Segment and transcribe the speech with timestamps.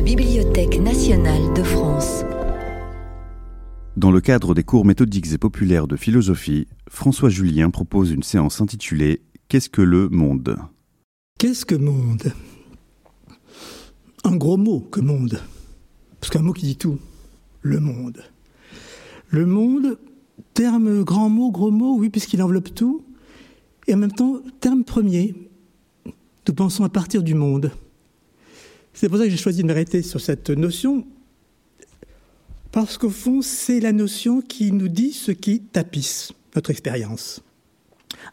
[0.00, 2.24] la Bibliothèque nationale de France.
[3.98, 8.62] Dans le cadre des cours méthodiques et populaires de philosophie, François Julien propose une séance
[8.62, 10.56] intitulée Qu'est-ce que le monde?
[11.38, 12.32] Qu'est-ce que monde?
[14.24, 15.42] Un gros mot que monde.
[16.18, 16.98] Parce qu'un mot qui dit tout.
[17.60, 18.24] Le monde.
[19.28, 19.98] Le monde,
[20.54, 23.04] terme grand mot, gros mot, oui, puisqu'il enveloppe tout.
[23.86, 25.34] Et en même temps, terme premier.
[26.48, 27.70] Nous pensons à partir du monde.
[28.92, 31.06] C'est pour ça que j'ai choisi de m'arrêter sur cette notion,
[32.72, 37.42] parce qu'au fond, c'est la notion qui nous dit ce qui tapisse notre expérience.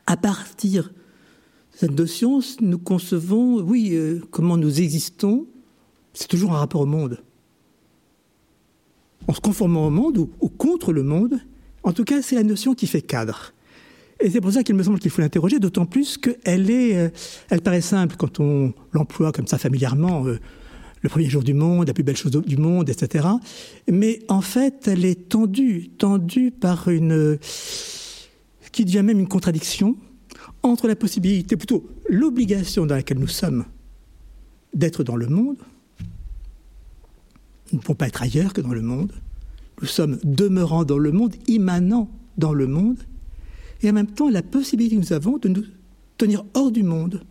[0.05, 5.47] À partir de cette notion, nous concevons, oui, euh, comment nous existons,
[6.13, 7.23] c'est toujours un rapport au monde.
[9.27, 11.39] En se conformant au monde ou, ou contre le monde,
[11.83, 13.53] en tout cas, c'est la notion qui fait cadre.
[14.19, 17.09] Et c'est pour ça qu'il me semble qu'il faut l'interroger, d'autant plus qu'elle est, euh,
[17.49, 20.39] elle paraît simple quand on l'emploie comme ça familièrement, euh,
[21.01, 23.27] le premier jour du monde, la plus belle chose du monde, etc.
[23.91, 27.39] Mais en fait, elle est tendue, tendue par une, euh,
[28.71, 29.95] qui devient même une contradiction
[30.63, 33.65] entre la possibilité, plutôt l'obligation dans laquelle nous sommes
[34.73, 35.57] d'être dans le monde.
[37.71, 39.11] Nous ne pouvons pas être ailleurs que dans le monde.
[39.81, 42.97] Nous sommes demeurant dans le monde, immanents dans le monde
[43.81, 45.63] et en même temps la possibilité que nous avons de nous
[46.17, 47.23] tenir hors du monde.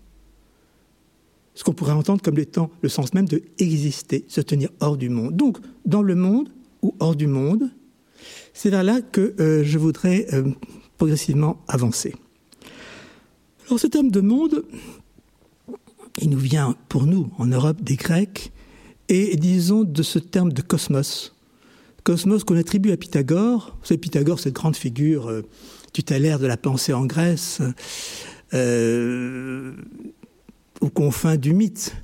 [1.54, 5.08] Ce qu'on pourrait entendre comme étant le sens même de exister, se tenir hors du
[5.08, 5.34] monde.
[5.36, 6.50] Donc, dans le monde
[6.82, 7.70] ou hors du monde,
[8.52, 10.50] c'est vers là que euh, je voudrais euh,
[10.98, 12.14] progressivement avancer.
[13.66, 14.64] Alors, ce terme de monde,
[16.20, 18.52] il nous vient pour nous, en Europe, des Grecs,
[19.08, 21.34] et disons de ce terme de cosmos.
[22.04, 23.76] Cosmos qu'on attribue à Pythagore.
[23.82, 25.28] C'est Pythagore, cette grande figure.
[25.28, 25.42] Euh,
[25.96, 27.62] tutélaire de la pensée en Grèce,
[28.52, 29.72] euh,
[30.82, 31.96] aux confins du mythe,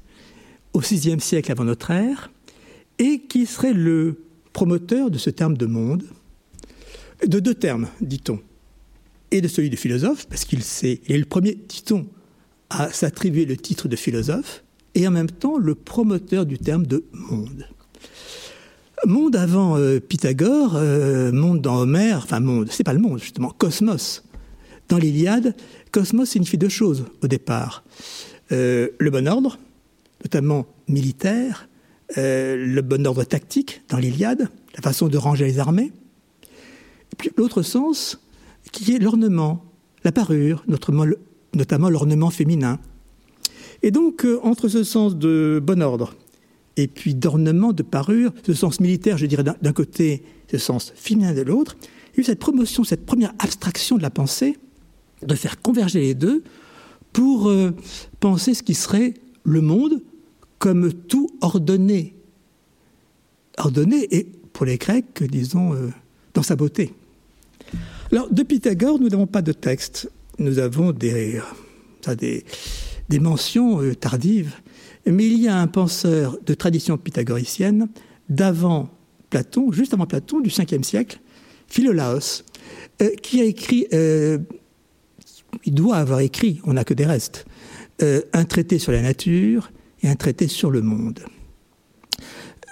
[0.72, 2.30] au VIe siècle avant notre ère,
[2.98, 6.04] et qui serait le promoteur de ce terme de monde,
[7.26, 8.40] de deux termes, dit-on,
[9.30, 12.06] et de celui de philosophe, parce qu'il est, est le premier, dit-on,
[12.70, 17.04] à s'attribuer le titre de philosophe, et en même temps le promoteur du terme de
[17.12, 17.66] monde.
[19.06, 23.50] Monde avant euh, Pythagore, euh, monde dans Homère, enfin monde, c'est pas le monde justement,
[23.50, 24.22] cosmos.
[24.88, 25.56] Dans l'Iliade,
[25.90, 27.82] cosmos signifie deux choses au départ.
[28.52, 29.58] Euh, le bon ordre,
[30.22, 31.68] notamment militaire,
[32.16, 35.90] le bon ordre tactique dans l'Iliade, la façon de ranger les armées.
[37.12, 38.20] Et puis l'autre sens,
[38.70, 39.64] qui est l'ornement,
[40.04, 42.78] la parure, notamment l'ornement féminin.
[43.82, 46.14] Et donc, entre ce sens de bon ordre
[46.76, 51.34] et puis d'ornement, de parure, ce sens militaire, je dirais d'un côté, ce sens féminin
[51.34, 51.76] de l'autre.
[52.12, 54.56] Il y a eu cette promotion, cette première abstraction de la pensée,
[55.22, 56.42] de faire converger les deux
[57.12, 57.72] pour euh,
[58.20, 60.02] penser ce qui serait le monde
[60.58, 62.14] comme tout ordonné.
[63.58, 65.88] Ordonné, et pour les Grecs, disons, euh,
[66.34, 66.94] dans sa beauté.
[68.10, 70.10] Alors, de Pythagore, nous n'avons pas de texte.
[70.38, 71.40] Nous avons des,
[72.06, 72.44] euh, des,
[73.08, 74.54] des mentions tardives
[75.06, 77.88] mais il y a un penseur de tradition pythagoricienne
[78.28, 78.90] d'avant
[79.30, 81.20] Platon, juste avant Platon, du 5e siècle,
[81.66, 82.44] Philolaos,
[83.00, 84.38] euh, qui a écrit, euh,
[85.64, 87.46] il doit avoir écrit, on n'a que des restes,
[88.02, 91.20] euh, un traité sur la nature et un traité sur le monde.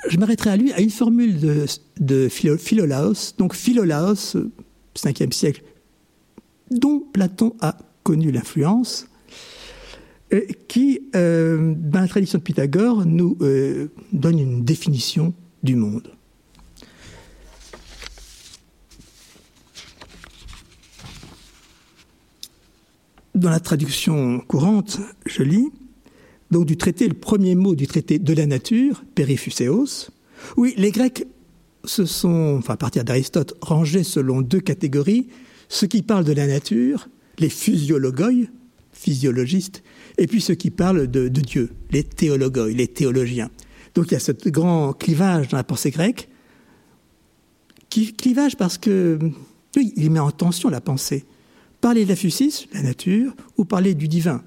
[0.09, 1.39] Je m'arrêterai à lui, à une formule
[1.99, 4.37] de, Philolaos, donc Philolaos,
[4.97, 5.63] 5e siècle,
[6.71, 9.07] dont Platon a connu l'influence,
[10.69, 16.11] qui, euh, dans la tradition de Pythagore, nous euh, donne une définition du monde.
[23.35, 25.71] Dans la traduction courante, je lis,
[26.51, 30.11] donc du traité, le premier mot du traité de la nature, périphuséos.
[30.57, 31.25] Oui, les Grecs
[31.85, 35.29] se sont, enfin à partir d'Aristote, rangés selon deux catégories,
[35.69, 37.09] ceux qui parlent de la nature,
[37.39, 38.49] les physiologoi,
[38.93, 39.83] physiologistes,
[40.21, 43.51] et puis ceux qui parlent de, Dieu, les théologoi, les théologiens.
[43.95, 46.29] Donc il y a ce grand clivage dans la pensée grecque,
[47.89, 49.19] clivage parce que,
[49.77, 51.25] oui, il met en tension la pensée.
[51.81, 54.45] Parler de la fusis, la nature, ou parler du divin,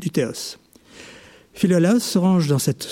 [0.00, 0.58] du théos.
[1.52, 2.88] Philolaos se range dans cette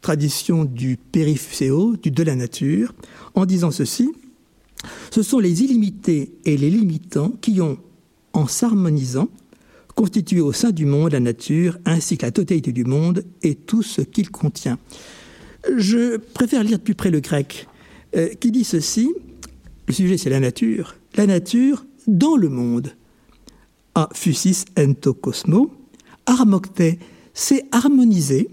[0.00, 2.94] tradition du périphéo, du de la nature,
[3.34, 4.12] en disant ceci
[5.10, 7.78] ce sont les illimités et les limitants qui ont,
[8.32, 9.28] en s'harmonisant,
[9.94, 13.82] constitué au sein du monde la nature, ainsi que la totalité du monde et tout
[13.82, 14.78] ce qu'il contient.
[15.76, 17.68] Je préfère lire de plus près le grec,
[18.16, 19.12] euh, qui dit ceci,
[19.86, 22.92] le sujet c'est la nature, la nature dans le monde.
[23.94, 25.72] A fusis ento cosmo,
[26.26, 26.82] harmocte,
[27.32, 28.48] c'est harmoniser,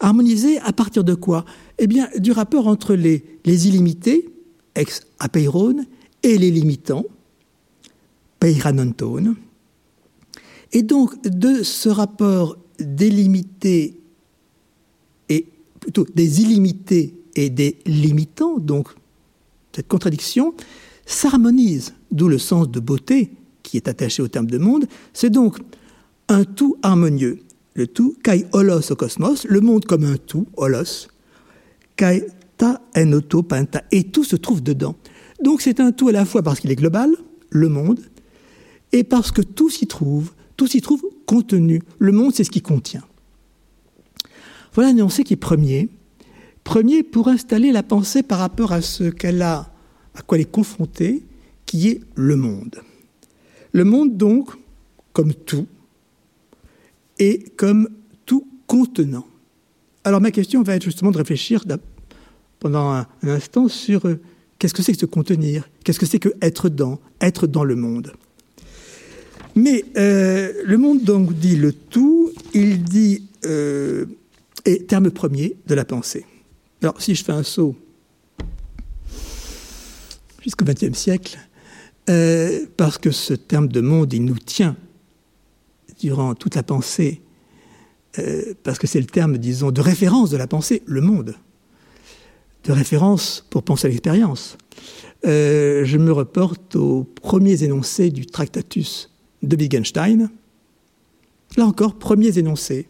[0.00, 1.44] Harmoniser à partir de quoi?
[1.78, 4.30] Eh bien, du rapport entre les, les illimités,
[4.74, 5.76] ex apeiron,
[6.22, 7.04] et les limitants,
[8.40, 9.36] peiranonton.
[10.72, 14.00] Et donc, de ce rapport délimité
[15.28, 15.46] et
[15.80, 18.88] plutôt des illimités et des limitants, donc
[19.74, 20.54] cette contradiction,
[21.06, 23.30] s'harmonise, d'où le sens de beauté
[23.62, 24.86] qui est attaché au terme de monde.
[25.12, 25.58] C'est donc
[26.28, 27.40] un tout harmonieux.
[27.74, 31.08] Le tout, kai holos au cosmos, le monde comme un tout, holos,
[31.96, 32.26] kai
[32.56, 34.96] ta enoto panta, et tout se trouve dedans.
[35.42, 37.10] Donc c'est un tout à la fois parce qu'il est global,
[37.48, 38.00] le monde,
[38.92, 41.80] et parce que tout s'y trouve, tout s'y trouve contenu.
[41.98, 43.02] Le monde, c'est ce qui contient.
[44.74, 45.88] Voilà un énoncé qui est premier.
[46.64, 49.72] Premier pour installer la pensée par rapport à ce qu'elle a,
[50.14, 51.24] à quoi elle est confrontée,
[51.64, 52.82] qui est le monde.
[53.72, 54.50] Le monde, donc,
[55.14, 55.66] comme tout,
[57.18, 57.88] et comme
[58.26, 59.26] tout contenant.
[60.04, 61.64] Alors ma question va être justement de réfléchir
[62.58, 64.20] pendant un, instant sur euh,
[64.58, 67.76] qu'est-ce que c'est que se contenir, qu'est-ce que c'est que être dans, être dans le
[67.76, 68.12] monde?
[69.54, 74.06] Mais euh, le monde donc dit le tout, il dit euh,
[74.64, 76.24] est terme premier de la pensée.
[76.82, 77.76] Alors si je fais un saut
[80.42, 81.38] jusqu'au XXe siècle,
[82.08, 84.76] euh, parce que ce terme de monde, il nous tient
[86.00, 87.20] durant toute la pensée,
[88.64, 91.36] parce que c'est le terme, disons, de référence de la pensée, le monde,
[92.64, 94.56] de référence pour penser à l'expérience.
[95.24, 99.09] Je me reporte aux premiers énoncés du Tractatus
[99.42, 100.30] de Wittgenstein.
[101.56, 102.88] Là encore, premiers énoncés.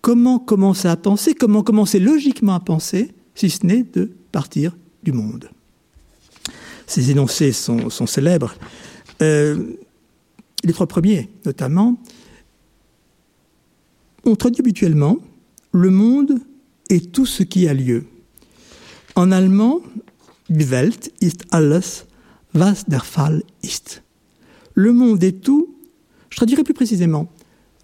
[0.00, 5.12] Comment commencer à penser Comment commencer logiquement à penser, si ce n'est de partir du
[5.12, 5.48] monde?
[6.86, 8.54] Ces énoncés sont, célèbres.
[9.22, 9.76] Euh,
[10.64, 11.96] les trois premiers, notamment,
[14.24, 15.18] on traduit habituellement
[15.72, 16.38] le monde
[16.90, 18.04] est tout ce qui a lieu.
[19.16, 19.80] En allemand,
[20.48, 22.06] die Welt ist alles,
[22.52, 24.01] was der Fall ist.
[24.74, 25.74] Le monde est tout,
[26.30, 27.30] je traduirai plus précisément,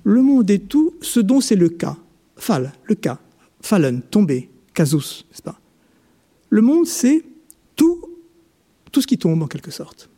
[0.05, 1.97] le monde est tout ce dont c'est le cas.
[2.37, 3.19] Fall, le cas.
[3.61, 5.61] Fallen, tomber, casus, n'est-ce pas?
[6.49, 7.25] Le monde, c'est
[7.77, 8.01] tout,
[8.93, 10.09] tout ce qui tombe en quelque sorte.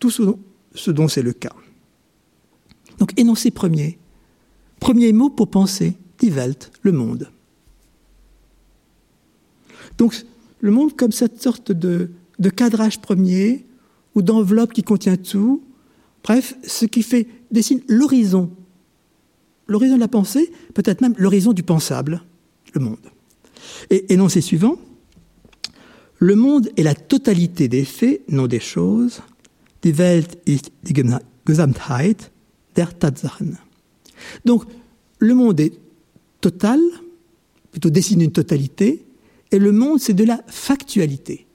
[0.00, 0.38] Tout ce dont,
[0.74, 1.54] ce dont c'est le cas.
[2.98, 3.98] Donc, énoncé premier.
[4.80, 7.30] Premier mot pour penser, die Welt, le monde.
[9.96, 10.26] Donc,
[10.60, 13.65] le monde comme cette sorte de, de cadrage premier
[14.16, 15.62] ou d'enveloppe qui contient tout.
[16.24, 18.50] Bref, ce qui fait dessine l'horizon.
[19.68, 22.22] L'horizon de la pensée, peut-être même l'horizon du pensable,
[22.74, 22.98] le monde.
[23.90, 24.76] Et énoncé suivant,
[26.18, 29.20] le monde est la totalité des faits, non des choses.
[29.82, 30.94] Die Welt ist die
[31.44, 32.30] Gesamtheit
[32.74, 33.58] der Tatsachen.
[34.44, 34.64] Donc,
[35.18, 35.74] le monde est
[36.40, 36.80] total,
[37.70, 39.04] plutôt dessine une totalité,
[39.52, 41.46] et le monde, c'est de la factualité.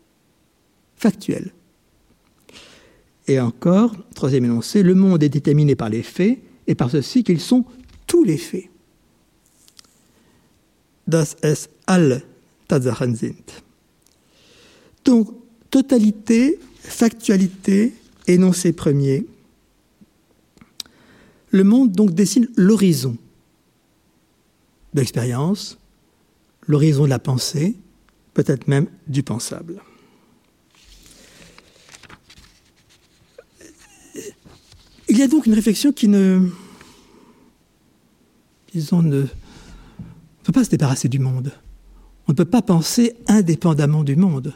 [0.96, 1.52] Factuel.
[3.32, 6.38] Et encore, troisième énoncé, le monde est déterminé par les faits
[6.68, 7.64] et par ceci qu'ils sont
[8.06, 8.66] tous les faits.
[11.08, 12.24] Das es alle
[12.68, 13.64] Tatsachen sind.
[15.06, 15.30] Donc,
[15.70, 17.94] totalité, factualité,
[18.28, 19.26] énoncé premier.
[21.52, 23.16] Le monde donc dessine l'horizon
[24.94, 25.78] de l'expérience,
[26.68, 27.78] l'horizon de la pensée,
[28.34, 29.82] peut-être même du pensable.
[35.12, 36.48] Il y a donc une réflexion qui ne,
[38.72, 39.26] disons, ne
[40.44, 41.52] peut pas se débarrasser du monde.
[42.30, 44.54] On ne peut pas penser indépendamment du monde.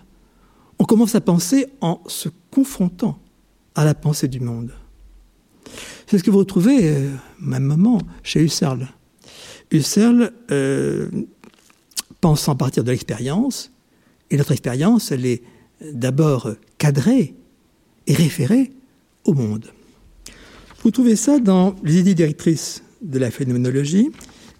[0.79, 3.19] On commence à penser en se confrontant
[3.75, 4.71] à la pensée du monde.
[6.07, 8.87] C'est ce que vous retrouvez euh, même moment chez Husserl.
[9.71, 11.09] Husserl, euh,
[12.21, 13.73] pensant à partir de l'expérience,
[14.31, 15.43] et notre expérience, elle est
[15.81, 17.35] d'abord cadrée
[18.07, 18.71] et référée
[19.25, 19.74] au monde.
[20.85, 24.11] Vous trouvez ça dans les idées directrices de la phénoménologie,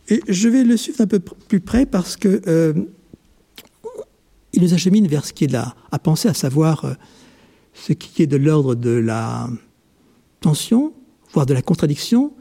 [0.10, 2.74] et je vais le suivre un peu plus près parce que euh,
[4.52, 6.94] il nous achemine vers ce qui est à penser, à savoir euh,
[7.76, 9.48] ce qui est de l'ordre de la
[10.42, 10.94] tension,
[11.32, 12.34] voire de la contradiction,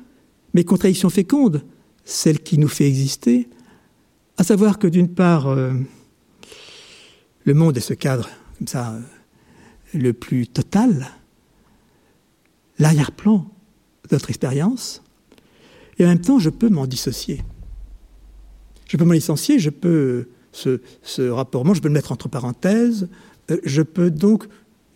[0.55, 1.63] mais contradiction féconde,
[2.07, 3.51] celle qui nous fait exister,
[4.39, 5.75] à savoir que d'une part, euh,
[7.45, 8.99] le monde est ce cadre, comme ça,
[9.93, 11.07] le plus total,
[12.79, 13.51] l'arrière-plan
[14.13, 15.03] notre expérience,
[15.99, 17.43] et en même temps, je peux m'en dissocier.
[18.89, 23.09] Je peux m'en licencier, je peux, ce, rapport, je peux le mettre entre parenthèses,
[23.51, 24.45] euh, je peux donc,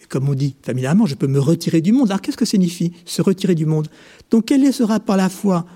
[0.09, 2.11] comme on dit familièrement, je peux me retirer du monde.
[2.11, 3.89] Alors qu'est-ce que signifie se retirer du monde?
[4.31, 5.67] Donc quel est ce rapport à la fois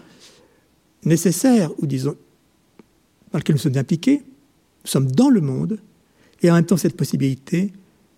[1.04, 2.16] nécessaire, ou disons
[3.32, 4.18] dans lequel nous sommes impliqués,
[4.84, 5.78] nous sommes dans le monde,
[6.42, 7.72] et en même temps cette possibilité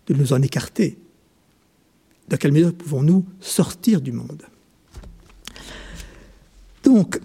[0.06, 0.98] de nous en écarter?
[2.28, 4.42] Dans quelle mesure pouvons-nous sortir du monde?
[6.84, 7.20] Donc,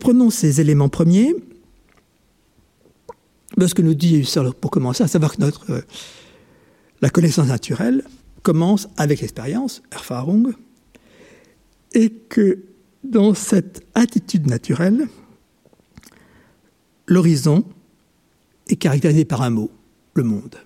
[0.00, 1.34] prenons ces éléments premiers.
[3.58, 4.28] Ce que nous dit
[4.60, 5.80] pour commencer, à savoir que notre, euh,
[7.00, 8.04] la connaissance naturelle
[8.42, 10.54] commence avec l'expérience, Erfahrung,
[11.92, 12.64] et que
[13.02, 15.08] dans cette attitude naturelle,
[17.06, 17.64] l'horizon
[18.68, 19.70] est caractérisé par un mot,
[20.14, 20.56] le monde.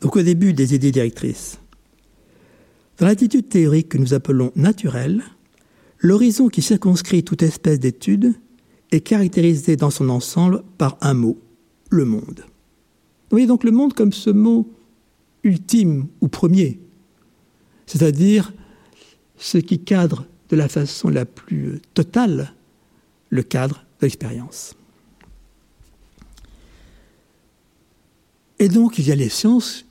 [0.00, 1.58] Donc au début des idées directrices,
[2.98, 5.22] dans l'attitude théorique que nous appelons naturelle,
[5.98, 8.34] l'horizon qui circonscrit toute espèce d'étude
[8.92, 11.38] est caractérisé dans son ensemble par un mot,
[11.90, 12.44] le monde.
[12.44, 14.70] Vous voyez donc le monde comme ce mot
[15.42, 16.80] ultime ou premier,
[17.86, 18.52] c'est-à-dire
[19.36, 22.54] ce qui cadre de la façon la plus totale
[23.30, 24.76] le cadre de l'expérience.
[28.58, 29.84] Et donc il y a les sciences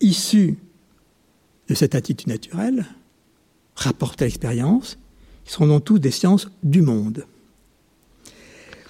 [0.00, 0.58] issues
[1.70, 2.84] de cette attitude naturelle,
[3.76, 4.98] rapportées à l'expérience,
[5.44, 7.24] qui seront donc toutes des sciences du monde.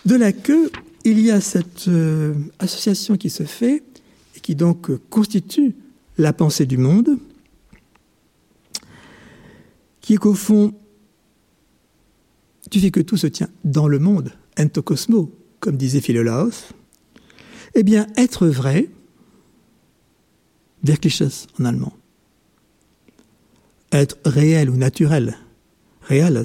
[0.07, 0.73] De là que
[1.05, 3.83] il y a cette euh, association qui se fait
[4.35, 5.75] et qui donc constitue
[6.17, 7.19] la pensée du monde,
[10.01, 10.73] qui est qu'au fond,
[12.71, 16.73] tu sais que tout se tient dans le monde, entocosmo, comme disait Philolaos,
[17.75, 18.89] eh bien, être vrai,
[20.83, 21.93] Wirkliches en allemand,
[23.93, 25.37] être réel ou naturel,
[26.09, 26.45] reales,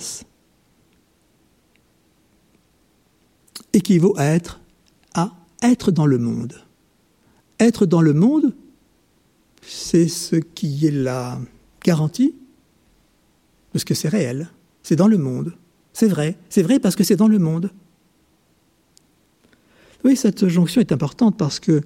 [3.73, 4.61] équivaut à être
[5.13, 6.61] à être dans le monde.
[7.59, 8.53] Être dans le monde,
[9.61, 11.39] c'est ce qui est la
[11.83, 12.35] garantie
[13.71, 14.49] parce que c'est réel,
[14.83, 15.53] c'est dans le monde.
[15.93, 17.71] C'est vrai, c'est vrai parce que c'est dans le monde.
[20.03, 21.81] Oui, cette jonction est importante parce que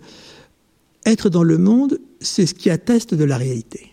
[1.05, 3.91] être dans le monde, c'est ce qui atteste de la réalité.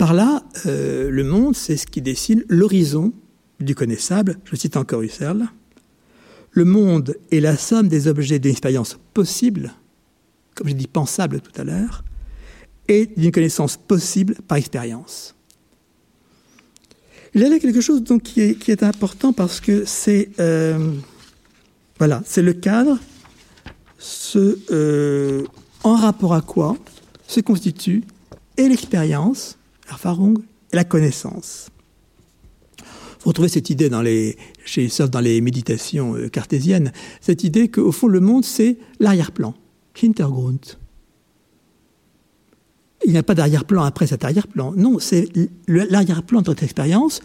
[0.00, 3.12] Par là, euh, le monde, c'est ce qui dessine l'horizon
[3.60, 4.38] du connaissable.
[4.44, 5.46] Je cite encore Husserl.
[6.52, 9.74] Le monde est la somme des objets d'une expérience possible,
[10.54, 12.02] comme j'ai dit pensable tout à l'heure,
[12.88, 15.34] et d'une connaissance possible par expérience.
[17.34, 20.94] Il y a là quelque chose donc, qui, est, important parce que c'est euh,
[21.98, 22.98] voilà, c'est le cadre
[23.98, 25.44] ce, euh,
[25.84, 26.78] en rapport à quoi
[27.26, 28.02] se constitue
[28.56, 29.58] et l'expérience,
[30.72, 31.68] et la connaissance.
[33.22, 37.92] Vous retrouvez cette idée dans les, chez dans les méditations euh, cartésiennes, cette idée qu'au
[37.92, 39.54] fond le monde c'est l'arrière-plan,
[40.02, 40.78] Hintergrund
[43.04, 44.72] il n'y a pas d'arrière-plan après cet arrière-plan.
[44.76, 45.28] Non, c'est
[45.66, 47.20] l'arrière-plan de notre expérience,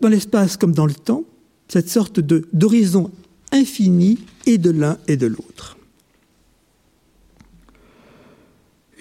[0.00, 1.24] dans l'espace comme dans le temps,
[1.68, 3.10] cette sorte d'horizon
[3.50, 5.76] infini et de l'un et de l'autre.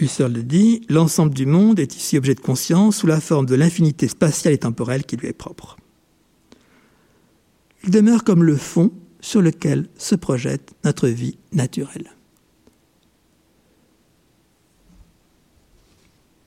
[0.02, 3.56] Husserl le dit, l'ensemble du monde est ici objet de conscience sous la forme de
[3.56, 5.78] l'infinité spatiale et temporelle qui lui est propre.
[7.84, 8.92] Il demeure comme le fond
[9.22, 12.12] sur lequel se projette notre vie naturelle.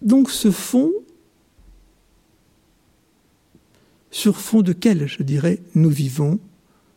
[0.03, 0.93] Donc ce fond,
[4.11, 6.39] sur fond de quel, je dirais, nous vivons,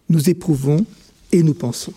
[0.09, 0.85] nous éprouvons
[1.31, 1.93] et nous pensons.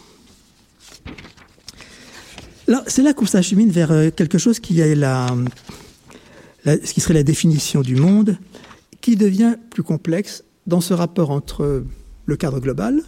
[2.87, 5.27] C'est là qu'on s'achemine vers euh, quelque chose qui est la,
[6.85, 8.39] serait la définition du monde,
[9.01, 11.85] qui devient plus complexe dans ce rapport entre
[12.27, 13.03] le cadre global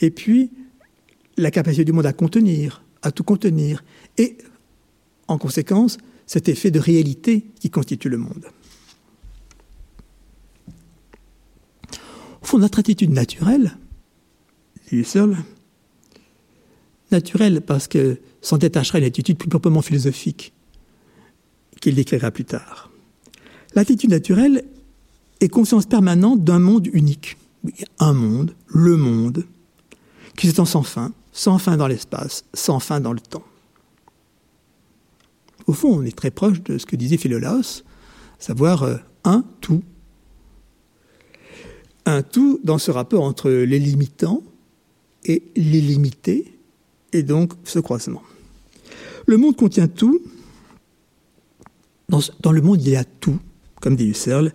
[0.00, 0.50] et puis
[1.36, 3.84] la capacité du monde à contenir, à tout contenir,
[4.18, 4.38] et
[5.28, 8.46] en conséquence cet effet de réalité qui constitue le monde.
[12.42, 13.76] Au fond, notre attitude naturelle,
[14.90, 15.04] dit
[17.10, 20.52] seul, naturelle parce que s'en détachera une attitude plus proprement philosophique
[21.80, 22.90] qu'il décrira plus tard.
[23.74, 24.64] L'attitude naturelle
[25.40, 27.36] est conscience permanente d'un monde unique.
[27.98, 29.44] Un monde, le monde,
[30.36, 33.44] qui s'étend sans fin, sans fin dans l'espace, sans fin dans le temps.
[35.66, 37.84] Au fond, on est très proche de ce que disait Philolaos,
[38.38, 39.82] savoir euh, un tout.
[42.06, 44.42] Un tout dans ce rapport entre les limitants
[45.24, 46.59] et l'illimité,
[47.12, 48.22] et donc ce croisement.
[49.26, 50.20] Le monde contient tout.
[52.08, 53.38] Dans, le monde, il y a tout,
[53.80, 54.52] comme dit Husserl.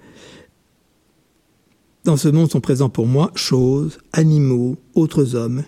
[2.04, 5.64] Dans ce monde sont présents pour moi choses, animaux, autres hommes.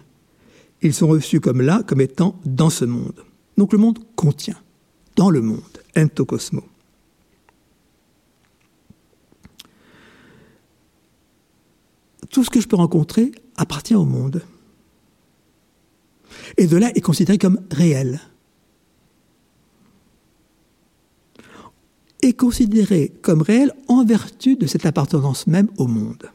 [0.82, 3.24] Ils sont reçus comme là, comme étant dans ce monde.
[3.58, 4.58] Donc le monde contient
[5.16, 5.62] dans le monde,
[5.96, 6.64] entocosmo.
[12.30, 14.44] tout ce que je peux rencontrer appartient au monde.
[16.56, 18.22] Et de là est considéré comme réel.
[22.22, 26.32] Est considéré comme réel en vertu de cette appartenance même au monde.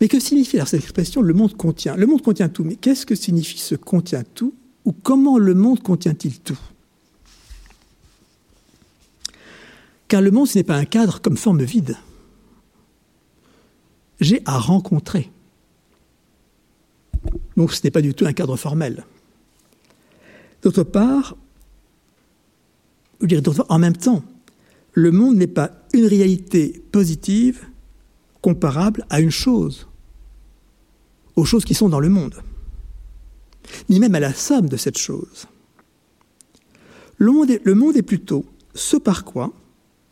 [0.00, 1.96] Mais que signifie alors cette expression le monde contient?
[1.96, 4.54] Le monde contient tout, mais qu'est-ce que signifie ce contient tout?
[4.84, 6.58] Ou comment le monde contient-il tout?
[10.08, 11.96] Car le monde, ce n'est pas un cadre comme forme vide.
[14.20, 15.30] J'ai à rencontrer.
[17.56, 19.04] Donc ce n'est pas du tout un cadre formel.
[20.62, 21.36] D'autre part,
[23.68, 24.22] en même temps,
[24.92, 27.66] le monde n'est pas une réalité positive
[28.40, 29.88] comparable à une chose,
[31.36, 32.42] aux choses qui sont dans le monde,
[33.88, 35.46] ni même à la somme de cette chose.
[37.16, 38.44] Le monde est, le monde est plutôt
[38.74, 39.52] ce par quoi,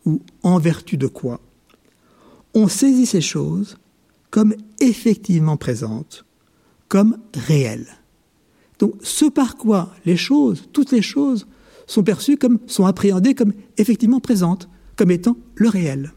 [0.05, 1.41] ou en vertu de quoi,
[2.55, 3.77] on saisit ces choses
[4.31, 6.25] comme effectivement présentes,
[6.93, 7.87] comme réelles.
[8.79, 11.47] Donc ce par quoi les choses, toutes les choses,
[11.87, 16.13] sont perçues comme, sont appréhendées comme effectivement présentes, comme étant le réel.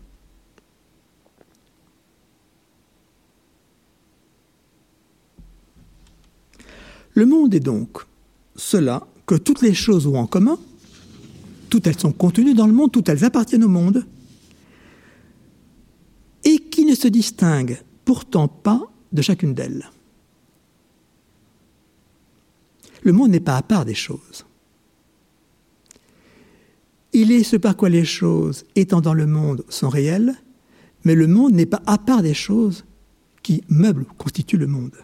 [7.13, 7.99] Le monde est donc
[8.57, 10.59] cela que toutes les choses ont en commun,
[11.69, 14.05] toutes elles sont contenues dans le monde, toutes elles appartiennent au monde,
[16.43, 18.81] et qui ne se distinguent pourtant pas
[19.13, 19.89] de chacune d'elles.
[23.05, 24.45] Le monde n'est pas à part des choses.
[27.13, 30.33] Il est ce par quoi les choses, étant dans le monde, sont réelles,
[31.05, 32.83] mais le monde n'est pas à part des choses
[33.43, 34.97] qui meublent, constituent le monde.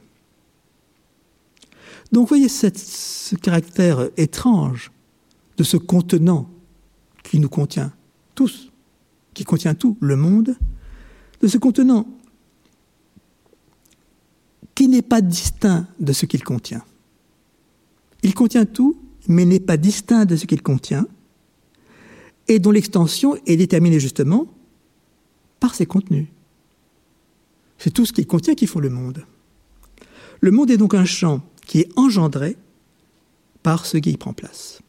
[2.11, 4.91] Donc voyez ce caractère étrange
[5.57, 6.49] de ce contenant
[7.23, 7.93] qui nous contient
[8.33, 8.71] tous,
[9.35, 10.57] qui contient tout, le monde,
[11.39, 12.07] de ce contenant
[14.73, 16.83] qui n'est pas distinct de ce qu'il contient.
[18.23, 21.07] Il contient tout, mais n'est pas distinct de ce qu'il contient,
[22.47, 24.47] et dont l'extension est déterminée justement
[25.59, 26.27] par ses contenus.
[27.77, 29.25] C'est tout ce qu'il contient qui font le monde.
[30.39, 32.57] Le monde est donc un champ qui est engendré
[33.63, 34.81] par ce qui y prend place.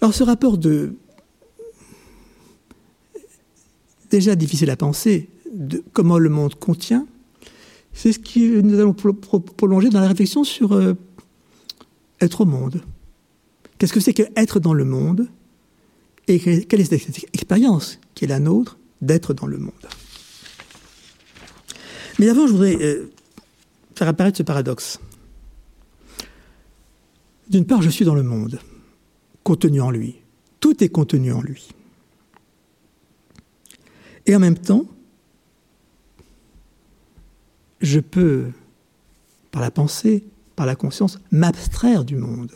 [0.00, 0.96] Alors ce rapport de
[4.10, 7.06] déjà difficile à penser de comment le monde contient,
[7.92, 10.94] c'est ce que nous allons prolonger dans la réflexion sur euh,
[12.22, 12.82] être au monde.
[13.78, 15.28] Qu'est-ce que c'est que être dans le monde
[16.28, 19.72] Et quelle est cette expérience qui est la nôtre d'être dans le monde?
[22.18, 23.10] Mais avant, je voudrais euh,
[23.94, 25.00] faire apparaître ce paradoxe.
[27.48, 28.60] D'une part, je suis dans le monde,
[29.42, 30.16] contenu en lui.
[30.60, 31.68] Tout est contenu en lui.
[34.26, 34.86] Et en même temps,
[37.80, 38.46] je peux,
[39.50, 40.24] par la pensée,
[40.66, 42.52] la conscience, m'abstraire du monde.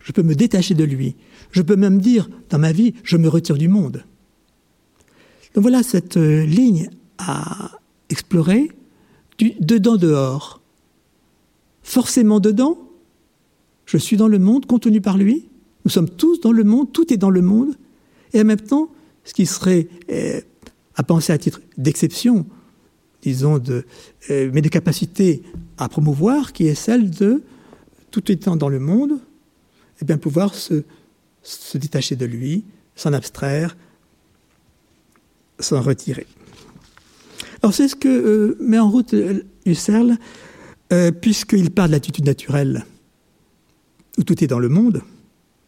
[0.00, 1.16] Je peux me détacher de lui.
[1.52, 4.04] Je peux même dire, dans ma vie, je me retire du monde.
[5.54, 8.70] Donc voilà cette euh, ligne à explorer
[9.38, 10.60] du dedans-dehors.
[11.82, 12.78] Forcément dedans,
[13.86, 15.48] je suis dans le monde contenu par lui.
[15.84, 17.74] Nous sommes tous dans le monde, tout est dans le monde.
[18.32, 18.90] Et en même temps,
[19.24, 20.40] ce qui serait euh,
[20.94, 22.46] à penser à titre d'exception,
[23.22, 23.84] disons, de,
[24.30, 25.42] euh, mais de capacité
[25.82, 27.42] à promouvoir, qui est celle de,
[28.10, 29.20] tout étant dans le monde,
[30.00, 30.82] eh bien, pouvoir se,
[31.74, 32.64] détacher de lui,
[32.94, 33.76] s'en abstraire,
[35.58, 36.26] s'en retirer.
[37.62, 39.14] Alors c'est ce que euh, met en route
[39.66, 40.16] Husserl,
[41.20, 42.84] puisqu'il parle de l'attitude naturelle
[44.18, 45.02] où tout est dans le monde,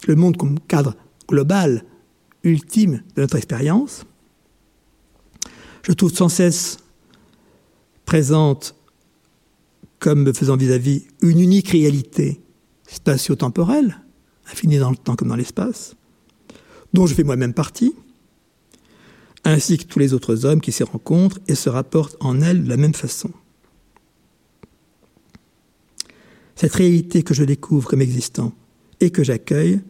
[0.06, 0.94] le monde comme cadre
[1.28, 1.84] global,
[2.44, 4.04] ultime de notre expérience,
[5.82, 6.78] je trouve sans cesse
[8.04, 8.74] présente
[10.02, 12.42] comme me faisant vis-à-vis une unique réalité
[12.86, 14.02] spatio-temporelle,
[14.52, 15.96] infinie dans le temps comme dans l'espace,
[16.92, 17.94] dont je fais moi-même partie,
[19.44, 22.68] ainsi que tous les autres hommes qui s'y rencontrent et se rapportent en elle de
[22.68, 23.30] la même façon.
[26.62, 28.52] cette réalité que je découvre comme existant
[29.00, 29.80] et que j'accueille,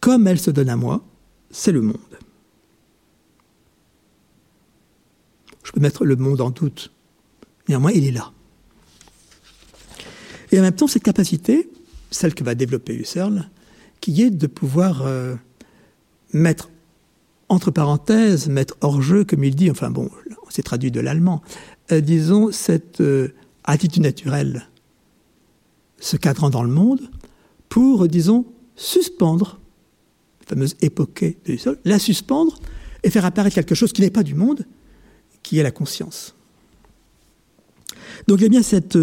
[0.00, 1.04] comme elle se donne à moi,
[1.50, 2.18] c'est le monde.
[5.62, 6.90] Je peux mettre le monde en doute.
[7.68, 8.32] Néanmoins, il est là.
[10.52, 11.70] Et en même temps, cette capacité,
[12.10, 13.48] celle que va développer Husserl,
[14.00, 15.34] qui est de pouvoir euh,
[16.32, 16.70] mettre
[17.48, 20.10] entre parenthèses, mettre hors jeu, comme il dit, enfin bon,
[20.48, 21.42] c'est traduit de l'allemand,
[21.92, 24.68] euh, disons, cette euh, attitude naturelle
[25.98, 27.00] ce cadran dans le monde
[27.68, 28.44] pour, disons,
[28.76, 29.58] suspendre,
[30.40, 32.58] la fameuse époque du sol, la suspendre
[33.02, 34.66] et faire apparaître quelque chose qui n'est pas du monde,
[35.42, 36.34] qui est la conscience.
[38.28, 38.98] Donc il y a bien cette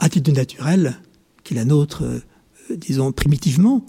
[0.00, 0.96] attitude naturelle
[1.44, 2.20] qui est la nôtre, euh,
[2.76, 3.84] disons primitivement,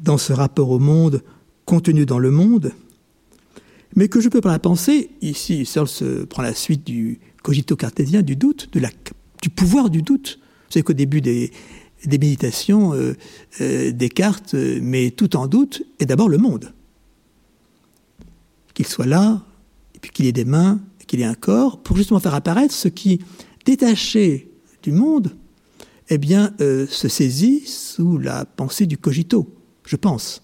[0.00, 1.22] dans ce rapport au monde
[1.64, 2.72] contenu dans le monde,
[3.96, 7.76] mais que je peux par la pensée, ici Searle se prend la suite du cogito
[7.76, 8.70] cartésien, du doute,
[9.42, 10.38] du pouvoir du doute.
[10.66, 11.50] Vous savez qu'au début des,
[12.06, 13.14] méditations, euh,
[13.60, 16.72] euh, Descartes met tout en doute, et d'abord le monde.
[18.74, 19.42] Qu'il soit là,
[19.94, 22.88] et puis qu'il ait des mains, qu'il ait un corps, pour justement faire apparaître ce
[22.88, 23.20] qui,
[23.64, 24.50] détaché
[24.82, 25.34] du monde,
[26.08, 29.52] eh bien, euh, se saisit sous la pensée du cogito,
[29.84, 30.42] je pense.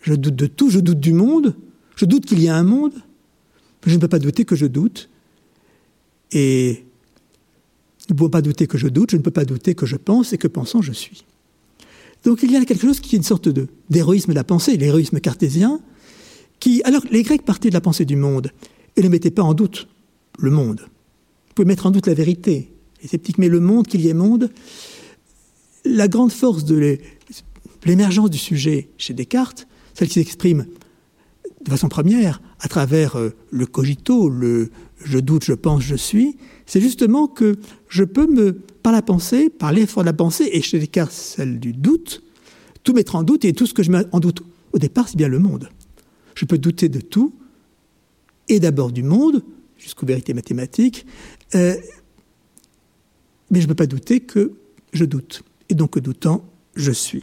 [0.00, 1.56] Je doute de tout, je doute du monde,
[1.96, 2.94] je doute qu'il y a un monde,
[3.84, 5.08] mais je ne peux pas douter que je doute.
[6.32, 6.84] Et
[8.10, 10.32] ne pouvons pas douter que je doute, je ne peux pas douter que je pense
[10.32, 11.24] et que pensant je suis.
[12.24, 13.48] Donc il y a quelque chose qui est une sorte
[13.90, 15.80] d'héroïsme de la pensée, l'héroïsme cartésien,
[16.60, 18.50] qui, alors les Grecs partaient de la pensée du monde
[18.96, 19.88] et ne mettaient pas en doute
[20.38, 20.80] le monde.
[20.80, 22.72] Vous pouvez mettre en doute la vérité,
[23.38, 24.50] mais le monde, qu'il y ait monde,
[25.84, 26.98] la grande force de
[27.84, 30.66] l'émergence du sujet chez Descartes, celle qui s'exprime
[31.64, 34.70] de façon première à travers euh, le cogito, le
[35.04, 36.36] je doute, je pense, je suis,
[36.66, 37.56] c'est justement que
[37.88, 41.60] je peux me, par la pensée, par l'effort de la pensée, et chez Descartes celle
[41.60, 42.22] du doute,
[42.82, 45.16] tout mettre en doute, et tout ce que je mets en doute au départ, c'est
[45.16, 45.68] bien le monde.
[46.34, 47.34] Je peux douter de tout,
[48.48, 49.42] et d'abord du monde,
[49.76, 51.06] jusqu'aux vérités mathématiques,
[51.54, 51.76] euh,
[53.54, 54.52] mais je ne peux pas douter que
[54.92, 55.44] je doute.
[55.68, 57.22] Et donc, doutant, je suis.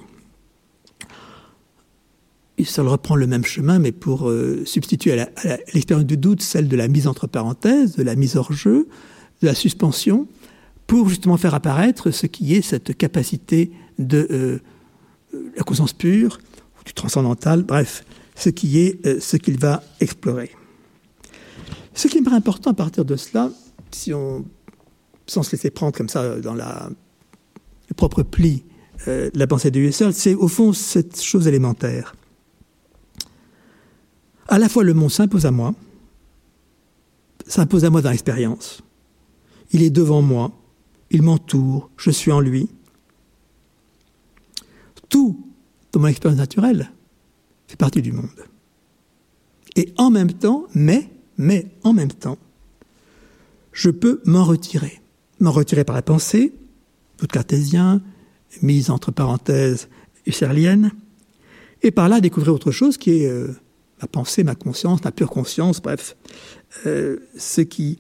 [2.63, 5.29] Ça reprend le même chemin, mais pour euh, substituer à
[5.73, 8.87] l'expérience du doute celle de la mise entre parenthèses, de la mise hors jeu,
[9.41, 10.27] de la suspension,
[10.87, 14.59] pour justement faire apparaître ce qui est cette capacité de euh,
[15.57, 16.37] la conscience pure,
[16.85, 20.51] du transcendantal, bref, ce qui est euh, ce qu'il va explorer.
[21.93, 23.49] Ce qui me paraît important à partir de cela,
[23.91, 24.45] si on,
[25.27, 28.63] sans se laisser prendre comme ça dans le propre pli
[29.07, 32.15] euh, de la pensée de Husserl, c'est au fond cette chose élémentaire.
[34.47, 35.73] À la fois le monde s'impose à moi,
[37.47, 38.81] s'impose à moi dans l'expérience,
[39.71, 40.51] il est devant moi,
[41.09, 42.69] il m'entoure, je suis en lui.
[45.09, 45.45] Tout
[45.91, 46.91] dans mon expérience naturelle
[47.67, 48.29] fait partie du monde.
[49.75, 52.37] Et en même temps, mais, mais en même temps,
[53.71, 55.00] je peux m'en retirer.
[55.41, 56.53] M'en retirer par la pensée,
[57.17, 58.01] tout cartésien,
[58.61, 59.89] mise entre parenthèses
[60.27, 60.91] husserlienne,
[61.81, 63.47] et par là découvrir autre chose qui est euh,
[64.01, 66.15] ma pensée, ma conscience, ma pure conscience, bref,
[66.85, 67.97] euh, ce qui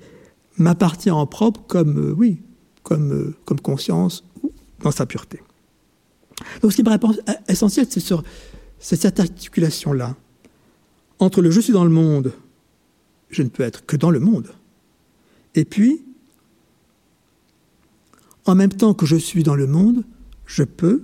[0.57, 2.37] m'appartient en propre comme, euh, oui,
[2.83, 4.23] comme, comme conscience
[4.81, 5.41] dans sa pureté.
[6.61, 7.15] Donc ce qui me paraît
[7.47, 8.23] essentiel, c'est sur
[8.79, 10.15] cette articulation-là
[11.17, 12.33] entre le je suis dans le monde,
[13.29, 14.49] je ne peux être que dans le monde,
[15.55, 16.03] et puis,
[18.45, 20.03] en même temps que je suis dans le monde,
[20.45, 21.03] je peux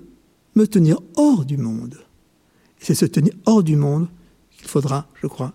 [0.55, 1.97] me tenir hors du monde.
[2.79, 4.07] C'est se tenir hors du monde
[4.57, 5.53] qu'il faudra, je crois,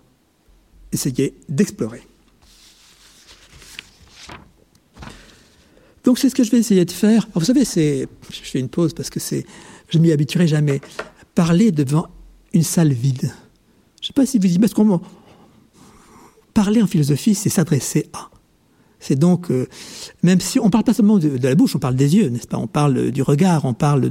[0.91, 2.01] essayer d'explorer.
[6.03, 7.27] Donc c'est ce que je vais essayer de faire.
[7.33, 9.45] vous savez, c'est, je fais une pause parce que c'est,
[9.89, 10.81] je m'y habituerai jamais.
[11.33, 12.07] Parler devant
[12.53, 13.31] une salle vide.
[14.01, 15.01] Je ne sais pas si vous imaginez, parce qu'on
[16.53, 18.29] parler en philosophie, c'est s'adresser à.
[19.05, 19.67] C'est donc, euh,
[20.23, 22.57] même si on parle pas seulement de, la bouche, on parle des yeux, n'est-ce pas?
[22.57, 24.09] On parle du regard, on parle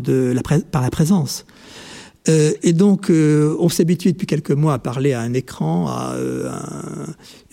[0.70, 1.46] par la présence.
[2.28, 6.14] Euh, et donc, euh, on s'habitue depuis quelques mois à parler à un écran, à,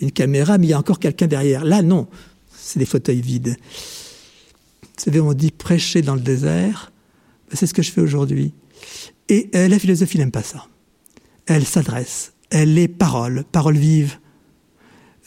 [0.00, 1.64] une caméra, mais il y a encore quelqu'un derrière.
[1.64, 2.08] Là, non,
[2.54, 3.56] c'est des fauteuils vides.
[4.82, 6.92] Vous savez, on dit prêcher dans le désert.
[7.48, 8.52] Ben, c'est ce que je fais aujourd'hui.
[9.30, 10.66] Et la philosophie n'aime pas ça.
[11.46, 12.34] Elle s'adresse.
[12.50, 14.18] Elle est parole, parole vive.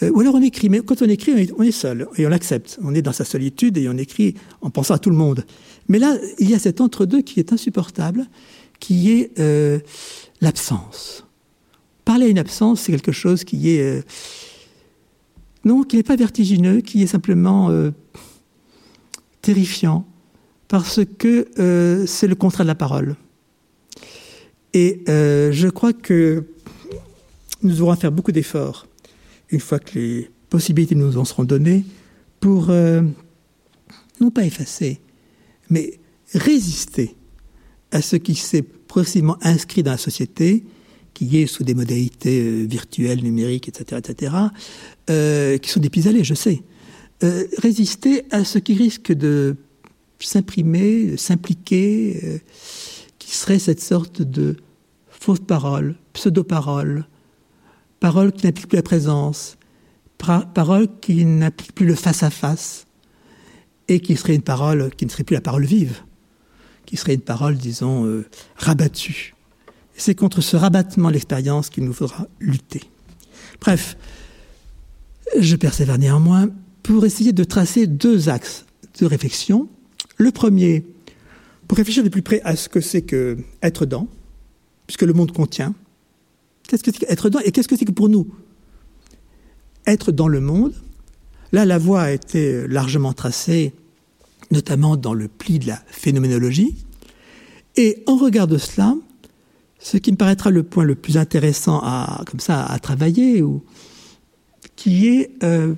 [0.02, 2.80] Euh, ou alors on écrit, mais quand on écrit, on est, seul et on l'accepte.
[2.82, 5.46] On est dans sa solitude et on écrit en pensant à tout le monde.
[5.88, 8.26] Mais là, il y a cet entre-deux qui est insupportable,
[8.80, 9.80] qui est euh,
[10.42, 11.26] l'absence.
[12.06, 14.04] Parler à une absence, c'est quelque chose qui est
[15.64, 17.72] non, qui n'est pas vertigineux, qui est simplement
[19.42, 20.06] terrifiant
[20.68, 23.16] parce que euh, c'est le contrat de la parole.
[24.74, 26.46] Et euh, je crois que
[27.62, 28.88] nous à faire beaucoup d'efforts
[29.54, 31.86] une fois que les possibilités nous en seront données
[32.42, 33.02] pour euh,
[34.20, 35.00] non pas effacer,
[35.70, 36.00] mais
[36.34, 37.16] résister
[37.92, 40.66] à ce qui s'est progressivement inscrit dans la société,
[41.14, 46.64] qui est sous des modalités virtuelles, numériques, etc., etc., qui sont des pis-aller, je sais,
[47.24, 49.56] euh, résister à ce qui risque de
[50.20, 52.38] s'imprimer, s'impliquer, euh,
[53.18, 54.58] qui serait cette sorte de
[55.10, 57.06] fausse parole, pseudo-parole,
[58.04, 59.58] parole qui n'implique plus la présence,
[60.18, 62.86] parole qui n'implique plus le face-à-face
[63.88, 66.02] et qui serait une parole qui ne serait plus la parole vive,
[66.86, 68.26] qui serait une parole, disons, euh,
[68.58, 69.34] rabattue.
[69.96, 72.82] C'est contre ce rabattement de l'expérience qu'il nous faudra lutter.
[73.62, 73.96] Bref,
[75.40, 76.50] je persévère néanmoins
[76.84, 78.66] pour essayer de tracer deux axes
[79.00, 79.70] de réflexion.
[80.18, 80.84] Le premier,
[81.70, 84.10] pour réfléchir de plus près à ce que c'est que être dans,
[84.88, 85.74] puisque le monde contient.
[86.74, 88.28] Qu'est-ce que c'est qu'être dans et qu'est-ce que c'est que pour nous?
[89.86, 90.74] Être dans le monde
[91.52, 93.74] Là, la voie a été largement tracée,
[94.50, 96.76] notamment dans le pli de la phénoménologie.
[97.76, 98.96] Et en regard de cela,
[99.78, 103.64] ce qui me paraîtra le point le plus intéressant à, comme ça, à travailler, ou,
[104.76, 105.76] qui est euh,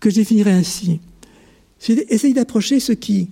[0.00, 1.00] que je définirais ainsi,
[1.78, 3.30] c'est essayer d'approcher ce qui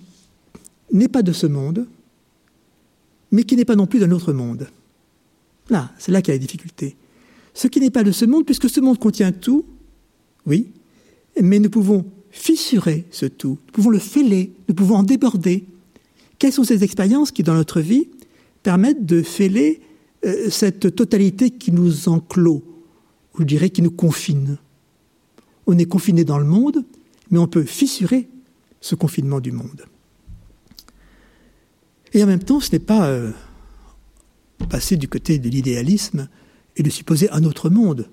[0.93, 1.85] n'est pas de ce monde,
[3.29, 4.69] mais qui n'est pas non plus d'un autre monde.
[5.69, 6.95] Là, c'est là qu'il y a la difficulté.
[7.53, 9.65] Ce qui n'est pas de ce monde, puisque ce monde contient tout,
[10.45, 10.71] oui,
[11.41, 15.65] mais nous pouvons fissurer ce tout, nous pouvons le fêler, nous pouvons en déborder.
[16.39, 18.09] Quelles sont ces expériences qui, dans notre vie,
[18.63, 19.81] permettent de fêler
[20.25, 22.63] euh, cette totalité qui nous enclôt,
[23.33, 24.57] ou je dirais qui nous confine?
[25.67, 26.83] On est confiné dans le monde,
[27.29, 28.27] mais on peut fissurer
[28.81, 29.85] ce confinement du monde.
[32.13, 33.31] Et en même temps, ce n'est pas euh,
[34.67, 36.27] passer du côté de l'idéalisme
[36.75, 38.09] et de supposer un autre monde.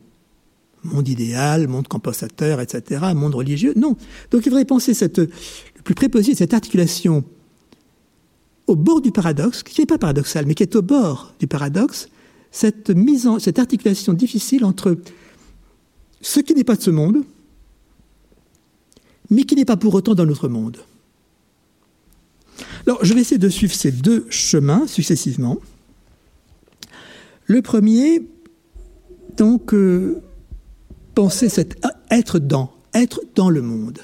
[0.82, 3.74] Monde idéal, monde compensateur, etc., monde religieux.
[3.76, 3.96] Non.
[4.30, 5.28] Donc il faudrait penser cette, le
[5.82, 7.24] plus possible cette articulation
[8.66, 12.08] au bord du paradoxe, qui n'est pas paradoxal, mais qui est au bord du paradoxe,
[12.52, 14.96] cette, mise en, cette articulation difficile entre
[16.20, 17.24] ce qui n'est pas de ce monde,
[19.28, 20.78] mais qui n'est pas pour autant dans notre monde.
[22.86, 25.58] Alors, je vais essayer de suivre ces deux chemins successivement.
[27.50, 28.22] Le premier,
[29.36, 30.22] donc, euh,
[31.16, 33.98] penser cet être dans, être dans le monde.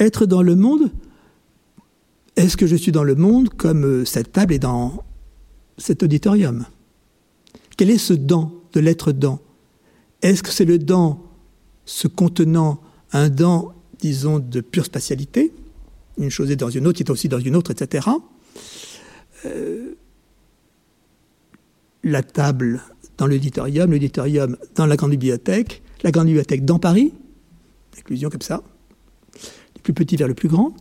[0.00, 0.90] Être dans le monde,
[2.34, 5.04] est-ce que je suis dans le monde comme euh, cette table est dans
[5.78, 6.66] cet auditorium?
[7.76, 9.38] Quel est ce dans de l'être dans?
[10.22, 11.22] Est-ce que c'est le dans
[11.84, 12.80] se contenant
[13.12, 15.52] un dent, disons, de pure spatialité,
[16.18, 18.08] une chose est dans une autre, qui est aussi dans une autre, etc.
[22.02, 22.82] la table
[23.18, 27.12] dans l'auditorium, l'auditorium dans la grande bibliothèque, la grande bibliothèque dans Paris,
[27.98, 28.62] inclusion comme ça,
[29.74, 30.74] du plus petit vers le plus grand.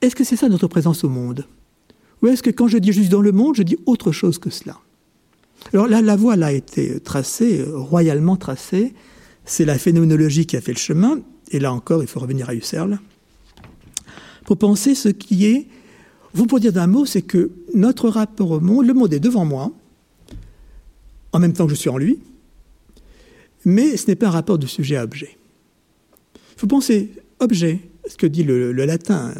[0.00, 1.46] Est-ce que c'est ça notre présence au monde?
[2.22, 4.50] Ou est-ce que quand je dis juste dans le monde, je dis autre chose que
[4.50, 4.78] cela?
[5.72, 8.94] Alors là, la voie a été tracée, royalement tracée,
[9.44, 12.54] c'est la phénoménologie qui a fait le chemin, et là encore, il faut revenir à
[12.54, 12.98] Husserl,
[14.44, 15.68] pour penser ce qui est,
[16.34, 19.44] vous pour dire d'un mot, c'est que notre rapport au monde, le monde est devant
[19.44, 19.72] moi,
[21.32, 22.18] en même temps que je suis en lui,
[23.64, 25.36] mais ce n'est pas un rapport de sujet à objet.
[26.34, 27.10] Il faut penser
[27.40, 29.32] objet, ce que dit le, latin,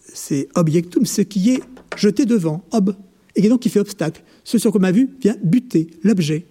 [0.00, 1.62] c'est objectum, ce qui est
[1.96, 2.94] jeté devant, ob,
[3.34, 4.22] et donc qui fait obstacle.
[4.44, 6.46] Ce sur quoi ma vue vient buter l'objet.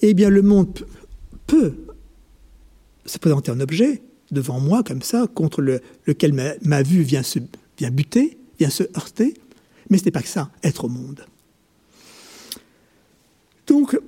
[0.00, 0.86] Eh bien, le monde
[1.46, 1.74] peut
[3.04, 5.60] se présenter un objet devant moi, comme ça, contre
[6.06, 6.32] lequel
[6.62, 7.38] ma, vue vient, se,
[7.78, 9.32] vient buter, se heurter.
[9.88, 11.24] Mais ce n'est pas que ça, être au monde.
[13.66, 13.98] Donc,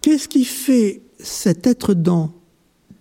[0.00, 2.32] qu'est-ce qui fait cet être dans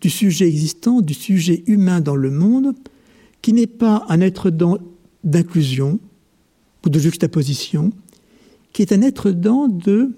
[0.01, 2.75] du sujet existant, du sujet humain dans le monde,
[3.41, 4.77] qui n'est pas un être dans
[5.23, 5.99] d'inclusion
[6.85, 7.91] ou de juxtaposition,
[8.73, 10.11] qui est un être dans de,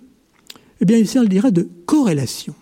[0.82, 2.54] eh bien, Husserl dirait de corrélation.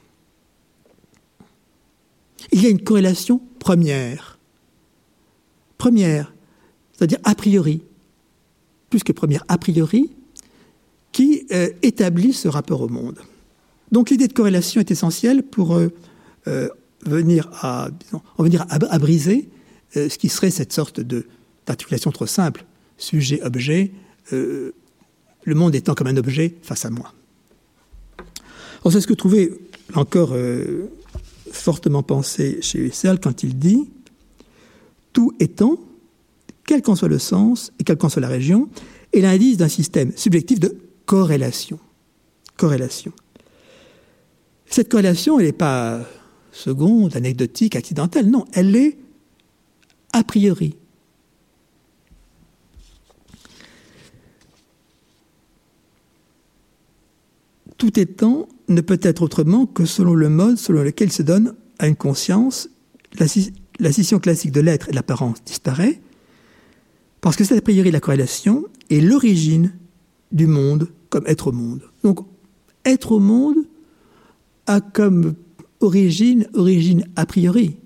[2.52, 4.40] Il y a une corrélation première.
[5.78, 6.34] Première,
[6.94, 7.82] c'est-à-dire a priori,
[8.90, 10.12] plus que première, a priori,
[11.12, 13.20] qui euh, établit ce rapport au monde.
[13.92, 15.90] Donc l'idée de corrélation est essentielle pour euh,
[16.48, 16.70] euh,
[17.06, 17.90] venir, à,
[18.38, 19.50] en venir à, briser
[19.96, 21.02] ce qui serait cette sorte
[21.66, 22.66] d'articulation trop simple,
[22.98, 23.92] sujet-objet,
[24.32, 24.74] le
[25.48, 27.12] monde étant comme un objet face à moi.
[28.88, 29.52] C'est ce que trouvait
[29.96, 30.36] encore
[31.52, 33.90] fortement pensé chez Husserl quand il dit
[35.12, 35.80] Tout étant,
[36.70, 38.70] quel qu'en soit le sens et quelle qu'en soit la région,
[39.12, 40.78] est l'indice d'un système subjectif de
[41.08, 41.80] corrélation.
[42.58, 43.12] Corrélation.
[44.68, 46.06] Cette corrélation, elle n'est pas
[46.52, 49.00] seconde, anecdotique, accidentelle, non, elle est
[50.14, 50.76] a priori.
[57.80, 61.88] Tout étant ne peut être autrement que selon le mode selon lequel se donne à
[61.88, 62.70] une conscience
[63.18, 66.00] la, scission classique de l'être et de l'apparence disparaît,
[67.22, 69.74] parce que c'est a priori la corrélation est l'origine
[70.32, 71.82] du monde comme être au monde.
[72.04, 72.20] Donc,
[72.86, 73.58] être au monde
[74.68, 75.36] a comme
[75.80, 77.78] origine, origine a priori,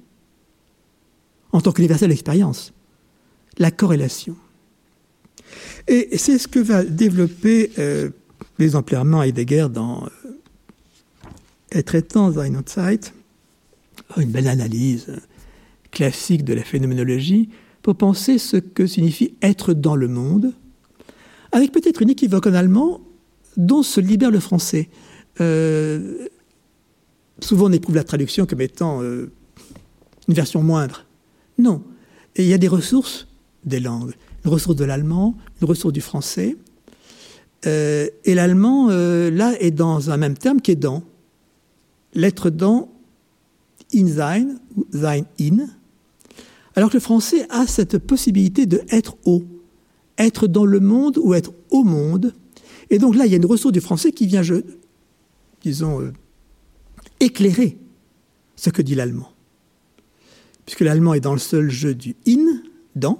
[1.51, 2.73] en tant qu'universelle expérience,
[3.57, 4.35] la corrélation.
[5.87, 8.09] Et c'est ce que va développer euh,
[8.59, 10.07] Heidegger dans
[11.75, 13.13] euh, traitant Sein und Zeit,
[14.17, 15.07] une belle analyse
[15.91, 17.49] classique de la phénoménologie,
[17.83, 20.53] pour penser ce que signifie être dans le monde,
[21.51, 23.01] avec peut-être une équivoque en allemand
[23.57, 24.89] dont se libère le français.
[25.41, 26.27] Euh,
[27.39, 29.31] souvent on éprouve la traduction comme étant euh,
[30.27, 31.05] une version moindre.
[31.59, 31.83] Non.
[32.35, 33.27] Il y a des ressources
[33.65, 34.13] des langues.
[34.45, 36.55] Une ressource de l'allemand, une ressource du français.
[37.65, 41.03] Euh, et l'allemand, là, est dans un même terme qui est dans.
[42.13, 42.89] L'être dans,
[43.93, 45.67] in sein, ou sein in.
[46.75, 49.43] Alors que le français a cette possibilité de être au.
[50.17, 52.33] Être dans le monde ou être au monde.
[52.89, 54.41] Et donc là, il y a une ressource du français qui vient,
[55.61, 56.13] disons, euh,
[57.19, 57.77] éclairer
[58.55, 59.31] ce que dit l'allemand.
[60.65, 62.61] Puisque l'allemand est dans le seul jeu du in,
[62.95, 63.19] dans,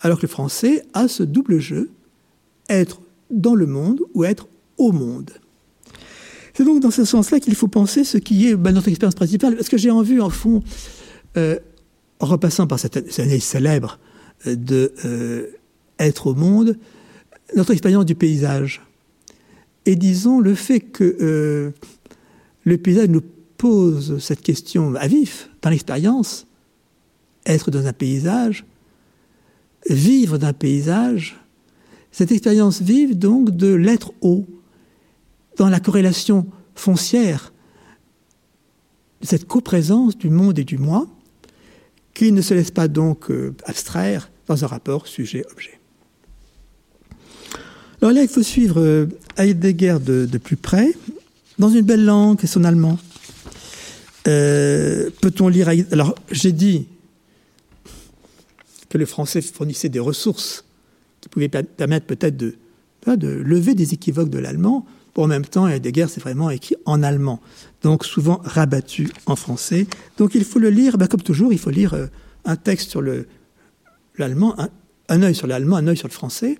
[0.00, 1.90] alors que le français a ce double jeu,
[2.68, 5.30] être dans le monde ou être au monde.
[6.54, 9.56] C'est donc dans ce sens-là qu'il faut penser ce qui est ben, notre expérience principale,
[9.56, 10.62] parce que j'ai en vue, en fond,
[11.36, 11.58] euh,
[12.24, 13.98] en repassant par cette, année célèbre
[14.46, 15.52] euh, de
[15.98, 16.78] être au monde,
[17.54, 18.80] notre expérience du paysage.
[19.84, 21.70] Et disons le fait que euh,
[22.64, 23.20] le paysage nous
[23.58, 26.46] pose cette question à vif dans l'expérience,
[27.44, 28.64] être dans un paysage,
[29.90, 31.38] vivre d'un paysage,
[32.10, 34.46] cette expérience vive donc de l'être haut,
[35.58, 37.52] dans la corrélation foncière,
[39.20, 41.06] cette coprésence du monde et du moi,
[42.14, 45.78] qui ne se laisse pas donc euh, abstraire dans un rapport sujet-objet.
[48.00, 50.92] Alors là, il faut suivre euh, Heidegger de, plus près,
[51.58, 52.98] dans une belle langue, et son allemand.
[54.28, 56.86] Euh, peut-on lire Alors, j'ai dit
[58.88, 60.64] que le français fournissait des ressources
[61.20, 62.54] qui pouvaient permettre peut-être de,
[63.06, 64.86] lever des équivoques de l'allemand.
[65.16, 67.40] en même temps, Heidegger, c'est vraiment écrit en allemand,
[67.84, 69.86] donc souvent rabattu en français.
[70.16, 72.06] Donc il faut le lire, ben, comme toujours, il faut lire euh,
[72.46, 73.02] un texte sur
[74.16, 74.70] l'allemand, un,
[75.10, 76.58] un œil sur l'allemand, un œil sur le français,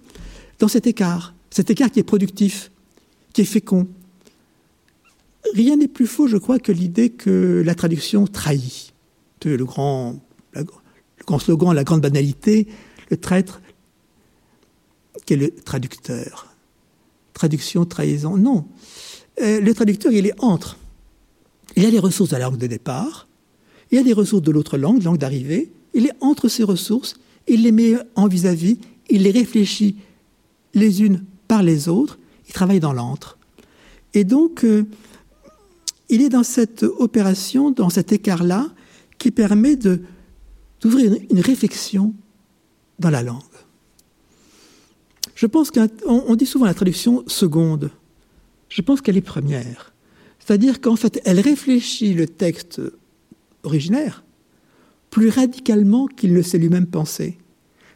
[0.58, 1.34] dans cet écart.
[1.50, 2.70] Cet écart qui est productif,
[3.32, 3.88] qui est fécond.
[5.54, 8.92] Rien n'est plus faux, je crois, que l'idée que la traduction trahit.
[9.44, 10.20] Le grand,
[10.54, 10.64] le
[11.26, 12.66] grand slogan, la grande banalité,
[13.10, 13.60] le traître
[15.26, 16.54] qui est le traducteur.
[17.34, 18.66] Traduction, trahison, non.
[19.42, 20.78] Euh, le traducteur, il est entre.
[21.76, 23.28] Il a les ressources de la langue de départ,
[23.90, 27.14] il a les ressources de l'autre langue, langue d'arrivée, il est entre ces ressources,
[27.48, 28.78] il les met en vis-à-vis, -vis,
[29.10, 29.96] il les réfléchit
[30.74, 33.38] les unes par les autres, il travaille dans l'antre.
[34.12, 34.86] Et donc, euh,
[36.08, 38.68] il est dans cette opération, dans cet écart-là,
[39.18, 42.14] qui permet d'ouvrir une, réflexion
[42.98, 43.42] dans la langue.
[45.34, 47.90] Je pense qu'on dit souvent la traduction seconde.
[48.68, 49.93] Je pense qu'elle est première.
[50.44, 52.80] C'est-à-dire qu'en fait, elle réfléchit le texte
[53.62, 54.24] originaire
[55.10, 57.38] plus radicalement qu'il ne s'est lui-même pensé.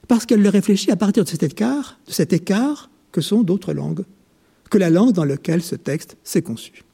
[0.06, 3.72] Parce qu'elle le réfléchit à partir de cet écart, de cet écart que sont d'autres
[3.72, 4.04] langues,
[4.70, 6.84] que la langue dans laquelle ce texte s'est conçu.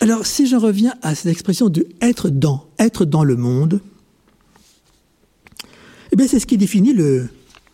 [0.00, 3.80] Alors, si je reviens à cette expression de être dans, être dans le monde,
[6.12, 6.94] eh bien, c'est ce qui définit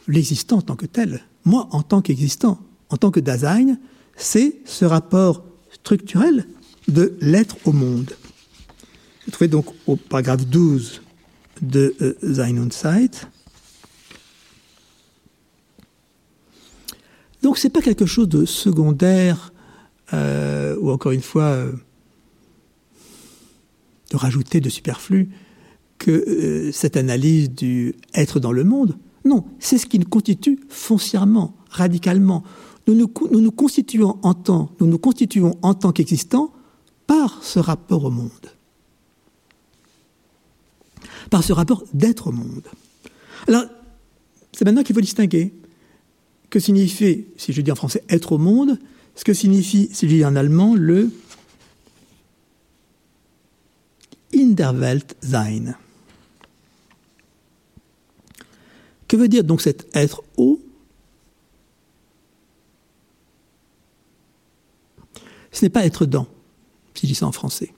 [0.06, 1.22] l'existant en tant que tel.
[1.44, 3.78] Moi, en tant qu'existant, en tant que Dasein,
[4.16, 6.46] c'est ce rapport structurel
[6.88, 8.12] de l'être au monde.
[9.26, 11.02] Je trouvais donc au paragraphe 12
[11.60, 13.26] de euh, Sein und Zeit,
[17.42, 19.52] Donc c'est pas quelque chose de secondaire
[20.12, 21.72] euh, ou encore une fois euh,
[24.10, 25.30] de rajouter de superflu
[25.98, 28.96] que euh, cette analyse du être dans le monde.
[29.24, 32.44] Non, c'est ce qui nous constitue foncièrement, radicalement.
[32.86, 36.52] Nous nous, nous, constituons en tant, nous nous constituons en tant qu'existants
[37.06, 38.30] par ce rapport au monde,
[41.30, 42.66] par ce rapport d'être au monde.
[43.46, 43.64] Alors,
[44.52, 45.52] c'est maintenant qu'il faut distinguer
[46.50, 48.78] que signifie, si je dis en français être au monde,
[49.14, 51.10] ce que signifie, si je dis en allemand, le
[54.34, 55.74] in der Welt sein.
[59.08, 60.60] Que veut dire donc cet être haut
[65.52, 66.26] Ce n'est pas être dans,
[66.94, 67.72] si je dis ça en français.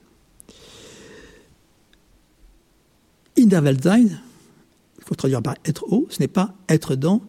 [3.37, 7.21] In Welt sein, il faut traduire par être haut, ce n'est pas être dans,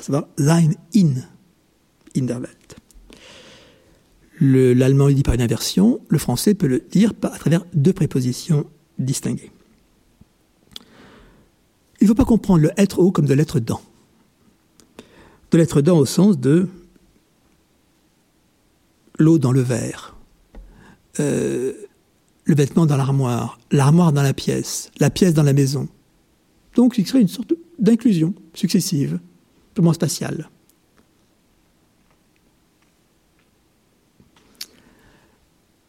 [0.00, 1.12] ça va sein in,
[2.16, 2.76] in der Welt.
[4.40, 8.64] L'allemand le dit par une inversion, le français peut le dire à travers deux prépositions
[8.98, 9.52] distinguées.
[12.00, 13.82] Il ne faut pas comprendre le être haut comme de l'être dans.
[15.50, 16.68] De l'être dans au sens de
[19.20, 20.16] l'eau dans le verre,
[21.20, 21.72] euh,
[22.44, 25.88] le vêtement dans l'armoire, l'armoire dans la pièce, la pièce dans la maison.
[26.74, 29.20] Donc il serait une sorte d'inclusion successive,
[29.74, 30.48] purement spatiale.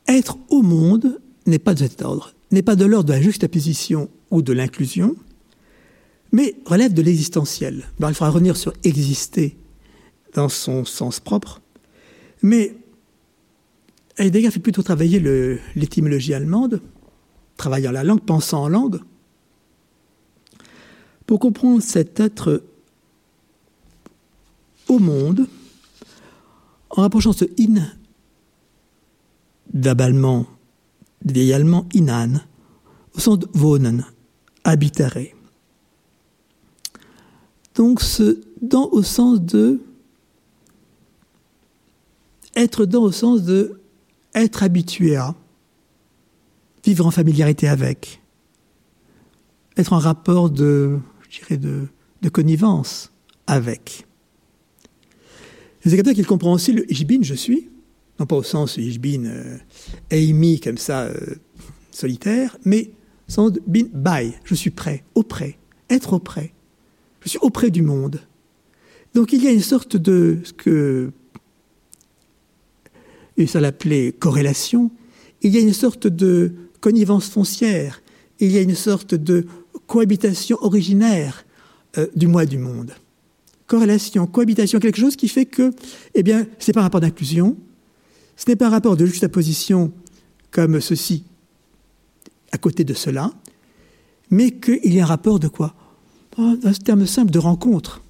[0.07, 4.09] Être au monde n'est pas de cet ordre, n'est pas de l'ordre de la juxtaposition
[4.29, 5.15] ou de l'inclusion,
[6.33, 7.85] mais relève de l'existentiel.
[7.99, 9.57] il faudra revenir sur exister
[10.33, 11.61] dans son sens propre,
[12.41, 12.75] mais
[14.17, 15.19] Heidegger fait plutôt travailler
[15.75, 16.81] l'étymologie allemande,
[17.57, 18.99] travaillant la langue, pensant en langue,
[21.25, 22.63] pour comprendre cet être
[24.87, 25.47] au monde,
[26.89, 27.87] en rapprochant ce in
[29.73, 30.45] d'allemand,
[31.23, 32.41] vieil allemand inan,
[33.15, 34.05] au sens de wohnen,
[34.63, 35.27] habitare.
[37.75, 39.79] Donc ce dans au sens de
[42.55, 43.80] être dans au sens de
[44.33, 45.35] être habitué à,
[46.83, 48.21] vivre en familiarité avec,
[49.77, 51.87] être en rapport de, je dirais, de,
[52.21, 53.11] de connivence
[53.47, 54.05] avec.
[55.83, 57.69] C'est quelqu'un qui comprend aussi le ich je suis,
[58.19, 59.57] non pas au sens ich bin euh,
[60.11, 61.35] Amy comme ça, euh,
[61.91, 62.91] solitaire, mais
[63.27, 65.57] sens de bin by, je suis prêt, auprès,
[65.89, 66.53] être auprès.
[67.21, 68.19] Je suis auprès du monde.
[69.13, 71.11] Donc il y a une sorte de ce que
[73.37, 74.91] et ça l'appelait corrélation,
[75.41, 78.01] il y a une sorte de connivence foncière,
[78.39, 79.45] il y a une sorte de
[79.87, 81.45] cohabitation originaire
[81.97, 82.93] euh, du moi du monde.
[83.67, 85.71] Corrélation, cohabitation, quelque chose qui fait que,
[86.13, 87.57] eh bien, ce n'est pas un rapport d'inclusion,
[88.35, 89.91] ce n'est pas un rapport de juxtaposition
[90.49, 91.23] comme ceci
[92.51, 93.31] à côté de cela,
[94.29, 95.73] mais qu'il y a un rapport de quoi?
[96.37, 98.01] Oh, Un terme simple de rencontre,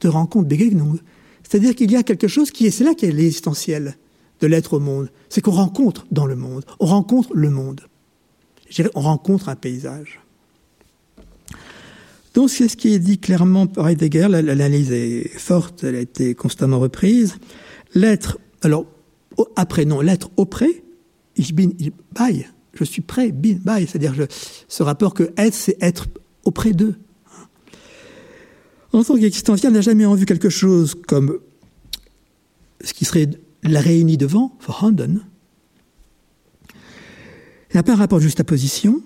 [0.00, 0.98] de rencontre, Begegnung.
[1.42, 3.96] C'est-à-dire qu'il y a quelque chose qui est, c'est là qui est l'existentiel
[4.40, 7.82] de l'être au monde, c'est qu'on rencontre dans le monde, on rencontre le monde.
[8.94, 10.20] On rencontre un paysage.
[12.34, 16.34] Donc c'est ce qui est dit clairement par Heidegger, l'analyse est forte, elle a été
[16.34, 17.36] constamment reprise.
[17.94, 18.86] L'être, alors
[19.56, 20.84] après non, l'être auprès,
[21.36, 21.70] ich bin
[22.12, 24.14] bei, je suis prêt, bin bei, c'est-à-dire
[24.68, 26.06] ce rapport que être, c'est être
[26.44, 26.94] auprès d'eux.
[28.92, 31.38] En tant qu'existentiel, n'a jamais vu quelque chose comme
[32.82, 33.28] ce qui serait
[33.62, 35.24] la réunit devant, vorhanden,
[37.74, 39.02] n'a pas un rapport de juxtaposition,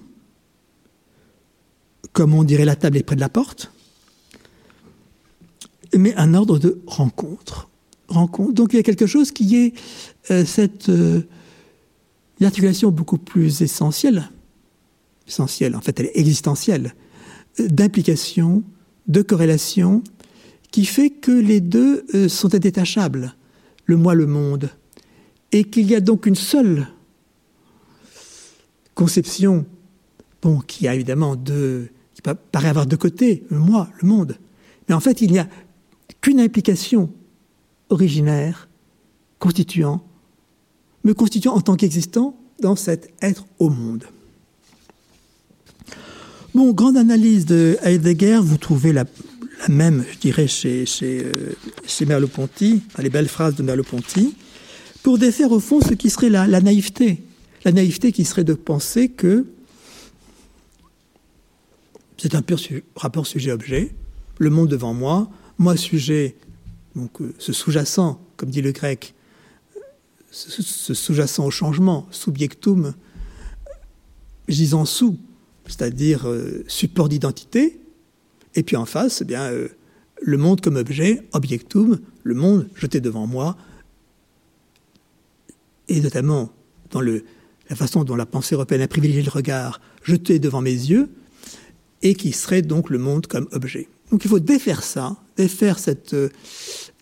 [2.12, 3.72] comme on dirait la table est près de la porte,
[5.96, 7.68] mais un ordre de rencontre.
[8.08, 8.52] rencontre.
[8.52, 9.74] Donc il y a quelque chose qui est
[10.30, 11.22] euh, cette euh,
[12.40, 14.30] articulation beaucoup plus essentielle,
[15.26, 16.94] essentielle, en fait elle est existentielle,
[17.58, 18.62] d'implication,
[19.06, 20.02] de corrélation,
[20.70, 23.34] qui fait que les deux euh, sont indétachables
[23.86, 24.70] le moi, le monde,
[25.52, 26.88] et qu'il y a donc une seule
[28.94, 29.66] conception,
[30.42, 34.38] bon, qui a évidemment deux, qui paraît avoir deux côtés, le moi, le monde,
[34.88, 35.48] mais en fait il n'y a
[36.20, 37.10] qu'une implication
[37.90, 38.68] originaire,
[39.38, 40.04] constituant,
[41.04, 44.04] me constituant en tant qu'existant dans cet être au monde.
[46.54, 49.04] Bon, grande analyse de Heidegger, vous trouvez la,
[49.68, 51.56] même, je dirais, chez, chez, euh,
[51.86, 54.34] chez Merleau-Ponty, les belles phrases de Merleau-Ponty,
[55.02, 57.22] pour défaire au fond ce qui serait la, naïveté.
[57.64, 59.46] La naïveté qui serait de penser que
[62.16, 62.58] c'est un pur
[62.96, 63.94] rapport sujet-objet,
[64.38, 66.36] le monde devant moi, moi sujet,
[66.96, 69.14] donc euh, ce sous-jacent, comme dit le grec,
[70.30, 72.94] ce, sous-jacent au changement, subjectum,
[74.48, 75.18] gisant sous,
[75.66, 77.78] c'est-à-dire euh, support d'identité,
[78.54, 79.68] et puis en face, eh bien, euh,
[80.20, 83.56] le monde comme objet, objectum, le monde jeté devant moi,
[85.88, 86.50] et notamment
[86.90, 91.10] dans la façon dont la pensée européenne a privilégié le regard jeté devant mes yeux,
[92.02, 93.88] et qui serait donc le monde comme objet.
[94.10, 96.28] Donc il faut défaire ça, défaire cette, euh,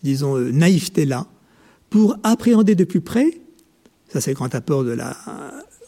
[0.03, 1.27] disons, euh, naïveté-là,
[1.91, 3.43] pour appréhender de plus près,
[4.09, 5.17] ça c'est le grand apport de la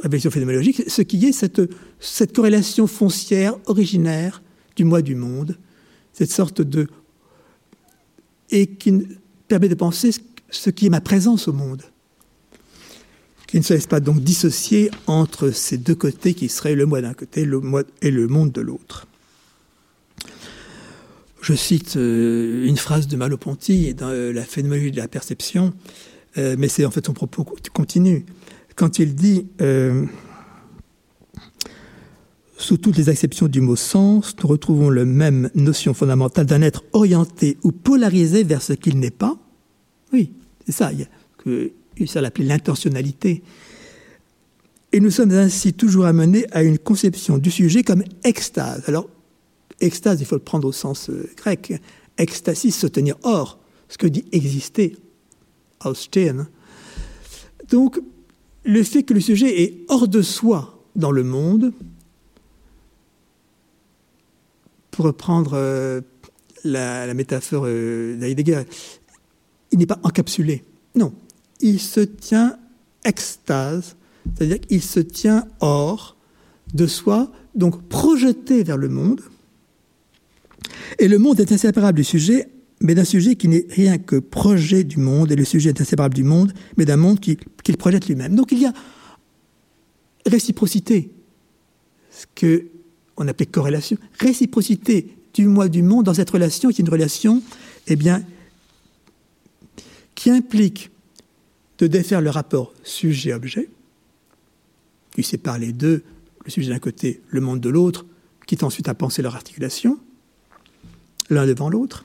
[0.01, 4.43] réflexion phénoménologique, ce qui est cette corrélation foncière, originaire,
[4.77, 5.59] du moi du monde,
[6.13, 6.89] cette sorte de...
[8.51, 9.07] et qui
[9.49, 10.11] permet de penser
[10.51, 11.83] ce qui est ma présence au monde,
[13.47, 17.01] qui ne se laisse pas donc dissocier entre ces deux côtés qui seraient le moi
[17.01, 17.47] d'un côté
[18.03, 19.07] et le monde de l'autre.
[21.45, 25.75] Je cite euh, une phrase de Maloponti dans euh, La phénoménologie de la perception.
[26.39, 27.45] euh, mais c'est en fait son propos
[27.75, 28.25] continu.
[28.77, 29.47] Quand il dit,
[32.65, 36.83] sous toutes les exceptions du mot sens, nous retrouvons la même notion fondamentale d'un être
[36.95, 39.37] orienté ou polarisé vers ce qu'il n'est pas.
[40.15, 40.33] Oui,
[40.65, 41.09] c'est ça, il y a,
[41.45, 43.43] que ça l'appelait l'intentionnalité.
[44.93, 48.85] Et nous sommes ainsi toujours amenés à une conception du sujet comme extase.
[48.87, 49.11] Alors,
[49.81, 51.75] extase, il faut le prendre au sens euh, grec.
[52.17, 53.59] Extasis, se tenir hors,
[53.91, 54.97] ce que dit exister,
[55.85, 56.47] ausstehen.
[57.71, 58.01] Donc,
[58.65, 61.75] le fait que le sujet est hors de soi dans le monde,
[64.95, 66.03] pour reprendre euh,
[66.63, 68.63] la, métaphore euh, d'Heidegger,
[69.73, 70.63] il n'est pas encapsulé.
[70.95, 71.13] Non,
[71.61, 72.57] il se tient
[73.05, 76.17] extase, c'est-à-dire qu'il se tient hors
[76.73, 79.21] de soi, donc projeté vers le monde.
[81.01, 82.49] Et le monde est inséparable du sujet,
[82.81, 86.15] mais d'un sujet qui n'est rien que projet du monde, et le sujet est inséparable
[86.15, 88.37] du monde, mais d'un monde qu'il projette lui-même.
[88.37, 88.73] Donc il y a
[90.25, 91.11] réciprocité,
[92.13, 92.67] ce que
[93.17, 97.43] on appelle corrélation, réciprocité du moi du monde dans cette relation qui est une relation,
[97.87, 98.25] eh bien,
[100.15, 100.91] qui implique
[101.79, 103.69] de défaire le rapport sujet-objet,
[105.15, 106.05] qui sépare les deux,
[106.45, 108.07] le sujet d'un côté, le monde de l'autre,
[108.47, 109.99] quitte ensuite à penser leur articulation,
[111.31, 112.05] l'un devant l'autre,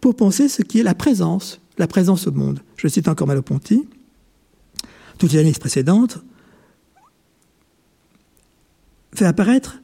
[0.00, 2.60] pour penser ce qui est la présence, la présence au monde.
[2.76, 3.86] Je cite encore Maloponti.
[5.18, 6.18] Toutes les années précédentes
[9.14, 9.78] fait apparaître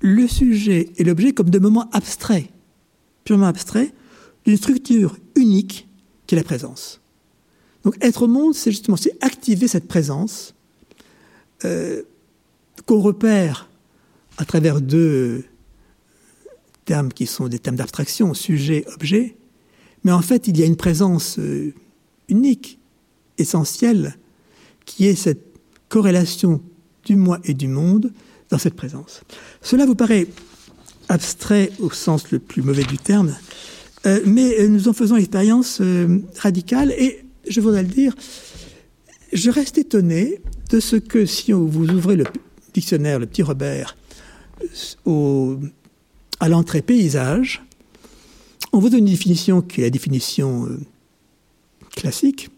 [0.00, 2.48] le sujet et l'objet comme deux moments abstraits,
[3.24, 3.92] purement abstraits,
[4.44, 5.88] d'une structure unique
[6.26, 7.00] qui est la présence.
[7.84, 10.54] Donc être au monde, c'est justement c'est activer cette présence
[11.64, 12.02] euh,
[12.86, 13.68] qu'on repère
[14.38, 15.44] à travers deux
[16.84, 19.36] termes qui sont des termes d'abstraction, sujet, objet,
[20.04, 21.74] mais en fait il y a une présence euh,
[22.28, 22.78] unique,
[23.38, 24.16] essentielle,
[24.86, 25.44] qui est cette
[25.88, 26.62] corrélation
[27.04, 28.12] du moi et du monde
[28.50, 29.22] dans cette présence.
[29.62, 30.26] Cela vous paraît
[31.08, 33.34] abstrait au sens le plus mauvais du terme,
[34.06, 38.14] euh, mais euh, nous en faisons l'expérience euh, radicale et je voudrais le dire,
[39.32, 40.40] je reste étonné
[40.70, 42.24] de ce que si vous ouvrez le
[42.72, 43.96] dictionnaire, le petit Robert,
[45.04, 45.58] au,
[46.38, 47.62] à l'entrée paysage,
[48.72, 50.68] on vous donne une définition qui est la définition
[51.96, 52.50] classique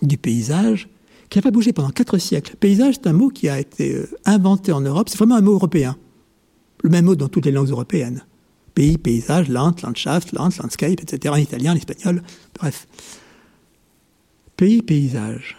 [0.00, 0.88] du paysage,
[1.28, 2.56] qui n'a pas bougé pendant quatre siècles.
[2.56, 5.96] Paysage, c'est un mot qui a été inventé en Europe, c'est vraiment un mot européen.
[6.82, 8.24] Le même mot dans toutes les langues européennes
[8.76, 12.22] pays, paysage, Land, Landschaft, Land, Landscape, etc., en italien, en espagnol,
[12.60, 12.86] bref.
[14.56, 15.56] Pays, paysage.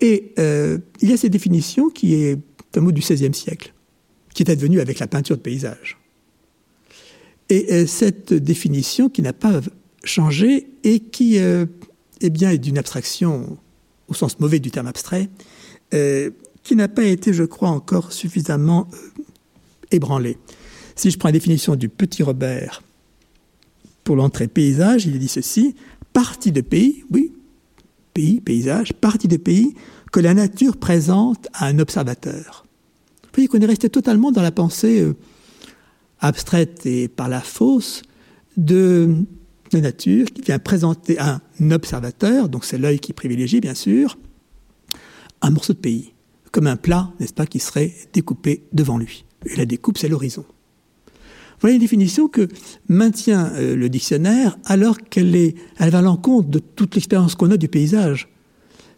[0.00, 2.38] Et euh, il y a cette définition qui est
[2.76, 3.72] un mot du XVIe siècle,
[4.34, 5.98] qui est advenu avec la peinture de paysage.
[7.48, 9.60] Et euh, cette définition qui n'a pas
[10.02, 11.66] changé et qui euh,
[12.20, 13.56] eh bien, est d'une abstraction
[14.10, 15.30] au sens mauvais du terme abstrait,
[15.90, 18.88] qui n'a pas été, je crois, encore suffisamment
[19.90, 20.38] ébranlée.
[20.94, 22.82] Si je prends la définition du petit Robert
[24.04, 25.74] pour l'entrée paysage, il dit ceci
[26.12, 27.32] partie de pays, oui,
[28.14, 29.74] pays, paysage, partie de pays
[30.12, 32.66] que la nature présente à un observateur.
[33.22, 35.14] Vous voyez qu'on est resté totalement dans la pensée euh,
[36.18, 38.02] abstraite et par la fausse
[38.56, 39.14] de
[39.72, 44.18] la nature qui vient présenter à un observateur, donc c'est l'œil qui privilégie bien sûr,
[45.42, 46.12] un morceau de pays,
[46.52, 49.24] comme un plat, n'est-ce pas, qui serait découpé devant lui.
[49.46, 50.44] Et la découpe, c'est l'horizon.
[51.60, 52.48] Voilà une définition que
[52.88, 57.56] maintient euh, le dictionnaire alors qu'elle est, va à l'encontre de toute l'expérience qu'on a
[57.56, 58.28] du paysage.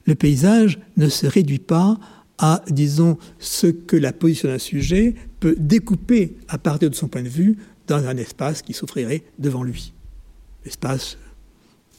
[0.04, 1.98] Le paysage ne se réduit pas
[2.38, 7.22] à, disons, ce que la position d'un sujet peut découper à partir de son point
[7.22, 7.56] de vue
[7.88, 9.92] dans un espace qui s'offrirait devant lui.
[10.64, 11.18] L'espace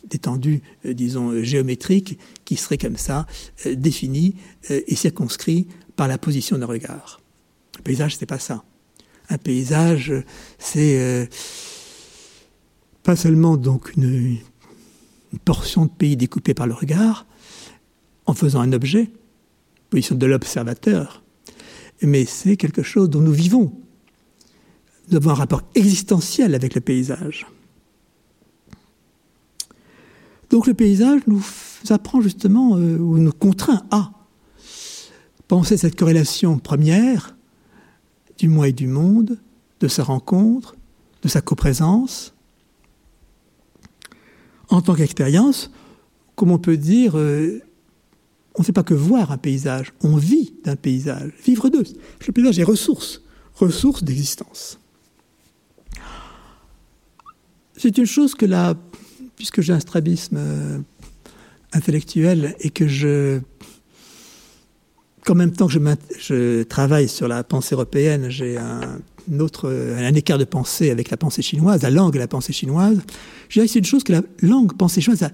[0.09, 3.25] d'étendue, euh, disons, géométrique, qui serait comme ça
[3.65, 4.35] euh, défini
[4.69, 7.21] et circonscrit par la position d'un regard.
[7.77, 8.63] Le paysage, c'est pas ça
[9.29, 10.13] un paysage,
[10.59, 11.25] c'est euh,
[13.03, 14.37] pas seulement donc une,
[15.45, 17.25] portion de pays découpée par le regard,
[18.27, 19.09] en faisant un objet,
[19.89, 21.23] position de l'observateur,
[22.03, 23.73] mais c'est quelque chose dont nous vivons.
[25.09, 27.47] Nous avons un rapport existentiel avec le paysage.
[30.53, 31.43] Donc le paysage nous
[31.89, 34.11] apprend justement, euh, ou nous contraint à
[35.47, 37.35] penser cette corrélation première
[38.37, 39.39] du moi et du monde,
[39.79, 40.75] de sa rencontre,
[41.23, 42.35] de sa coprésence.
[44.69, 45.71] En tant qu'expérience,
[46.35, 47.59] comme on peut dire, euh,
[48.53, 51.31] on ne fait pas que voir un paysage, on vit d'un paysage.
[51.43, 51.85] Vivre d'eux.
[52.27, 53.23] Le paysage est ressource,
[53.55, 54.77] ressource d'existence.
[57.75, 58.75] C'est une chose que la
[59.35, 60.79] puisque j'ai un strabisme euh,
[61.73, 63.39] intellectuel et que je
[65.25, 68.99] qu'en même temps que je, travaille sur la pensée européenne, j'ai un
[69.39, 72.99] autre, un écart de pensée avec la pensée chinoise, la langue de la pensée chinoise.
[73.47, 75.31] Je dirais que c'est une chose que la langue pensée chinoise a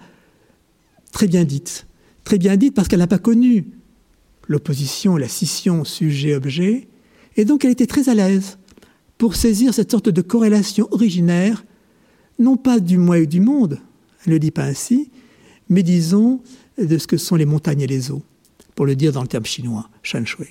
[1.11, 1.87] très bien dite.
[2.23, 3.65] Très bien dite parce qu'elle n'a pas connu
[4.47, 6.87] l'opposition, la scission sujet-objet.
[7.35, 8.57] Et donc elle était très à l'aise
[9.17, 11.65] pour saisir cette sorte de corrélation originaire,
[12.37, 13.79] non pas du moi et du monde,
[14.27, 15.09] ne le dit pas ainsi,
[15.69, 16.41] mais disons
[16.77, 18.23] de ce que sont les montagnes et les eaux
[18.75, 20.45] pour le dire dans le terme chinois, shan shui.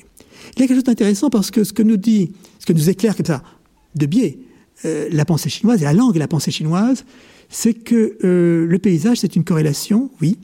[0.55, 2.91] Il y a quelque chose d'intéressant parce que ce que nous dit, ce que nous
[2.91, 3.43] éclaire comme ça,
[3.95, 4.39] de biais,
[4.85, 7.05] euh, la pensée chinoise et la langue et la pensée chinoise,
[7.49, 10.37] c'est que euh, le paysage, c'est une corrélation, oui,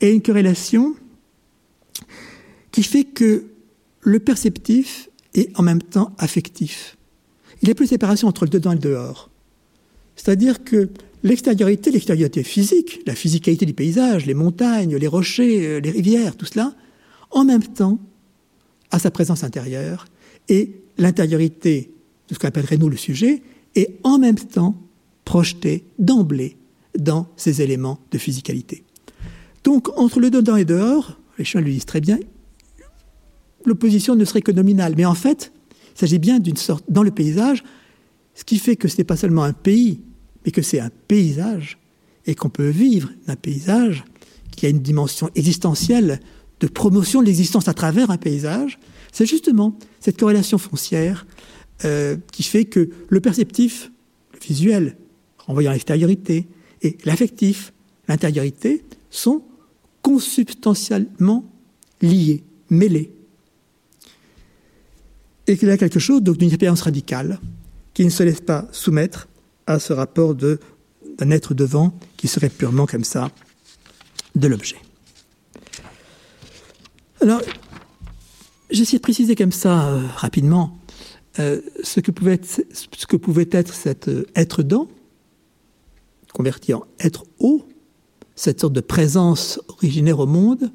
[0.00, 0.94] et une corrélation
[2.72, 3.44] qui fait que
[4.00, 6.96] le perceptif est en même temps affectif.
[7.62, 9.28] Il n'y a plus de séparation entre le dedans et le dehors.
[10.16, 10.88] C'est-à-dire que
[11.22, 16.46] l'extériorité, l'extériorité physique, la physicalité du paysage, les montagnes, les rochers, euh, les rivières, tout
[16.46, 16.74] cela,
[17.30, 17.98] en même temps
[18.90, 20.06] à sa présence intérieure
[20.48, 21.90] et l'intériorité
[22.28, 23.42] de ce qu'on appellerait nous le sujet
[23.74, 24.76] est en même temps
[25.24, 26.56] projetée d'emblée
[26.98, 28.82] dans ces éléments de physicalité.
[29.62, 32.18] Donc entre le dedans et dehors, les chiens lui disent très bien,
[33.64, 35.52] l'opposition ne serait que nominale, mais en fait,
[35.94, 37.62] il s'agit bien d'une sorte, dans le paysage,
[38.34, 40.00] ce qui fait que ce n'est pas seulement un pays,
[40.44, 41.78] mais que c'est un paysage,
[42.26, 44.04] et qu'on peut vivre d'un paysage
[44.50, 46.20] qui a une dimension existentielle
[46.60, 48.78] de promotion de l'existence à travers un paysage,
[49.12, 51.26] c'est justement cette corrélation foncière
[51.84, 53.90] euh, qui fait que le perceptif,
[54.34, 54.96] le visuel,
[55.38, 56.46] renvoyant à l'extériorité,
[56.82, 57.72] et l'affectif,
[58.08, 59.42] l'intériorité, sont
[60.02, 61.44] consubstantiellement
[62.02, 63.12] liés, mêlés.
[65.46, 67.40] Et qu'il y a quelque chose d'une expérience radicale
[67.94, 69.28] qui ne se laisse pas soumettre
[69.70, 73.30] à ce rapport d'un être devant qui serait purement comme ça
[74.34, 74.76] de l'objet.
[77.20, 77.40] Alors,
[78.70, 80.78] j'essaie de préciser comme ça euh, rapidement
[81.38, 84.88] euh, ce, que pouvait être, ce que pouvait être cet euh, être dans,
[86.32, 87.66] converti en être haut,
[88.34, 90.72] cette sorte de présence originaire au monde,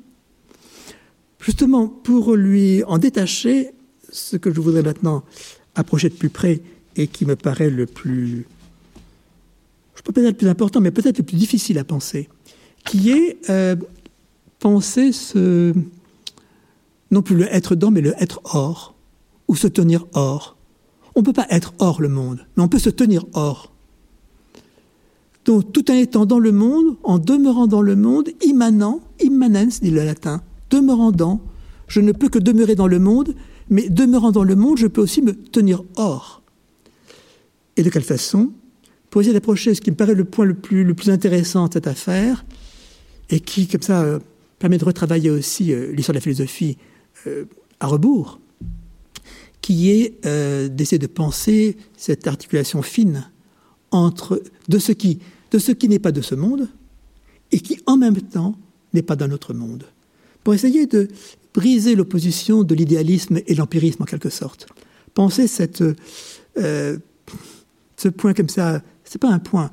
[1.40, 3.72] justement pour lui en détacher
[4.12, 5.24] ce que je voudrais maintenant
[5.74, 6.62] approcher de plus près
[6.96, 8.46] et qui me paraît le plus,
[9.96, 12.30] je peux pas dire le plus important, mais peut-être le plus difficile à penser,
[12.84, 13.38] qui est
[14.60, 15.74] penser ce,
[17.12, 18.96] non plus le être dans, mais le être hors,
[19.48, 20.58] ou se tenir hors.
[21.16, 23.72] On ne peut pas être hors le monde, mais on peut se tenir hors.
[25.46, 29.92] Donc, tout en étant dans le monde, en demeurant dans le monde, immanent, immanens, dit
[29.92, 30.42] le latin,
[30.72, 31.40] demeurant dans,
[31.88, 33.36] je ne peux que demeurer dans le monde,
[33.70, 36.42] mais demeurant dans le monde, je peux aussi me tenir hors.
[37.78, 38.52] Et de quelle façon?
[39.16, 41.74] Pour essayer d'approcher ce qui me paraît le point le plus, le plus intéressant de
[41.76, 42.44] cette affaire,
[43.30, 44.20] et qui, comme ça, euh,
[44.60, 46.78] permet de retravailler aussi euh, l'histoire de la philosophie
[47.26, 47.46] euh,
[47.80, 48.42] à rebours,
[49.62, 50.22] qui est
[50.70, 53.32] d'essayer de penser cette articulation fine
[53.90, 55.20] entre de ce qui,
[55.80, 56.68] qui n'est pas de ce monde
[57.54, 58.58] et qui en même temps
[58.94, 59.86] n'est pas d'un autre monde,
[60.44, 61.08] pour essayer de
[61.54, 64.68] briser l'opposition de l'idéalisme et l'empirisme en quelque sorte.
[65.14, 65.86] Penser cette,
[66.58, 68.82] ce point comme ça,
[69.16, 69.72] c'est pas un point,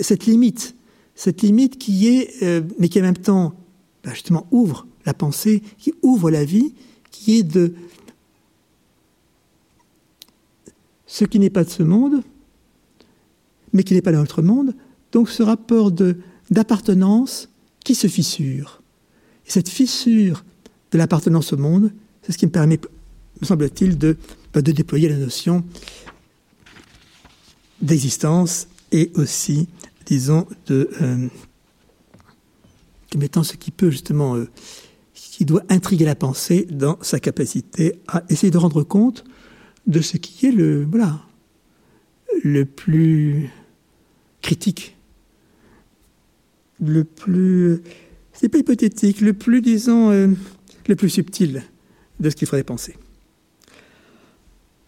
[0.00, 0.76] cette limite,
[1.16, 3.52] cette limite qui est, mais qui en même temps,
[4.04, 6.72] bah, justement, ouvre la pensée, qui ouvre la vie,
[7.10, 7.74] qui est de
[11.08, 12.22] ce qui n'est pas de ce monde,
[13.72, 14.72] mais qui n'est pas de notre monde,
[15.10, 17.48] donc ce rapport d'appartenance
[17.82, 18.82] qui se fissure.
[19.48, 20.44] Et cette fissure
[20.92, 21.90] de l'appartenance au monde,
[22.22, 22.78] c'est ce qui me permet,
[23.40, 24.16] me semble-t-il, de,
[24.54, 25.64] bah, de déployer la notion
[27.82, 29.68] d'existence et aussi,
[30.06, 31.28] disons, de euh,
[33.14, 34.48] mettant ce qui peut justement euh,
[35.12, 39.24] qui doit intriguer la pensée dans sa capacité à essayer de rendre compte
[39.86, 41.20] de ce qui est le, voilà,
[42.42, 43.50] le plus
[44.40, 44.96] critique,
[46.82, 47.82] le plus,
[48.32, 50.28] c'est pas hypothétique, le plus, disons, euh,
[50.88, 51.62] le plus subtil
[52.18, 52.96] de ce qu'il faudrait penser.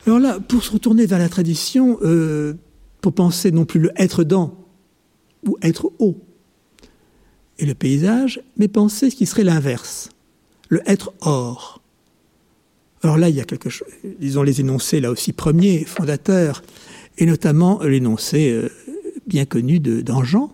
[0.06, 2.54] Alors là, pour se retourner vers la tradition, euh,
[3.00, 4.54] pour penser non plus le être dans
[5.46, 6.16] ou être haut
[7.58, 10.10] et le paysage, mais penser ce qui serait l'inverse
[10.68, 11.80] le être or.
[13.02, 13.88] Alors là, il y a quelque chose,
[14.18, 16.62] disons les énoncés là aussi premiers, fondateurs,
[17.16, 18.68] et notamment l'énoncé euh,
[19.26, 20.52] bien connu d'Angean.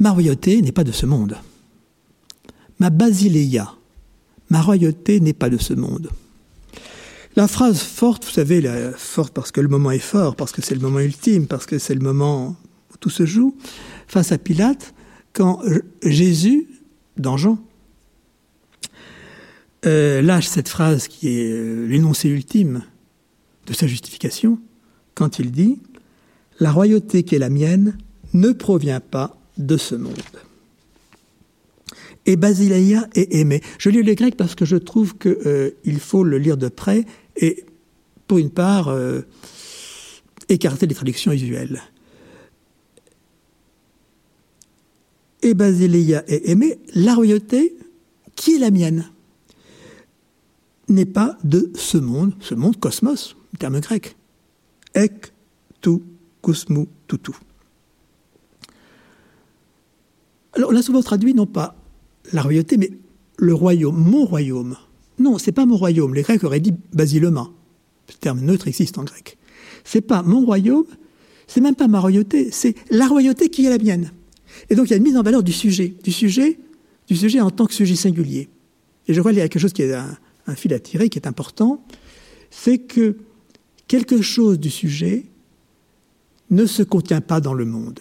[0.00, 1.36] Ma royauté n'est pas de ce monde.
[2.78, 3.74] Ma basileia,
[4.48, 6.10] ma royauté n'est pas de ce monde.
[7.34, 10.60] La phrase forte, vous savez, la, forte parce que le moment est fort, parce que
[10.60, 12.56] c'est le moment ultime, parce que c'est le moment
[12.92, 13.56] où tout se joue
[14.06, 14.94] face à Pilate
[15.32, 15.62] quand
[16.02, 16.68] Jésus,
[17.16, 17.58] dans Jean,
[19.86, 22.82] euh, lâche cette phrase qui est euh, l'énoncé ultime
[23.66, 24.60] de sa justification,
[25.14, 25.78] quand il dit
[26.60, 27.96] La royauté qui est la mienne
[28.34, 30.20] ne provient pas de ce monde.
[32.26, 33.60] Et Basileia est aimé.
[33.78, 37.04] Je lis le grec parce que je trouve qu'il euh, faut le lire de près
[37.36, 37.64] et,
[38.26, 38.94] pour une part,
[40.48, 41.82] écarter les traductions usuelles.
[45.42, 47.76] Et Basileia est aimé, la royauté
[48.36, 49.10] qui est la mienne
[50.88, 54.16] n'est pas de ce monde, ce monde cosmos, terme grec.
[54.94, 55.32] Ek,
[55.80, 55.98] tu,
[56.42, 57.36] kosmou, toutou.
[60.52, 61.76] Alors on a souvent traduit non pas
[62.32, 62.90] la royauté, mais
[63.38, 64.76] le royaume, mon royaume.
[65.18, 66.14] Non, c'est pas mon royaume.
[66.14, 67.50] Les Grecs auraient dit basilema.
[68.08, 69.38] Ce terme neutre existe en grec.
[69.84, 70.86] C'est pas mon royaume,
[71.46, 74.12] c'est même pas ma royauté, c'est la royauté qui est la mienne.
[74.70, 76.58] Et donc il y a une mise en valeur du sujet, du sujet,
[77.08, 78.48] du sujet en tant que sujet singulier.
[79.08, 81.08] Et je crois qu'il y a quelque chose qui est un, un fil à tirer
[81.08, 81.84] qui est important,
[82.50, 83.16] c'est que
[83.88, 85.24] quelque chose du sujet
[86.50, 88.00] ne se contient pas dans le monde.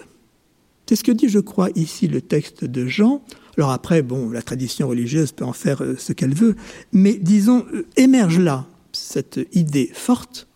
[0.88, 3.24] C'est ce que dit, je crois, ici le texte de Jean.
[3.58, 6.56] Alors après, bon, la tradition religieuse peut en faire euh, ce qu'elle veut,
[6.92, 10.48] mais disons, euh, émerge là cette idée forte,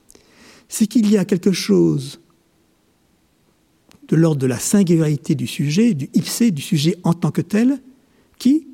[0.68, 2.20] c'est qu'il y a quelque chose
[4.08, 7.80] de l'ordre de la singularité du sujet, du ipsé, du sujet en tant que tel,
[8.38, 8.68] qui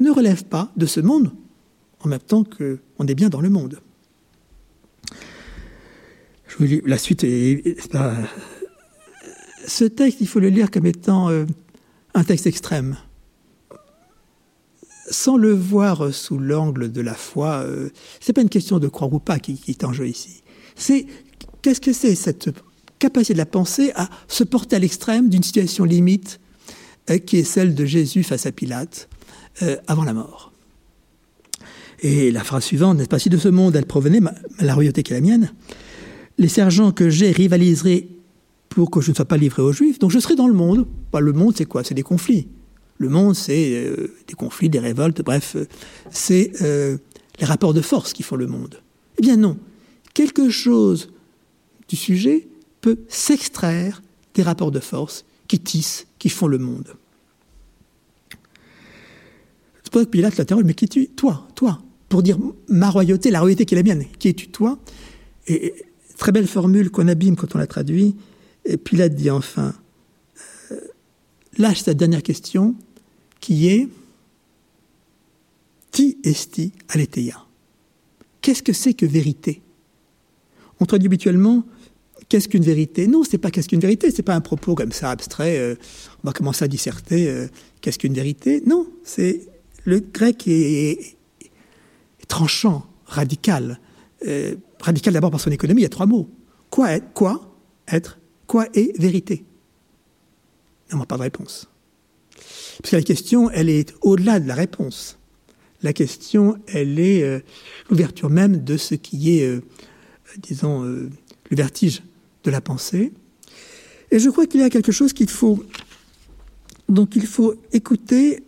[0.00, 1.32] ne relève pas de ce monde,
[2.00, 3.80] en même temps qu'on est bien dans le monde.
[6.48, 7.76] Je vous lis, la suite est,
[9.66, 11.44] Ce texte, il faut le lire comme étant euh,
[12.14, 12.96] un texte extrême.
[15.10, 17.90] Sans le voir sous l'angle de la foi, euh,
[18.20, 20.42] c'est pas une question de croire ou pas qui, est en jeu ici.
[20.76, 21.06] C'est
[21.62, 22.50] qu'est-ce que c'est cette
[22.98, 26.40] capacité de la pensée à se porter à l'extrême d'une situation limite
[27.10, 29.08] euh, qui est celle de Jésus face à Pilate
[29.88, 30.52] avant la mort.
[32.00, 34.20] Et la phrase suivante, n'est-ce pas, si de ce monde elle provenait,
[34.60, 35.52] la royauté qui est la mienne,
[36.38, 38.06] les sergents que j'ai rivaliseraient
[38.68, 40.86] pour que je ne sois pas livré aux Juifs, donc je serai dans le monde.
[41.18, 41.82] Le monde, c'est quoi?
[41.82, 42.48] C'est des conflits.
[42.98, 45.66] Le monde, c'est euh, des conflits, des révoltes, bref, euh,
[46.10, 46.98] c'est euh,
[47.38, 48.80] les rapports de force qui font le monde.
[49.18, 49.56] Eh bien non,
[50.14, 51.10] quelque chose
[51.88, 52.48] du sujet
[52.80, 54.02] peut s'extraire
[54.34, 56.88] des rapports de force qui tissent, qui font le monde.
[59.84, 62.36] C'est pour que Pilate l'interroge, mais qui es-tu Toi, toi, pour dire
[62.68, 64.04] ma royauté, la royauté qui est la mienne.
[64.18, 64.78] Qui es-tu toi?
[65.46, 65.72] Et,
[66.18, 68.16] très belle formule qu'on abîme quand on la traduit.
[68.64, 69.72] Et Pilate dit enfin,
[71.58, 72.74] lâche sa dernière question,
[73.40, 73.88] qui est
[75.90, 77.44] Ti esti aletheia
[78.40, 79.62] Qu'est-ce que c'est que vérité?
[80.80, 81.64] On traduit habituellement
[82.28, 83.06] qu'est-ce qu'une vérité?
[83.06, 85.58] Non, c'est pas qu'est-ce qu'une vérité, c'est pas un propos comme ça abstrait.
[85.58, 85.74] Euh,
[86.22, 87.48] on va commencer à disserter euh,
[87.80, 88.62] qu'est-ce qu'une vérité?
[88.66, 89.48] Non, c'est
[89.84, 91.16] le grec est,
[92.28, 93.80] tranchant, radical.
[94.26, 96.28] Euh, radical d'abord par son économie, il y a trois mots.
[96.70, 97.56] Quoi être Quoi
[97.88, 99.44] être Quoi est vérité?
[100.92, 101.68] On n'a pas de réponse.
[102.80, 105.18] Parce que la question, elle est au-delà de la réponse.
[105.82, 107.40] La question, elle est euh,
[107.90, 109.60] l'ouverture même de ce qui est, euh,
[110.38, 111.10] disons, le
[111.50, 112.02] vertige
[112.44, 113.12] de la pensée.
[114.10, 115.64] Et je crois qu'il y a quelque chose qu'il faut,
[116.88, 118.42] il faut écouter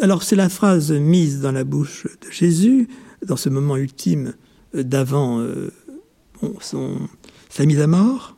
[0.00, 2.88] alors c'est la phrase mise dans la bouche de Jésus,
[3.24, 4.34] dans ce moment ultime
[4.74, 5.70] d'avant euh,
[7.50, 8.36] sa mise à mort,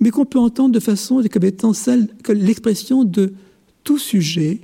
[0.00, 3.32] mais qu'on peut entendre de façon comme étant celle, que l'expression de
[3.84, 4.60] tout sujet,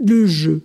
[0.00, 0.62] le jeu.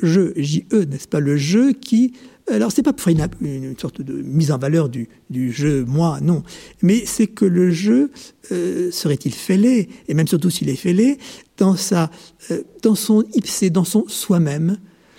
[0.00, 2.12] Je, J-E, n'est-ce pas, le jeu qui
[2.50, 6.18] alors, c'est pas pour une, une, sorte de mise en valeur du, du jeu, moi,
[6.22, 6.42] non.
[6.82, 8.10] Mais c'est que le jeu
[8.52, 11.18] euh, serait-il fêlé, et même surtout s'il est fêlé,
[11.58, 12.10] dans, sa,
[12.50, 14.78] euh, dans son ipsé, dans son soi-même.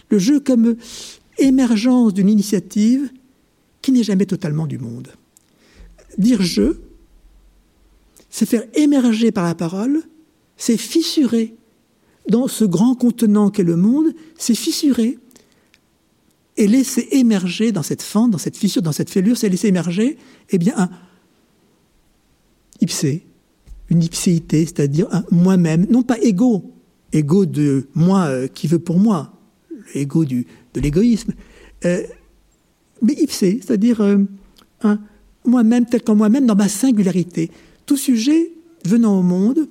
[0.09, 0.75] Le jeu comme
[1.37, 3.11] émergence d'une initiative
[3.81, 5.09] qui n'est jamais totalement du monde.
[6.17, 6.77] Dire je,
[8.29, 10.01] c'est faire émerger par la parole,
[10.59, 11.55] c'est fissurer
[12.29, 15.17] dans ce grand contenant qu'est le monde, c'est fissurer
[16.57, 20.17] et laisser émerger dans cette fente, dans cette fissure, dans cette fêlure, c'est laisser émerger,
[20.51, 20.89] eh bien, un
[22.81, 23.25] ipsé,
[23.89, 26.71] une ipséité, c'est-à-dire un moi-même, non pas égo,
[27.13, 29.33] égo de moi euh, qui veut pour moi,
[29.95, 30.43] l'égo de
[30.75, 31.33] l'égoïsme,
[31.85, 32.03] euh,
[33.01, 34.17] mais ipsé, c'est-à-dire euh,
[34.83, 34.99] un
[35.45, 37.49] moi-même tel qu'en moi-même dans ma singularité.
[37.85, 38.51] Tout sujet
[38.85, 39.69] venant au monde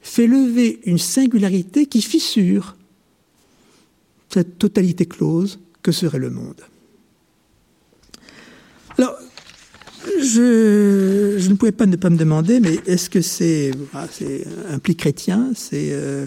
[0.00, 2.76] fait lever une singularité qui fissure
[4.32, 6.60] cette totalité close que serait le monde.
[8.98, 9.16] Alors,
[10.20, 14.06] je, ne pouvais pas ne pas me demander, mais est-ce que c'est ah,
[14.68, 16.26] un pli chrétien C'est euh,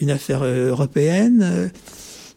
[0.00, 1.70] une affaire euh, européenne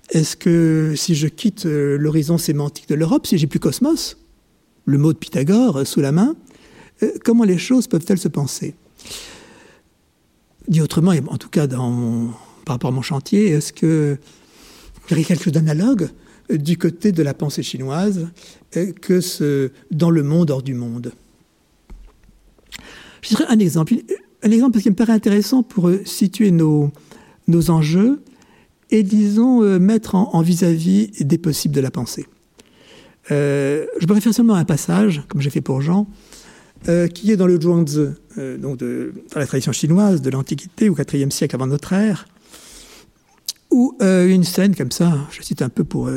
[0.10, 4.18] Est-ce que si je quitte euh, l'horizon sémantique de l'Europe, si j'ai plus Cosmos,
[4.86, 6.36] le mot de Pythagore sous la main,
[7.24, 8.76] comment les choses peuvent-elles se penser?
[10.68, 12.30] Dit autrement, en tout cas dans
[12.66, 14.18] par rapport à mon chantier, est-ce que
[15.10, 16.10] il y a quelque chose d'analogue
[16.50, 18.30] du côté de la pensée chinoise
[19.02, 21.12] que ce, dans le monde hors du monde?
[23.22, 23.96] Je dirais un exemple,
[24.44, 26.92] un exemple qui me paraît intéressant pour euh, situer nos,
[27.48, 28.22] nos enjeux
[28.90, 32.26] et, disons, euh, mettre en vis-à-vis des possibles de la pensée.
[33.30, 36.08] Euh, je me réfère seulement à un passage, comme j'ai fait pour Jean,
[37.14, 38.08] qui est dans le Zhuangzi,
[38.60, 42.28] donc de, dans la tradition chinoise de l'Antiquité, au IVe siècle avant notre ère,
[43.70, 46.10] où une scène comme ça, je cite un peu pour,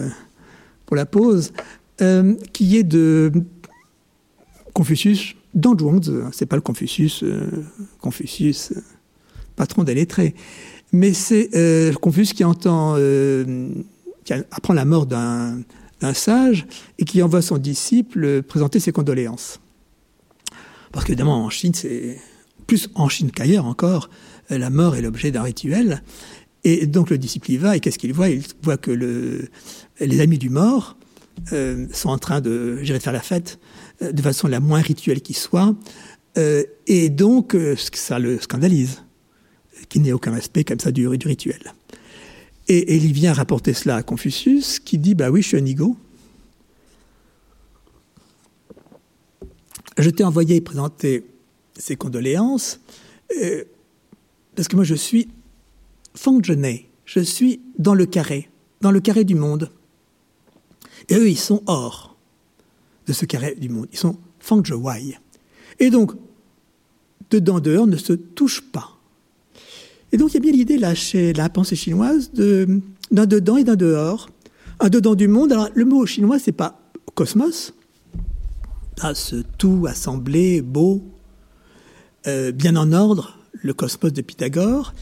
[0.87, 1.53] pour la pause,
[2.01, 3.31] euh, qui est de
[4.73, 6.11] Confucius dans Zhuangzi.
[6.33, 7.65] C'est pas le Confucius, euh,
[8.01, 8.81] Confucius, euh,
[9.55, 10.35] patron des lettrés,
[10.93, 11.51] mais c'est
[12.01, 12.97] Confucius qui entend,
[14.25, 15.65] qui apprend la mort d'un
[16.15, 16.67] sage
[16.99, 19.61] et qui envoie son disciple présenter ses condoléances.
[20.95, 22.19] Parce qu'évidemment, en Chine, c'est
[22.69, 24.09] plus en Chine qu'ailleurs encore,
[24.49, 26.03] la mort est l'objet d'un rituel.
[26.63, 28.29] Et donc le disciple y va, et qu'est-ce qu'il voit?
[28.29, 29.49] Il voit que le,
[30.01, 30.97] les amis du mort
[31.53, 33.59] euh, sont en train de, faire la fête
[34.03, 35.75] euh, de façon la moins rituelle qui soit,
[36.39, 37.57] euh, et donc
[37.93, 39.03] ça le scandalise,
[39.89, 41.75] qu'il n'ait aucun respect comme ça du, du rituel.
[42.69, 45.97] Et, il vient rapporter cela à Confucius, qui dit Bah oui, je suis un ego.
[49.97, 51.25] Je t'ai envoyé présenter
[51.79, 52.81] ses condoléances,
[54.55, 55.29] parce que moi je suis
[56.15, 58.49] Fangzhenei, je suis dans le carré,
[58.81, 59.71] dans le carré du monde.
[61.09, 62.17] Et eux, ils sont hors
[63.07, 63.89] de ce carré du monde.
[63.93, 64.17] Ils sont
[64.51, 65.19] Wai.
[65.81, 66.13] Et donc,
[67.31, 68.99] dedans, dehors ne se touchent pas.
[70.13, 73.65] Et donc, il y a bien l'idée, là, chez la pensée chinoise, d'un dedans et
[73.65, 74.31] d'un dehors.
[74.81, 75.53] Un dedans du monde.
[75.53, 76.81] Alors, le mot chinois, c'est pas
[77.15, 77.75] cosmos.
[79.01, 81.03] Ah, ce tout assemblé, beau,
[82.27, 84.95] euh, bien en ordre, le cosmos de Pythagore.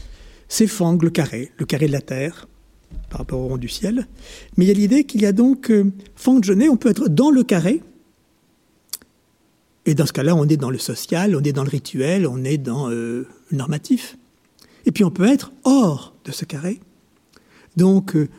[0.47, 2.47] C'est Fang, le carré, le carré de la Terre
[3.09, 4.07] par rapport au rond du ciel.
[4.57, 5.91] Mais il y a l'idée qu'il y a donc euh,
[6.27, 7.81] on peut être dans le carré,
[9.85, 12.43] et dans ce cas-là, on est dans le social, on est dans le rituel, on
[12.43, 14.17] est dans euh, le normatif.
[14.85, 16.79] Et puis on peut être hors de ce carré.
[17.75, 18.29] Donc, euh,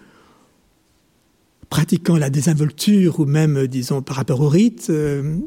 [1.70, 5.38] pratiquant la désinvolture ou même, disons, par rapport au rite, euh,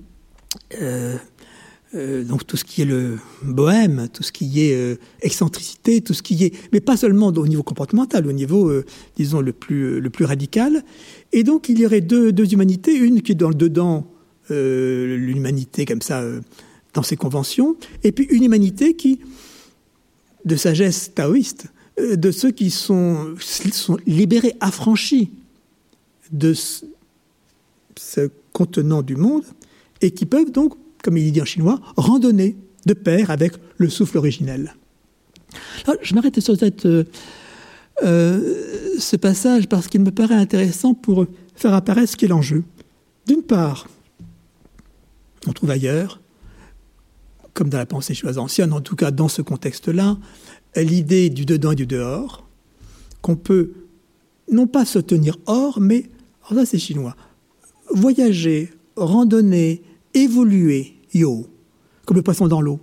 [1.96, 6.14] euh, donc tout ce qui est le bohème, tout ce qui est euh, excentricité, tout
[6.14, 10.02] ce qui est, mais pas seulement au niveau comportemental, au niveau, euh, disons, le plus,
[10.26, 10.84] radical.
[11.32, 14.06] Et donc il y aurait deux, humanités, une qui est dans le dedans,
[14.50, 16.24] l'humanité comme ça,
[16.94, 19.20] dans ses conventions, et puis une humanité qui,
[20.46, 21.68] de sagesse taoïste,
[22.00, 23.36] de ceux qui sont
[24.06, 25.32] libérés, affranchis
[26.32, 29.44] de ce contenant du monde,
[30.02, 30.76] et qui peuvent donc
[31.08, 34.76] comme il dit en chinois, randonner de pair avec le souffle originel.
[36.02, 37.04] je m'arrête sur euh,
[38.04, 38.56] euh,
[39.00, 41.26] ce passage parce qu'il me paraît intéressant pour
[41.56, 42.64] faire apparaître ce qu'est l'enjeu.
[43.26, 43.88] D'une part,
[45.48, 46.20] on trouve ailleurs,
[47.54, 50.18] comme dans la pensée chinoise ancienne, en tout cas dans ce contexte-là,
[50.76, 52.48] l'idée du dedans et du dehors,
[53.22, 53.72] qu'on peut
[54.52, 56.10] non pas se tenir hors, mais,
[56.50, 57.16] alors ça c'est chinois,
[57.94, 59.82] voyager, randonner,
[60.14, 61.48] évoluer yo,
[62.06, 62.80] comme le poisson dans l'eau,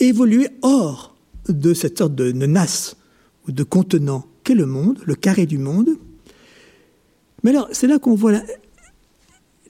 [0.00, 1.16] évoluer hors
[1.48, 2.96] de cette sorte de nasse
[3.46, 5.90] ou de contenant qu'est le monde, le carré du monde.
[7.42, 8.32] Mais alors, c'est là qu'on voit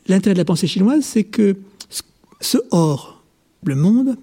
[0.06, 1.56] l'intérêt de la pensée chinoise, c'est que
[2.40, 3.24] ce hors,
[3.64, 4.16] le monde,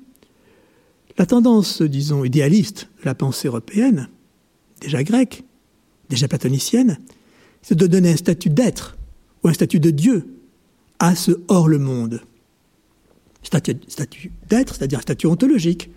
[1.17, 4.09] la tendance, disons, idéaliste de la pensée européenne,
[4.81, 5.43] déjà grecque,
[6.09, 6.99] déjà platonicienne,
[7.63, 8.97] c'est de donner un statut d'être
[9.43, 10.27] ou un statut de Dieu
[10.99, 12.21] à ce hors le monde
[13.43, 15.89] statut, d'être, c'est-à-dire un statut ontologique.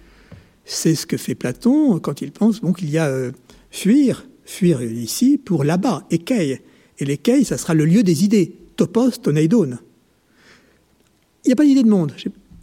[0.64, 3.32] C'est ce que fait Platon quand il pense qu'il y a euh,
[3.70, 6.60] fuir, fuir ici pour là-bas, ékeil.
[6.98, 9.78] Et l'ékeil, ça sera le lieu des idées, topos, toneidon.
[11.44, 12.14] Il n'y a pas d'idée de monde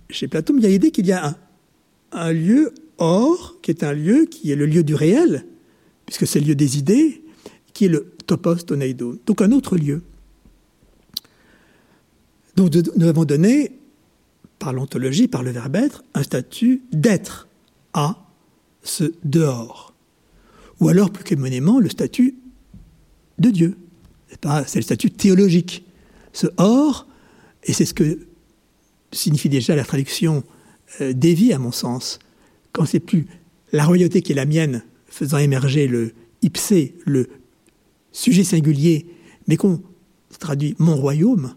[0.10, 1.36] chez, Platon, mais il y a l'idée qu'il y a un,
[2.12, 5.45] un lieu hors, qui est un lieu qui est le lieu du réel,
[6.06, 7.22] puisque c'est le lieu des idées,
[7.74, 9.17] qui est le topos, toneidon.
[9.26, 10.03] Donc un autre lieu.
[12.55, 13.80] Donc nous avons donné
[14.59, 17.47] par l'ontologie, par le verbe être, un statut d'être
[17.93, 18.17] à
[18.84, 19.93] ce dehors.
[20.80, 22.36] Ou alors, plus communément, le statut
[23.39, 23.78] de Dieu.
[24.65, 25.86] C'est le statut théologique.
[26.32, 27.07] Ce hors,
[27.63, 28.19] et c'est ce que
[29.11, 30.43] signifie déjà la traduction
[31.01, 32.19] euh, dévie à mon sens.
[32.71, 33.28] Quand c'est plus
[33.71, 37.30] la royauté qui est la mienne, faisant émerger le ipsé, le
[38.14, 39.07] sujet singulier,
[39.47, 39.82] mais qu'on
[40.39, 41.55] traduit mon royaume.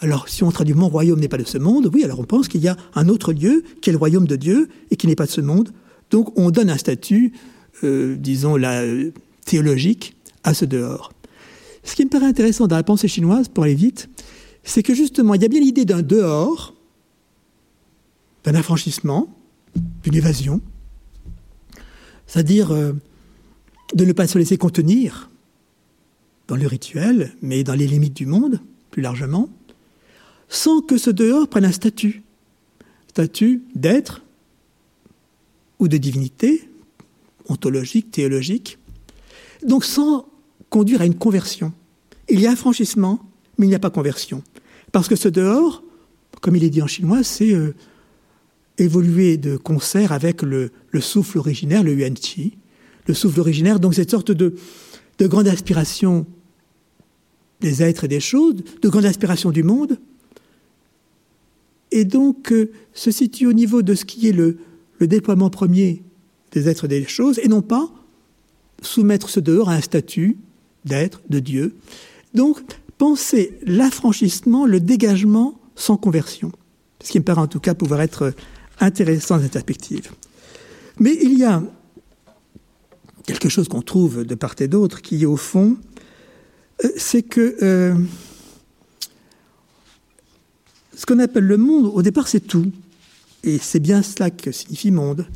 [0.00, 2.48] Alors, si on traduit mon royaume n'est pas de ce monde, oui, alors on pense
[2.48, 5.16] qu'il y a un autre lieu qui est le royaume de Dieu et qui n'est
[5.16, 5.70] pas de ce monde.
[6.10, 7.32] Donc, on donne un statut,
[7.84, 8.82] euh, disons, la,
[9.48, 11.12] théologique à ce dehors.
[11.82, 14.08] Ce qui me paraît intéressant dans la pensée chinoise, pour aller vite,
[14.62, 16.74] c'est que justement, il y a bien l'idée d'un dehors,
[18.44, 19.34] d'un affranchissement,
[20.02, 20.60] d'une évasion,
[22.26, 22.92] c'est-à-dire euh,
[23.94, 25.30] de ne pas se laisser contenir
[26.48, 29.50] dans le rituel, mais dans les limites du monde, plus largement,
[30.48, 32.22] sans que ce dehors prenne un statut,
[33.08, 34.22] statut d'être
[35.78, 36.68] ou de divinité,
[37.48, 38.78] ontologique, théologique,
[39.64, 40.26] donc sans
[40.70, 41.72] conduire à une conversion.
[42.30, 43.20] Il y a affranchissement,
[43.58, 44.42] mais il n'y a pas conversion.
[44.90, 45.82] Parce que ce dehors,
[46.40, 47.74] comme il est dit en chinois, c'est euh,
[48.78, 50.70] évoluer de concert avec le,
[51.00, 52.56] souffle originaire, le yuan qi.
[53.06, 54.54] Le souffle originaire, donc cette sorte de
[55.20, 56.26] grande aspiration
[57.60, 59.98] des êtres et des choses, de grande aspiration du monde,
[61.90, 64.58] et donc euh, se situe au niveau de ce qui est le,
[64.98, 66.02] le déploiement premier
[66.52, 67.90] des êtres et des choses, et non pas
[68.82, 70.38] soumettre ce dehors à un statut
[70.84, 71.74] d'être, de Dieu.
[72.34, 72.60] Donc,
[72.96, 76.52] penser l'affranchissement, le dégagement sans conversion.
[77.02, 78.34] Ce qui me paraît en tout cas pouvoir être
[78.80, 80.10] intéressant dans cette perspective.
[80.98, 81.62] Mais il y a
[83.24, 85.76] quelque chose qu'on trouve de part et d'autre qui, au fond,
[86.96, 87.94] c'est que euh,
[90.98, 92.72] ce qu'on appelle le monde, au départ, c'est tout.
[93.44, 95.26] Et c'est bien cela que signifie monde.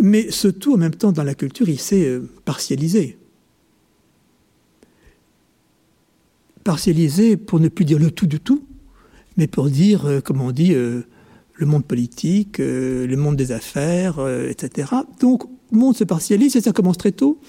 [0.00, 3.18] Mais ce tout, en même temps, dans la culture, il s'est euh, partialisé.
[6.64, 8.64] Partialisé pour ne plus dire le tout du tout,
[9.36, 11.02] mais pour dire, euh, comme on dit, euh,
[11.54, 14.92] le monde politique, le monde des affaires, etc.
[15.18, 15.42] Donc,
[15.72, 17.40] le monde se partialise et ça commence très tôt,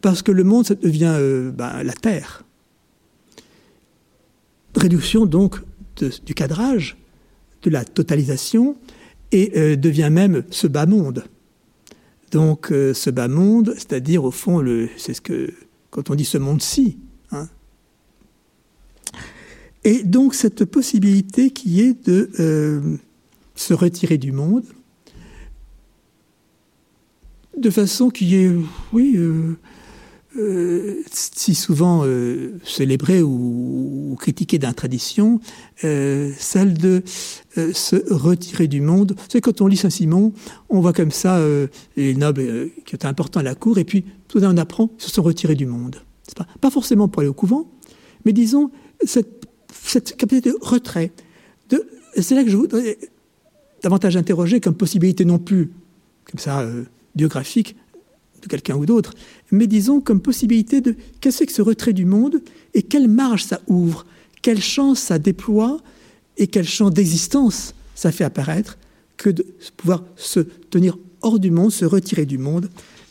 [0.00, 1.18] parce que le monde, ça devient
[1.52, 2.44] ben, la Terre.
[4.80, 5.56] Réduction, donc,
[6.24, 6.96] du cadrage,
[7.62, 8.76] de la totalisation,
[9.32, 11.24] et devient même ce bas monde.
[12.30, 14.64] Donc euh, ce bas monde, c'est-à-dire au fond,
[14.96, 15.52] c'est ce que
[15.90, 16.98] quand on dit ce monde-ci.
[17.32, 17.48] Hein.
[19.82, 22.96] Et donc cette possibilité qui est de euh,
[23.54, 24.64] se retirer du monde
[27.56, 28.50] de façon qui est,
[28.92, 29.18] oui,
[30.36, 35.40] euh, euh, si souvent euh, célébrée ou, critiquée dans la tradition,
[35.84, 37.02] euh, celle de
[37.56, 39.16] se retirer du monde.
[39.28, 40.32] C'est quand on lit Saint-Simon,
[40.68, 41.40] on voit comme ça
[41.96, 45.02] les nobles qui étaient importants à la cour, et puis tout d'un on apprend ils
[45.02, 45.96] se sont retirés du monde.
[46.36, 47.68] Pas, pas, forcément pour aller au couvent,
[48.24, 48.70] mais disons
[49.04, 49.46] cette,
[49.84, 51.12] cette capacité de retrait.
[51.70, 52.98] De, c'est là que je voudrais
[53.82, 55.72] davantage interroger comme possibilité non plus,
[56.24, 56.64] comme ça,
[57.14, 57.76] biographique,
[58.40, 59.14] de quelqu'un ou d'autre,
[59.50, 62.42] mais disons comme possibilité de qu'est-ce que ce retrait du monde
[62.74, 64.06] et quelle marge ça ouvre,
[64.42, 65.80] quelle chance ça déploie
[66.36, 68.78] et quel champ d'existence ça fait apparaître
[69.16, 69.44] que de
[69.76, 72.70] pouvoir se tenir hors du monde, se retirer du monde,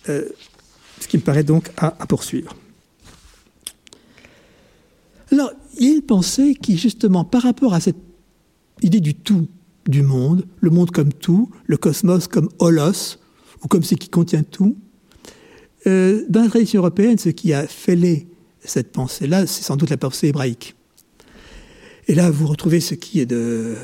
[0.09, 0.23] euh,
[0.99, 2.55] ce qui me paraît donc à, poursuivre.
[5.31, 7.97] Alors, il y a pensée qui, justement, par rapport à cette
[8.81, 9.47] idée du tout
[9.87, 13.19] du monde, le monde comme tout, le cosmos comme holos,
[13.63, 14.75] ou comme ce qui contient tout,
[15.89, 18.27] euh, dans la tradition européenne, ce qui a fêlé
[18.63, 20.75] cette pensée-là, c'est sans doute la pensée hébraïque.
[22.07, 23.75] Et là, vous retrouvez ce qui est de,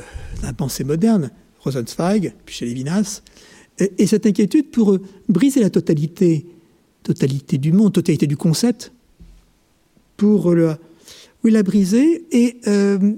[0.43, 3.21] la pensée moderne, Rosenzweig, puis chez Lévinas,
[3.79, 4.97] et, cette inquiétude pour
[5.27, 6.45] briser la totalité,
[7.57, 8.91] du monde, totalité du concept,
[10.17, 10.75] pour le,
[11.43, 13.13] la briser et euh,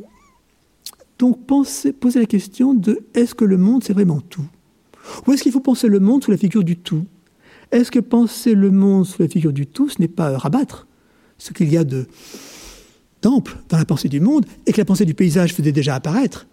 [1.20, 4.46] donc poser la question de est-ce que le monde c'est vraiment tout?
[5.26, 7.06] Ou est-ce qu'il faut penser le monde sous la figure du tout?
[7.72, 10.88] Est-ce que penser le monde sous la figure du tout, ce n'est pas rabattre
[11.38, 12.08] ce qu'il y a de
[13.22, 16.48] d'ample dans la pensée du monde et que la pensée du paysage faisait déjà apparaître,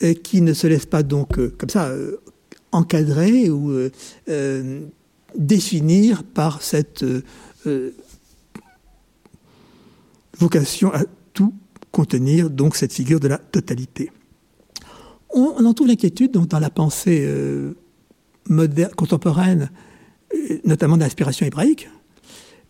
[0.00, 2.18] et qui ne se laisse pas donc euh, comme ça euh,
[2.72, 3.70] encadrer ou
[4.28, 4.80] euh,
[5.36, 7.04] définir par cette
[10.38, 11.02] vocation à
[11.32, 11.54] tout
[11.90, 14.10] contenir, donc cette figure de la totalité.
[15.30, 17.26] On, en trouve l'inquiétude dans la pensée
[18.48, 19.70] moderne, contemporaine
[20.64, 21.88] notamment d'inspiration hébraïque,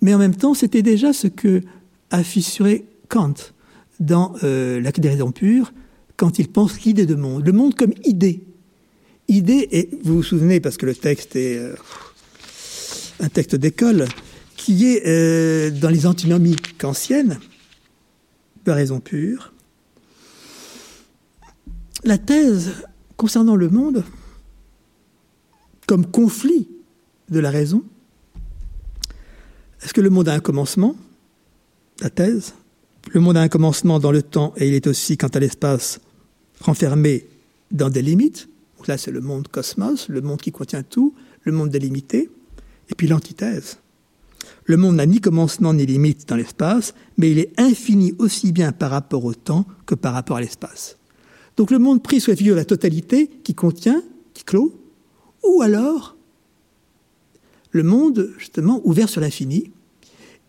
[0.00, 1.62] mais en même temps, c'était déjà ce que
[2.22, 3.34] fissuré Kant
[4.00, 5.72] dans euh, La des raisons pures,
[6.16, 8.44] quand il pense l'idée de monde, le monde comme idée.
[9.28, 11.74] Idée, et vous vous souvenez, parce que le texte est euh,
[13.20, 14.06] un texte d'école,
[14.56, 17.38] qui est euh, dans les antinomies kantiennes,
[18.64, 19.52] de raison pure,
[22.04, 22.72] la thèse
[23.16, 24.04] concernant le monde
[25.86, 26.68] comme conflit
[27.32, 27.82] de la raison,
[29.82, 30.94] est-ce que le monde a un commencement?
[32.00, 32.54] La thèse.
[33.10, 36.00] Le monde a un commencement dans le temps et il est aussi, quant à l'espace,
[36.60, 37.26] renfermé
[37.72, 38.48] dans des limites.
[38.76, 42.30] Donc là, c'est le monde cosmos, le monde qui contient tout, le monde délimité.
[42.90, 43.78] Et puis l'antithèse.
[44.64, 48.72] Le monde n'a ni commencement ni limite dans l'espace, mais il est infini aussi bien
[48.72, 50.96] par rapport au temps que par rapport à l'espace.
[51.56, 54.02] Donc le monde pris sous la figure de la totalité qui contient,
[54.34, 54.80] qui clôt,
[55.44, 56.16] ou alors
[57.72, 59.70] le monde justement ouvert sur l'infini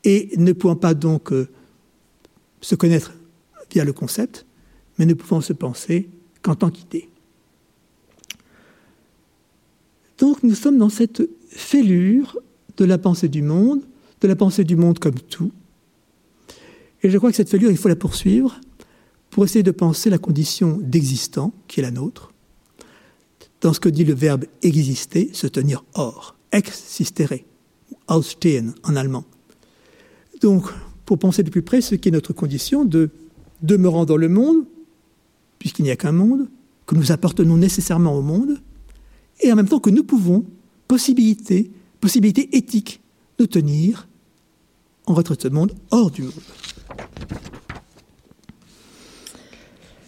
[0.03, 1.47] et ne pouvant pas donc euh,
[2.61, 3.13] se connaître
[3.71, 4.45] via le concept,
[4.97, 6.09] mais ne pouvant se penser
[6.41, 7.09] qu'en tant qu'idée.
[10.17, 12.37] Donc nous sommes dans cette fêlure
[12.77, 13.81] de la pensée du monde,
[14.21, 15.51] de la pensée du monde comme tout.
[17.01, 18.59] Et je crois que cette fêlure, il faut la poursuivre
[19.29, 22.31] pour essayer de penser la condition d'existant qui est la nôtre,
[23.61, 27.39] dans ce que dit le verbe exister, se tenir hors, existere,
[28.07, 29.25] ausstehen en allemand.
[30.41, 30.65] Donc,
[31.05, 33.09] pour penser de plus près ce qui est notre condition de
[33.61, 34.65] demeurant dans le monde,
[35.59, 36.47] puisqu'il n'y a qu'un monde,
[36.85, 38.61] que nous appartenons nécessairement au monde,
[39.41, 40.45] et en même temps que nous pouvons,
[40.87, 43.01] possibilité, possibilité éthique,
[43.39, 44.07] de tenir
[45.05, 46.33] en retrait de ce monde, hors du monde.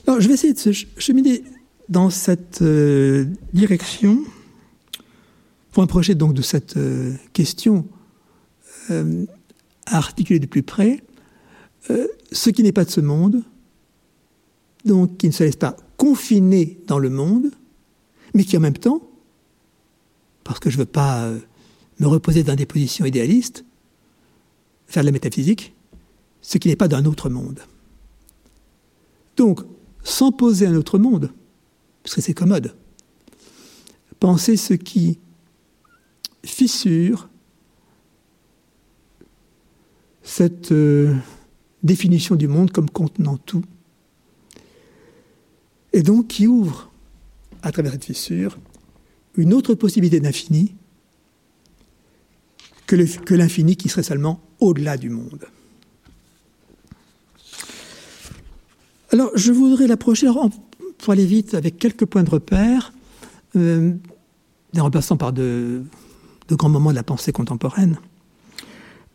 [0.08, 1.44] Alors, je vais essayer de se cheminer
[1.90, 4.20] dans cette euh, direction
[5.76, 7.86] pour projet donc de cette euh, question
[8.92, 9.26] euh,
[9.86, 11.04] à articuler de plus près
[12.32, 13.44] ce qui n'est pas de ce monde,
[14.86, 17.52] donc qui ne se laisse pas confiner dans le monde,
[18.34, 19.08] mais qui en même temps,
[20.44, 21.32] parce que je ne veux pas
[22.00, 23.66] me reposer dans des positions idéalistes,
[24.88, 25.76] faire de la métaphysique,
[26.42, 27.60] ce qui n'est pas d'un autre monde.
[29.38, 29.60] Donc,
[30.04, 31.32] sans poser un autre monde,
[32.02, 32.74] parce que c'est commode,
[34.20, 35.20] penser ce qui
[36.46, 37.30] fissure
[40.24, 41.16] cette euh,
[41.84, 43.64] définition du monde comme contenant tout,
[45.94, 46.92] et donc qui ouvre,
[47.62, 48.58] à travers cette fissure,
[49.38, 50.76] une autre possibilité d'infini
[52.86, 55.46] que l'infini qui serait seulement au-delà du monde.
[59.12, 60.28] Alors, je voudrais l'approcher,
[60.98, 62.94] pour aller vite, avec quelques points de repère,
[63.56, 63.94] euh,
[64.78, 65.84] en remplaçant par de,
[66.54, 67.98] grands moments de la pensée contemporaine.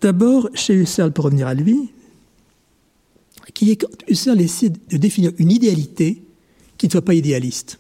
[0.01, 1.91] D'abord, chez Husserl, pour revenir à lui,
[3.55, 6.23] qui est, Husserl essaie de définir une idéalité
[6.79, 7.79] qui ne soit pas idéaliste.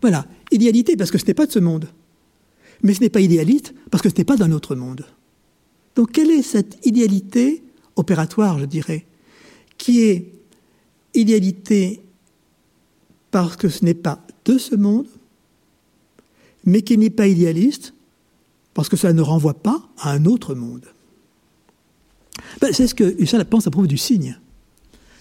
[0.00, 1.88] Voilà, idéalité parce que ce n'est pas de ce monde.
[2.82, 5.06] Mais ce n'est pas idéaliste parce que ce n'est pas d'un autre monde.
[5.96, 7.62] Donc quelle est cette idéalité
[7.96, 9.06] opératoire, je dirais,
[9.78, 10.32] qui est
[11.14, 12.00] idéalité
[13.30, 15.06] parce que ce n'est pas de ce monde,
[16.64, 17.94] mais qui n'est pas idéaliste
[18.74, 20.86] parce que cela ne renvoie pas à un autre monde.
[22.60, 24.38] Ben, c'est ce que Husserl pense à propos du signe.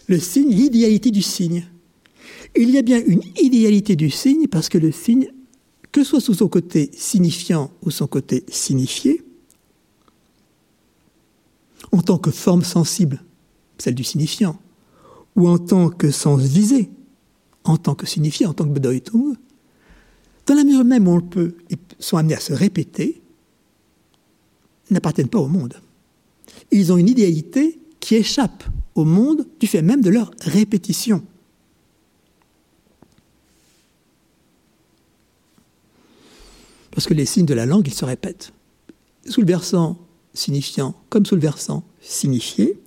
[0.07, 1.65] Le signe, l'idéalité du signe.
[2.55, 5.31] Il y a bien une idéalité du signe parce que le signe,
[5.91, 9.23] que ce soit sous son côté signifiant ou son côté signifié,
[11.91, 13.21] en tant que forme sensible,
[13.77, 14.57] celle du signifiant,
[15.35, 16.89] ou en tant que sens visé,
[17.63, 19.35] en tant que signifié, en tant que Bedeutung,
[20.45, 23.20] dans la mesure même où on peut, ils sont amenés à se répéter,
[24.91, 25.75] n'appartiennent pas au monde.
[26.71, 28.63] Ils ont une idéalité qui échappe
[28.95, 31.23] au monde du fait même de leur répétition.
[36.91, 38.51] Parce que les signes de la langue, ils se répètent.
[39.25, 39.97] Sous le versant
[40.33, 42.77] signifiant comme sous le versant signifié,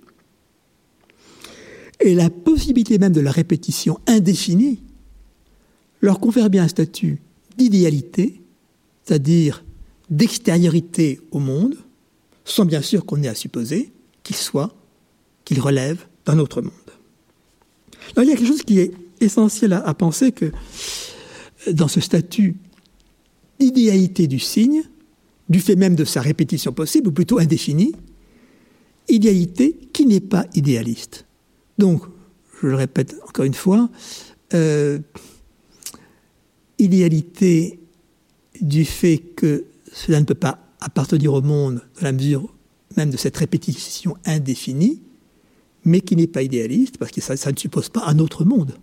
[2.01, 4.79] et la possibilité même de la répétition indéfinie
[6.01, 7.21] leur confère bien un statut
[7.57, 8.41] d'idéalité,
[9.03, 9.63] c'est-à-dire
[10.09, 11.77] d'extériorité au monde,
[12.45, 13.91] sans bien sûr qu'on ait à supposer
[14.23, 14.75] qu'il soit,
[15.43, 16.71] qu'il relève d'un autre monde.
[18.15, 20.51] Alors, il y a quelque chose qui est essentiel à, penser que
[21.71, 22.55] dans ce statut
[23.59, 24.83] d'idéalité du signe,
[25.49, 27.93] du fait même de sa répétition possible, ou plutôt indéfinie,
[29.07, 31.25] idéalité qui n'est pas idéaliste.
[31.77, 32.03] Donc,
[32.61, 33.89] je le répète encore une fois,
[34.53, 34.99] euh,
[36.79, 37.79] idéalité
[38.61, 42.55] du fait que cela ne peut pas appartenir au monde dans la mesure
[42.97, 45.01] même de cette répétition indéfinie,
[45.83, 48.75] mais qui n'est pas idéaliste, parce que ça, ne suppose pas un autre monde.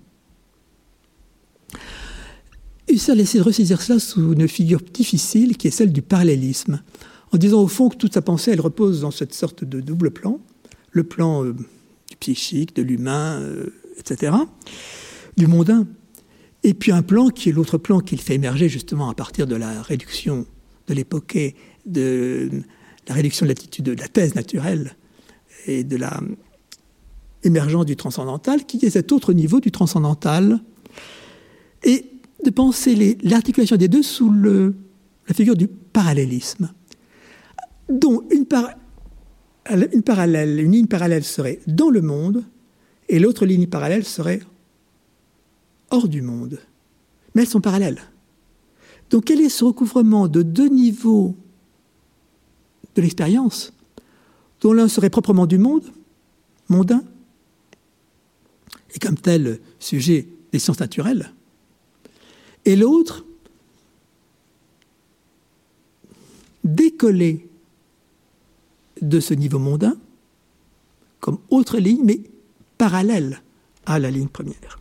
[2.88, 6.82] Husserl essaie de ressaisir cela sous une figure difficile qui est celle du parallélisme,
[7.32, 10.10] en disant au fond que toute sa pensée, elle repose dans cette sorte de double
[10.10, 10.38] plan,
[10.90, 14.34] le plan euh, du psychique, de l'humain, euh, etc.,
[15.36, 15.86] du mondain,
[16.62, 19.56] Et puis un plan qui est l'autre plan qu'il fait émerger justement à partir de
[19.56, 20.46] la réduction
[20.88, 21.38] de l'époque,
[21.86, 22.50] de
[23.08, 24.96] la réduction de l'attitude de la thèse naturelle
[25.66, 26.20] et de la
[27.44, 30.60] émergence du transcendantal, qui est cet autre niveau du transcendantal,
[31.84, 32.06] et
[32.44, 36.72] de penser l'articulation des deux sous la figure du parallélisme,
[37.88, 42.44] dont une, parallèle, une ligne parallèle serait dans le monde,
[43.08, 44.40] et l'autre ligne parallèle serait
[45.90, 46.60] hors du monde.
[47.34, 48.00] Mais elles sont parallèles.
[49.10, 51.36] Donc quel est ce recouvrement de deux niveaux
[52.94, 53.72] de l'expérience,
[54.60, 55.84] dont l'un serait proprement du monde,
[56.68, 57.02] mondain,
[58.94, 61.32] et comme tel sujet des sciences naturelles,
[62.64, 63.24] et l'autre
[66.64, 67.48] décollé
[69.00, 69.96] de ce niveau mondain
[71.20, 72.20] comme autre ligne, mais
[72.78, 73.42] parallèle
[73.86, 74.80] à la ligne première.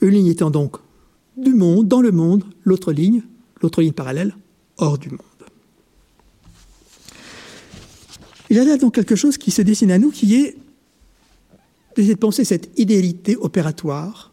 [0.00, 0.76] Une ligne étant donc
[1.36, 3.22] du monde, dans le monde, l'autre ligne,
[3.62, 4.36] l'autre ligne parallèle,
[4.76, 5.20] hors du monde.
[8.50, 10.56] Il y a là donc quelque chose qui se dessine à nous qui est
[11.96, 14.32] d'essayer de penser cette idéalité opératoire,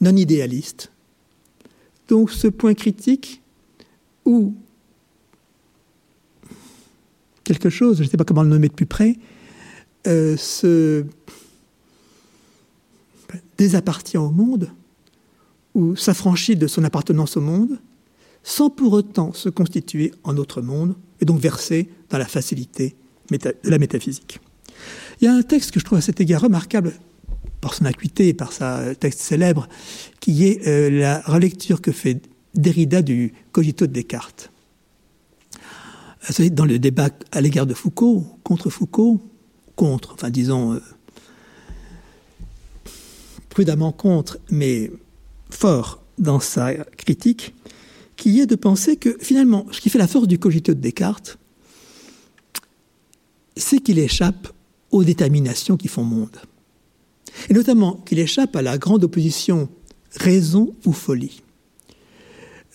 [0.00, 0.92] non idéaliste.
[2.08, 3.42] Donc ce point critique
[4.24, 4.54] où
[7.42, 9.16] quelque chose, je ne sais pas comment le nommer de plus près,
[10.06, 11.04] euh, se
[13.56, 14.70] désappartient au monde,
[15.74, 17.78] ou s'affranchit de son appartenance au monde,
[18.44, 22.94] sans pour autant se constituer en autre monde, et donc verser dans la facilité
[23.30, 24.38] de la métaphysique.
[25.20, 26.92] Il y a un texte que je trouve à cet égard remarquable
[27.60, 29.68] par son acuité et par sa texte célèbre,
[30.20, 32.20] qui est euh, la relecture que fait
[32.54, 34.50] Derrida du cogito de Descartes.
[36.52, 39.20] Dans le débat à l'égard de Foucault, contre Foucault,
[39.76, 40.80] contre, enfin disons, euh,
[43.48, 44.90] prudemment contre, mais
[45.50, 47.54] fort dans sa critique,
[48.16, 51.38] qui est de penser que finalement, ce qui fait la force du cogito de Descartes,
[53.56, 54.48] c'est qu'il échappe
[54.90, 56.36] aux déterminations qui font monde.
[57.48, 59.68] Et notamment qu'il échappe à la grande opposition
[60.12, 61.42] raison ou folie.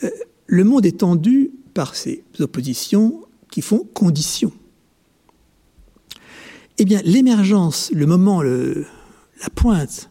[0.03, 0.10] Euh,
[0.48, 4.52] le monde est tendu par ces oppositions qui font condition.
[6.78, 10.10] Eh bien, l'émergence, le moment, la pointe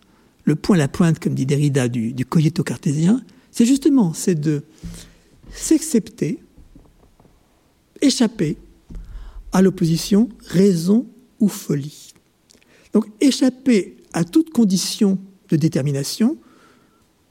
[0.49, 4.63] le point, la pointe, comme dit Derrida, du, du cogito cartésien, c'est justement c'est de
[5.59, 6.39] s'accepter,
[8.01, 8.57] échapper
[9.53, 11.07] à l'opposition raison
[11.41, 12.13] ou folie.
[12.93, 15.19] Donc échapper à toute condition
[15.49, 16.37] de détermination,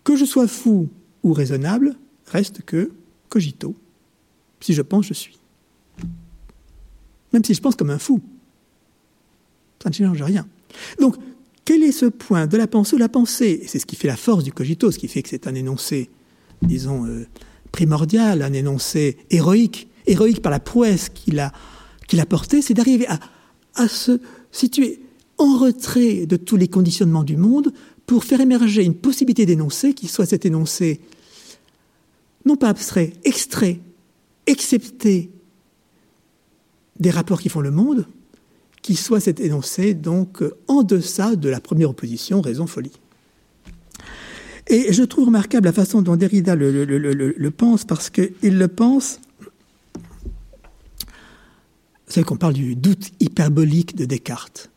[0.03, 0.89] que je sois fou
[1.23, 1.95] ou raisonnable,
[2.25, 2.91] reste que
[3.29, 3.75] cogito.
[4.59, 5.37] Si je pense, je suis.
[7.33, 8.21] Même si je pense comme un fou,
[9.81, 10.47] ça ne change rien.
[10.99, 11.15] Donc
[11.65, 13.63] quel est ce point de la pensée ou la pensée?
[13.67, 16.09] C'est ce qui fait la force du cogito, ce qui fait que c'est un énoncé,
[16.61, 17.27] disons, euh,
[17.71, 21.51] primordial, un énoncé héroïque, héroïque par la prouesse qu'il a,
[22.07, 23.19] qu'il portée, c'est d'arriver à,
[23.75, 24.19] à se
[24.51, 25.01] situer
[25.37, 27.71] en retrait de tous les conditionnements du monde
[28.05, 31.01] pour faire émerger une possibilité d'énoncé qui soit cet énoncé
[32.45, 33.79] non pas abstrait, extrait,
[34.47, 35.29] excepté
[36.99, 38.07] des rapports qui font le monde,
[38.81, 42.93] qui soit cet énoncé donc en deçà de la première opposition raison-folie.
[44.69, 49.19] Et je trouve remarquable la façon dont Derrida le, pense, parce qu'il le pense.
[52.07, 54.69] Savez qu'on parle du doute hyperbolique de Descartes.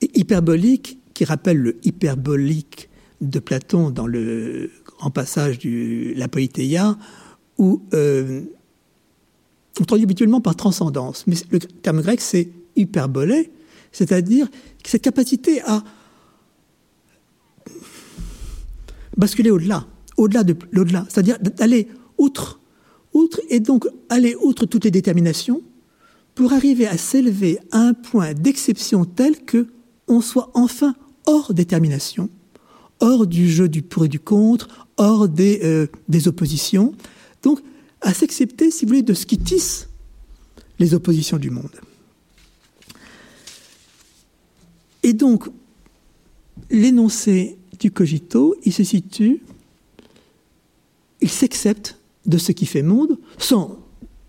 [0.00, 2.88] Et hyperbolique, qui rappelle le hyperbolique
[3.20, 6.98] de Platon dans le grand passage de La Polythéia,
[7.58, 8.42] où euh,
[9.80, 11.24] on traduit habituellement par transcendance.
[11.28, 13.52] Mais le terme grec, c'est hyperbolée,
[13.92, 14.48] c'est-à-dire
[14.84, 15.84] cette capacité à
[19.16, 19.86] basculer au-delà,
[20.16, 21.88] au-delà de l'au-delà, c'est-à-dire d'aller
[22.18, 22.60] outre,
[23.12, 25.62] outre et donc aller outre toutes les déterminations
[26.34, 29.68] pour arriver à s'élever à un point d'exception tel que
[30.08, 30.94] on soit enfin
[31.26, 32.28] hors détermination,
[33.00, 36.94] hors du jeu du pour et du contre, hors des, euh, des oppositions,
[37.42, 37.60] donc
[38.00, 39.88] à s'accepter, si vous voulez, de ce qui tisse
[40.78, 41.70] les oppositions du monde.
[45.02, 45.48] Et donc,
[46.70, 49.40] l'énoncé du cogito, il se situe,
[51.20, 53.78] il s'accepte de ce qui fait monde, sans,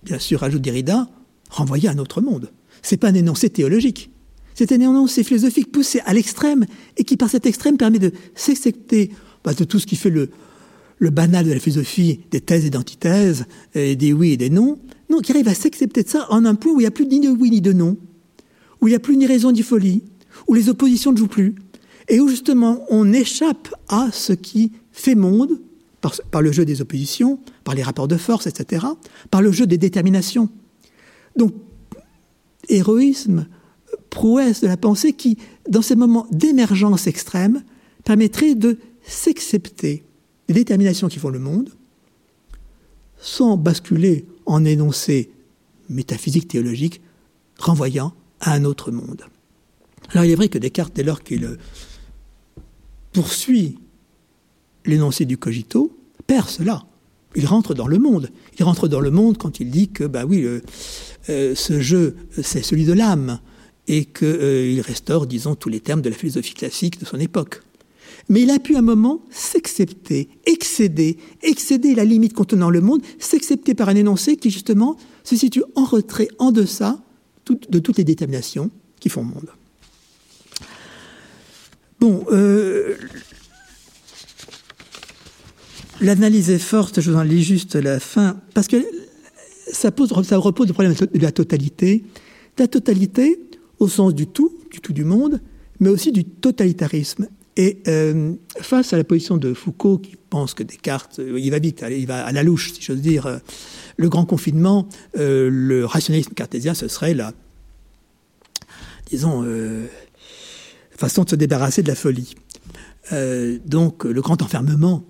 [0.04, 1.10] bien sûr, ajoute Derrida,
[1.50, 2.52] renvoyer à un autre monde.
[2.82, 4.10] C'est pas un énoncé théologique.
[4.54, 6.66] C'est un énoncé philosophique poussé à l'extrême
[6.98, 9.12] et qui, par cet extrême, permet de s'accepter
[9.44, 10.30] bah, de tout ce qui fait le,
[11.12, 14.80] banal de la philosophie, des thèses et d'antithèses, des oui et des non.
[15.10, 17.06] Non, qui arrive à s'accepter de ça en un point où il n'y a plus
[17.06, 17.98] ni de oui ni de non,
[18.82, 20.04] où il n'y a plus ni raison ni folie,
[20.48, 21.56] où les oppositions ne jouent plus,
[22.07, 25.60] et où justement on échappe à ce qui fait monde
[26.32, 28.86] par, le jeu des oppositions, par les rapports de force, etc.,
[29.32, 30.49] par le jeu des déterminations.
[31.36, 31.53] Donc,
[32.69, 33.48] héroïsme,
[34.10, 35.38] prouesse de la pensée qui,
[35.69, 37.64] dans ces moments d'émergence extrême,
[38.03, 40.03] permettrait de s'accepter
[40.48, 41.69] les déterminations qui font le monde,
[43.19, 45.32] sans basculer en énoncés
[45.90, 47.02] métaphysiques, théologiques,
[47.57, 49.23] renvoyant à un autre monde.
[50.11, 51.57] Alors il est vrai que Descartes, dès lors qu'il
[53.16, 53.78] poursuit
[54.86, 55.98] l'énoncé du cogito,
[56.28, 56.86] perd cela.
[57.38, 58.30] Il rentre dans le monde.
[58.60, 60.46] Il rentre dans le monde quand il dit que, bah oui,
[61.30, 63.40] euh, ce jeu, c'est celui de l'âme,
[63.88, 67.62] et qu'il euh, restaure, disons, tous les termes de la philosophie classique de son époque.
[68.28, 73.02] Mais il a pu à un moment s'accepter, excéder, excéder la limite contenant le monde,
[73.18, 77.00] s'accepter par un énoncé qui justement se situe en retrait, en deçà
[77.48, 79.50] de toutes les déterminations qui font monde.
[82.06, 82.94] Bon, euh,
[86.02, 88.77] l'analyse est forte, je vous en lis juste la fin, parce que
[89.72, 92.03] ça, pose, ça repose le problème de la totalité.
[92.60, 93.40] La totalité
[93.80, 95.41] au sens du tout, du tout du monde,
[95.80, 97.27] mais aussi du totalitarisme.
[97.57, 101.57] Et euh, face à la position de Foucault, qui pense que Descartes, euh, il va
[101.57, 103.40] vite, il va à la louche, si j'ose dire,
[103.98, 107.34] le grand confinement, le rationalisme cartésien, ce serait la,
[109.07, 109.44] disons,
[110.98, 112.36] façon de se débarrasser de la folie.
[113.12, 115.04] Euh, donc, le grand enfermement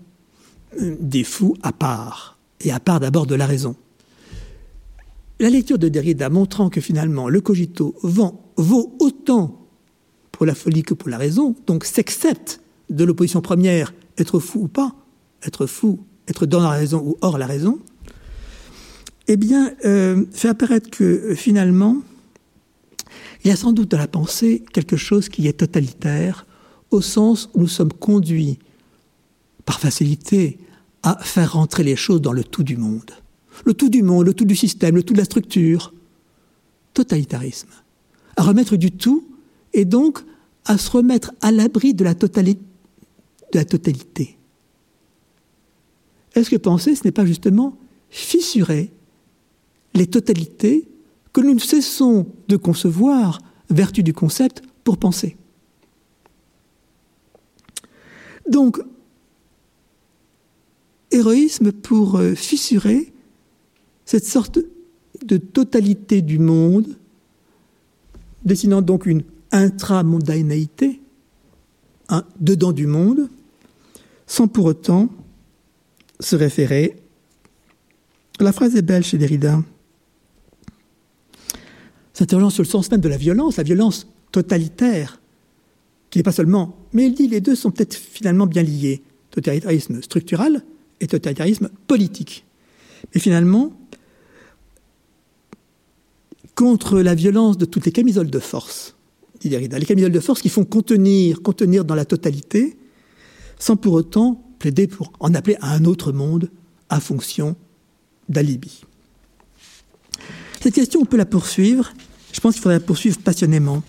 [0.80, 3.76] des fous à part, et à part d'abord de la raison.
[5.40, 9.68] La lecture de Derrida montrant que finalement le cogito vaut autant
[10.32, 14.68] pour la folie que pour la raison, donc s'accepte de l'opposition première, être fou ou
[14.68, 14.95] pas,
[15.44, 17.80] être fou, être dans la raison ou hors la raison,
[19.28, 21.98] eh bien, euh, fait apparaître que finalement,
[23.45, 26.47] il y a sans doute dans la pensée quelque chose qui est totalitaire,
[26.89, 28.57] au sens où nous sommes conduits,
[29.65, 30.57] par facilité,
[31.03, 33.11] à faire rentrer les choses dans le tout du monde.
[33.63, 35.93] Le tout du monde, le tout du système, le tout de la structure.
[36.95, 37.69] Totalitarisme.
[38.35, 39.27] À remettre du tout
[39.73, 40.19] et donc
[40.65, 42.15] à se remettre à l'abri de, la.
[42.15, 42.57] De
[43.53, 44.38] la totalité.
[46.34, 47.77] Est-ce que penser, ce n'est pas justement
[48.09, 48.91] fissurer
[49.93, 50.88] les totalités
[51.36, 53.40] que nous ne cessons de concevoir,
[53.70, 55.36] vertu du concept, pour penser
[58.49, 58.80] Donc,
[61.12, 63.12] héroïsme pour euh, fissurer
[64.06, 64.60] cette sorte
[65.26, 66.95] de totalité du monde,
[68.45, 71.02] dessinant donc une intramondanéité,
[72.07, 73.30] un dedans du monde,
[74.26, 75.10] sans pour autant
[76.22, 76.95] se référer.
[78.40, 79.62] La phrase est belle chez Derrida.
[82.16, 85.20] S'interrogeant sur le sens même de la violence, la violence totalitaire,
[86.10, 86.78] qui n'est pas seulement.
[86.94, 90.64] Mais il dit les deux sont peut-être finalement bien liés totalitarisme structural
[91.02, 92.46] et totalitarisme politique.
[93.14, 93.74] Mais finalement,
[96.56, 98.96] contre la violence de toutes les camisoles de force,
[99.42, 99.78] dit Derrida.
[99.78, 102.78] Les camisoles de force qui font contenir, contenir dans la totalité,
[103.60, 106.50] sans pour autant plaider pour en appeler à un autre monde
[106.88, 107.58] à fonction
[108.30, 108.86] d'alibi.
[110.66, 111.94] Cette question, on peut la poursuivre.
[112.34, 113.84] Je pense qu'il faudrait la poursuivre passionnément.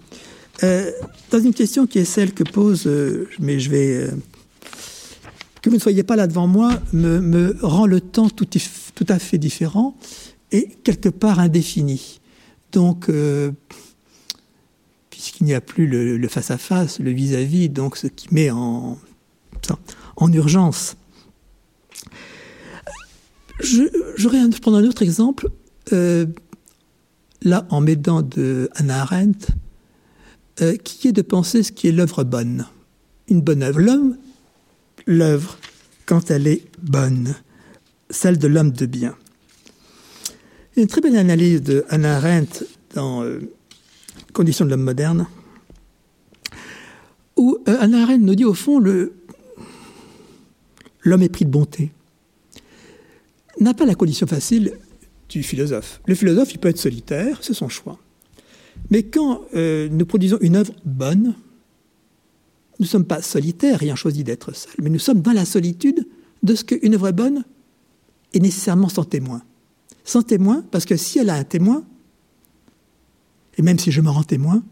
[0.63, 0.91] Euh,
[1.31, 3.95] dans une question qui est celle que pose, euh, mais je vais.
[3.95, 4.11] Euh,
[5.63, 9.19] que vous ne soyez pas là devant moi me, rend le temps tout, tout, à
[9.19, 9.97] fait différent
[10.53, 12.21] et quelque part indéfini.
[12.73, 13.11] Donc,
[15.09, 18.99] puisqu'il n'y a plus le face-à-face, le vis-à-vis, -vis, donc ce qui met en,
[20.17, 20.99] en urgence.
[24.19, 25.49] J'aurais prendre un autre exemple,
[27.43, 29.49] là en m'aidant de Hannah Arendt,
[30.61, 32.67] euh, qui est de penser ce qui est l'œuvre bonne.
[33.29, 33.81] Une bonne œuvre.
[33.81, 34.17] L'homme,
[35.07, 35.59] l'œuvre,
[36.07, 37.35] quand elle est bonne,
[38.11, 39.15] celle de l'homme de bien.
[40.77, 42.65] Une très belle analyse de Hannah Arendt
[42.95, 43.41] dans euh,
[44.33, 45.27] Conditions de l'homme moderne,
[47.37, 48.81] où euh, Hannah Arendt nous dit au fond
[51.03, 51.93] l'homme est pris de bonté
[53.61, 54.73] n'a pas la condition facile
[55.29, 56.01] du philosophe.
[56.07, 57.99] Le philosophe, il peut être solitaire, c'est son choix.
[58.91, 61.35] Mais quand euh, nous produisons une œuvre bonne,
[62.79, 66.07] nous ne sommes pas solitaires, ayant choisi d'être seul, mais nous sommes dans la solitude
[66.43, 67.45] de ce qu'une œuvre bonne
[68.35, 69.43] est nécessairement sans témoin
[70.07, 71.85] sans témoin, parce que si elle a un témoin,
[73.59, 74.63] et même si je me rends témoin,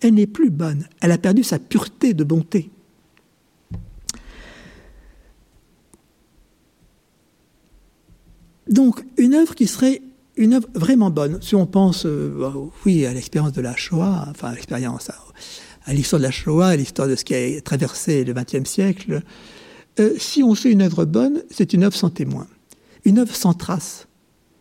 [0.00, 0.86] elle n'est plus bonne.
[1.00, 2.70] Elle a perdu sa pureté de bonté.
[8.68, 10.00] Donc, une œuvre qui serait
[10.36, 12.50] une œuvre vraiment bonne, si on pense, euh,
[12.84, 15.10] oui, à l'expérience de la Shoah, enfin, à l'expérience,
[15.84, 19.22] à l'histoire de la Shoah, à l'histoire de ce qui a traversé le XXe siècle.
[20.00, 22.48] Euh, si on fait une œuvre bonne, c'est une œuvre sans témoin,
[23.04, 24.08] une œuvre sans trace.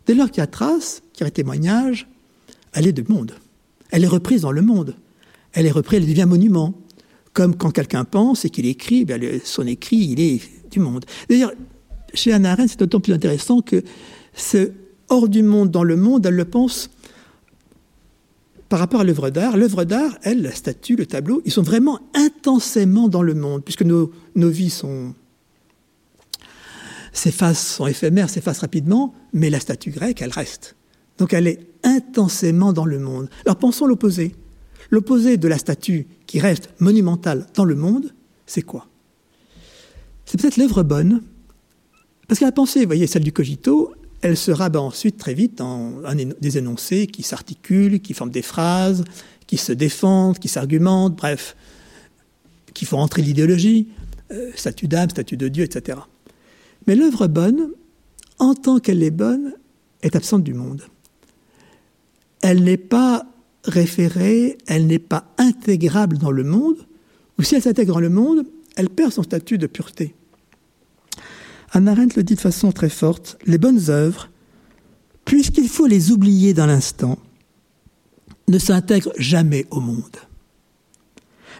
[0.05, 2.07] Dès lors qu'il y a trace, qu'il y a témoignage,
[2.73, 3.33] elle est du monde.
[3.89, 4.95] Elle est reprise dans le monde.
[5.53, 6.73] Elle est reprise, elle devient monument.
[7.31, 11.05] Comme quand quelqu'un pense et qu'il écrit, bien, son écrit, il est du monde.
[11.29, 11.51] D'ailleurs,
[12.13, 13.83] chez Anna Arendt, c'est d'autant plus intéressant que
[14.35, 14.71] ce
[15.09, 16.89] hors du monde dans le monde, elle le pense
[18.69, 19.55] par rapport à l'œuvre d'art.
[19.55, 23.83] L'œuvre d'art, elle, la statue, le tableau, ils sont vraiment intensément dans le monde, puisque
[23.83, 25.13] nos, vies sont
[27.11, 30.75] s'effacent, sont éphémères, s'effacent rapidement, mais la statue grecque, elle reste.
[31.19, 33.29] Donc elle est intensément dans le monde.
[33.45, 34.35] Alors pensons l'opposé.
[34.89, 38.13] L'opposé de la statue qui reste monumentale dans le monde,
[38.47, 38.87] c'est quoi?
[40.25, 41.21] C'est peut-être l'œuvre bonne,
[42.27, 43.93] parce que la pensée, vous voyez, celle du cogito,
[44.23, 45.99] elle se rabat ensuite très vite en
[46.39, 49.03] des énoncés qui s'articulent, qui forment des phrases,
[49.47, 51.57] qui se défendent, qui s'argumentent, bref,
[52.73, 53.89] qui font entrer l'idéologie,
[54.31, 55.99] euh, statut d'âme, statut de Dieu, etc.
[56.87, 57.71] Mais l'œuvre bonne,
[58.39, 59.55] en tant qu'elle est bonne,
[60.01, 60.83] est absente du monde.
[62.41, 63.25] Elle n'est pas
[63.65, 66.77] référée, elle n'est pas intégrable dans le monde,
[67.37, 68.45] ou si elle s'intègre dans le monde,
[68.77, 70.15] elle perd son statut de pureté.
[71.75, 74.29] Anna Arendt le dit de façon très forte, les bonnes œuvres,
[75.25, 77.17] puisqu'il faut les oublier dans l'instant,
[78.47, 80.17] ne s'intègrent jamais au monde.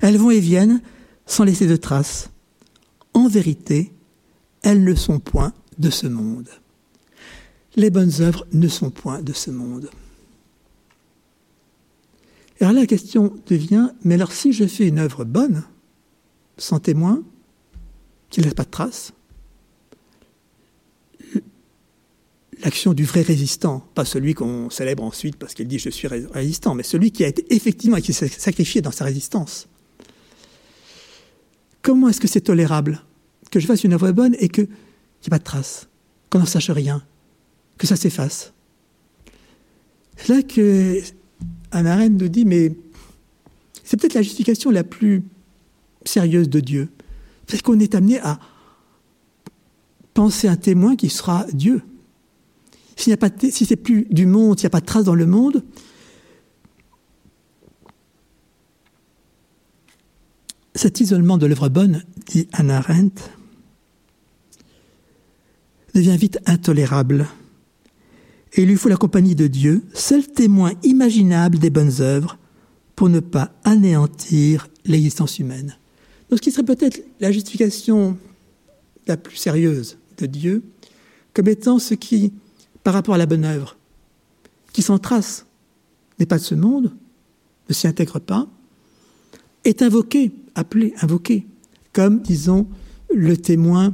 [0.01, 0.81] Elles vont et viennent
[1.25, 2.29] sans laisser de traces.
[3.15, 3.91] En vérité,
[4.61, 6.49] elles ne sont point de ce monde.
[7.75, 9.89] Les bonnes œuvres ne sont point de ce monde.
[12.59, 15.63] Et alors la question devient, mais alors si je fais une œuvre bonne,
[16.59, 17.23] sans témoin,
[18.29, 19.11] qui ne laisse pas de traces,
[22.63, 26.75] l'action du vrai résistant, pas celui qu'on célèbre ensuite parce qu'il dit je suis résistant,
[26.75, 29.67] mais celui qui a été effectivement qui s'est sacrifié dans sa résistance.
[31.81, 33.01] Comment est-ce que c'est tolérable
[33.51, 35.89] que je fasse une œuvre bonne et qu'il n'y ait pas de trace,
[36.29, 37.03] qu'on n'en sache rien,
[37.77, 38.53] que ça s'efface?
[40.15, 41.01] C'est là que
[41.71, 42.73] Anna nous dit mais
[43.83, 45.23] c'est peut-être la justification la plus
[46.05, 46.89] sérieuse de Dieu.
[47.47, 48.39] Parce qu'on est amené à
[50.13, 51.81] penser un témoin qui sera Dieu.
[52.95, 55.63] Si c'est plus du monde, s'il n'y a pas de trace dans le monde,
[60.75, 63.21] cet isolement de l'œuvre bonne, dit Anna Arendt,
[65.93, 67.27] devient vite intolérable.
[68.53, 72.37] Et il lui faut la compagnie de Dieu, seul témoin imaginable des bonnes œuvres,
[72.95, 75.77] pour ne pas anéantir l'existence humaine.
[76.31, 78.17] Ce qui serait peut-être la justification
[79.05, 80.63] la plus sérieuse de Dieu,
[81.33, 82.33] comme étant ce qui
[82.83, 83.77] par rapport à la bonne œuvre,
[84.73, 85.45] qui s'en trace,
[86.19, 86.91] n'est pas de ce monde,
[87.69, 88.47] ne s'y intègre pas,
[89.63, 91.45] est invoqué, appelé, invoqué,
[91.93, 92.67] comme, disons,
[93.13, 93.93] le témoin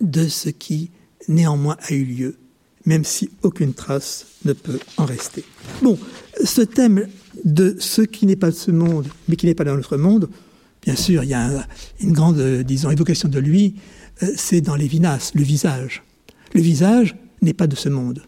[0.00, 0.90] de ce qui
[1.28, 2.36] néanmoins a eu lieu,
[2.84, 5.44] même si aucune trace ne peut en rester.
[5.82, 5.98] Bon,
[6.44, 7.08] ce thème
[7.44, 10.28] de ce qui n'est pas de ce monde, mais qui n'est pas dans notre monde,
[10.82, 11.66] bien sûr, il y a
[12.00, 13.76] une grande, disons, évocation de lui,
[14.22, 16.02] euh, c'est dans les Vinas, le visage.
[16.54, 18.22] Le visage, n'est pas de ce monde.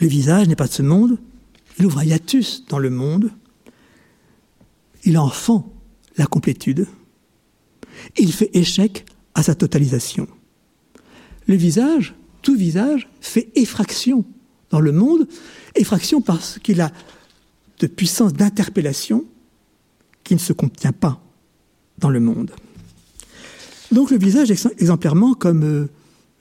[0.00, 1.18] Le visage n'est pas de ce monde.
[1.78, 3.30] Il ouvre un hiatus dans le monde.
[5.04, 5.72] Il enfant
[6.16, 6.86] la complétude.
[8.16, 10.28] Il fait échec à sa totalisation.
[11.46, 14.24] Le visage, tout visage, fait effraction
[14.70, 15.28] dans le monde,
[15.74, 16.90] effraction parce qu'il a
[17.78, 19.24] de puissance d'interpellation
[20.24, 21.20] qui ne se contient pas
[21.98, 22.52] dans le monde.
[23.90, 25.88] Donc le visage, exemplairement, comme euh,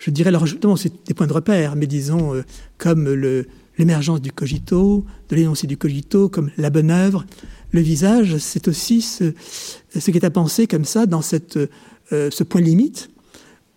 [0.01, 2.41] je dirais, alors justement, c'est des points de repère, mais disons, euh,
[2.79, 3.07] comme
[3.77, 7.23] l'émergence du cogito, de l'énoncé du cogito, comme la bonne œuvre.
[7.71, 9.31] Le visage, c'est aussi ce,
[9.93, 13.11] qui est à penser comme ça, dans euh, ce point limite,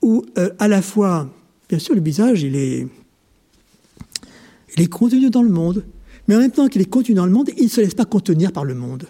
[0.00, 1.28] où euh, à la fois,
[1.68, 2.88] bien sûr, le visage, il est,
[4.88, 5.84] contenu dans le monde,
[6.26, 8.06] mais en même temps qu'il est contenu dans le monde, il ne se laisse pas
[8.06, 9.04] contenir par le monde.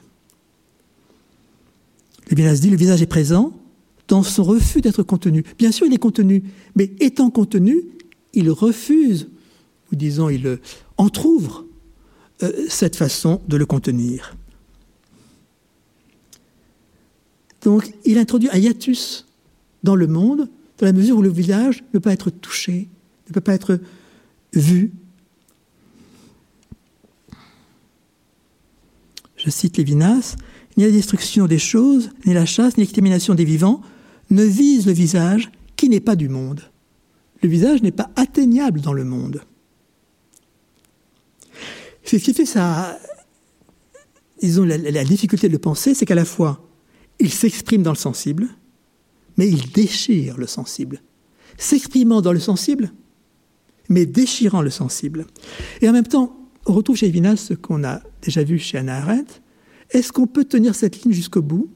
[2.28, 3.52] se dit, le visage est présent,
[4.08, 5.44] dans son refus d'être contenu.
[5.58, 6.42] Bien sûr, il est contenu,
[6.76, 7.82] mais étant contenu,
[8.32, 9.28] il refuse,
[9.92, 10.58] ou disons, il
[10.96, 11.64] entr'ouvre
[12.42, 14.36] euh, cette façon de le contenir.
[17.62, 19.26] Donc, il introduit un hiatus
[19.82, 20.48] dans le monde,
[20.78, 22.88] dans la mesure où le village ne peut pas être touché,
[23.28, 23.80] ne peut pas être
[24.52, 24.92] vu.
[29.36, 30.36] Je cite Lévinas,
[30.76, 33.80] ni la destruction des choses, ni la chasse, ni l'extermination des vivants
[34.34, 36.60] ne vise le visage qui n'est pas du monde.
[37.42, 39.42] Le visage n'est pas atteignable dans le monde.
[42.02, 42.98] C'est ce qui fait sa,
[44.40, 46.68] disons, la, la difficulté de le penser, c'est qu'à la fois,
[47.18, 48.48] il s'exprime dans le sensible,
[49.36, 51.00] mais il déchire le sensible.
[51.56, 52.92] S'exprimant dans le sensible,
[53.88, 55.26] mais déchirant le sensible.
[55.80, 56.36] Et en même temps,
[56.66, 59.40] on retrouve chez Lévinas ce qu'on a déjà vu chez Anna Arendt.
[59.90, 61.70] Est-ce qu'on peut tenir cette ligne jusqu'au bout?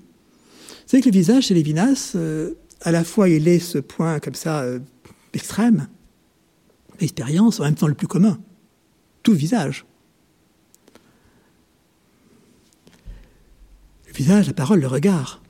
[0.89, 4.35] Savez que le visage chez Lévinas, euh, à la fois il est ce point comme
[4.35, 4.78] ça euh,
[5.35, 5.86] extrême,
[6.98, 8.39] l'expérience, en même temps le plus commun.
[9.23, 9.85] Tout visage.
[14.06, 15.43] Le visage, la parole, le regard,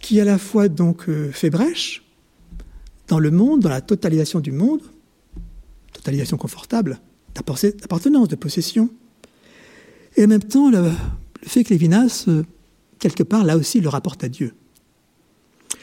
[0.00, 2.04] qui à la fois donc euh, fait brèche
[3.08, 4.82] dans le monde, dans la totalisation du monde,
[5.94, 7.00] totalisation confortable,
[7.34, 8.90] d'appartenance, de possession,
[10.18, 10.90] et en même temps le,
[11.42, 12.28] fait que Lévinas,
[13.02, 14.54] quelque part, là aussi, le rapporte à Dieu.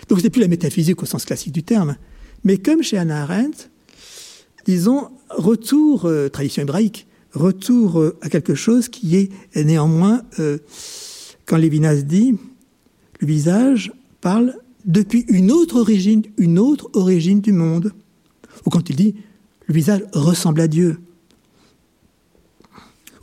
[0.07, 1.97] Donc ce n'est plus la métaphysique au sens classique du terme,
[2.43, 3.69] mais comme chez Anna Arendt,
[4.65, 10.23] disons, retour, euh, tradition hébraïque, retour euh, à quelque chose qui est néanmoins,
[11.45, 12.37] quand Lévinas dit,
[13.19, 13.91] le visage
[14.21, 14.55] parle
[14.85, 17.91] depuis une autre origine, une autre origine du monde.
[18.65, 19.15] Ou quand il dit,
[19.67, 20.99] le visage ressemble à Dieu.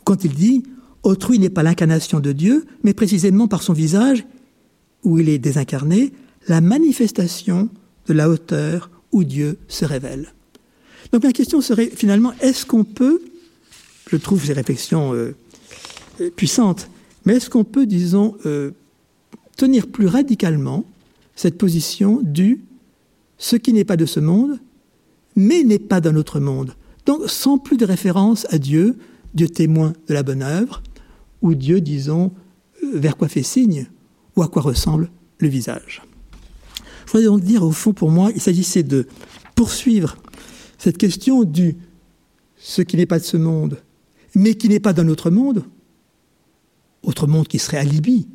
[0.03, 0.63] Quand il dit
[1.07, 4.25] autrui n'est pas l'incarnation de Dieu, mais précisément par son visage,
[5.03, 6.11] où il est désincarné,
[6.47, 7.69] la manifestation
[8.07, 10.33] de la hauteur où Dieu se révèle.
[11.11, 13.21] Donc la question serait finalement, est-ce qu'on peut,
[14.09, 15.33] je trouve ces réflexions euh,
[16.35, 16.89] puissantes,
[17.25, 18.71] mais est-ce qu'on peut, disons, euh,
[19.55, 20.85] tenir plus radicalement
[21.35, 22.61] cette position du
[23.37, 24.59] ce qui n'est pas de ce monde,
[25.35, 26.75] mais n'est pas d'un autre monde?
[27.05, 28.97] Donc sans plus de référence à Dieu,
[29.33, 30.81] Dieu témoin de la bonne œuvre,
[31.41, 32.31] ou Dieu, disons,
[32.83, 33.87] euh, vers quoi fait signe,
[34.35, 35.09] ou à quoi ressemble
[35.39, 36.01] le visage.
[37.05, 39.07] Je voudrais donc dire, au fond, pour moi, il s'agissait de
[39.55, 40.17] poursuivre
[40.77, 41.77] cette question du
[42.57, 43.81] ce qui n'est pas de ce monde,
[44.35, 45.63] mais qui n'est pas d'un autre monde,
[47.03, 48.27] autre monde qui serait alibi,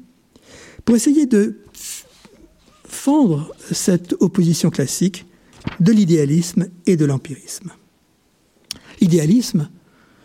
[0.84, 1.58] pour essayer de
[2.84, 5.26] fendre cette opposition classique
[5.80, 7.70] de l'idéalisme et de l'empirisme.
[9.00, 9.68] L'idéalisme,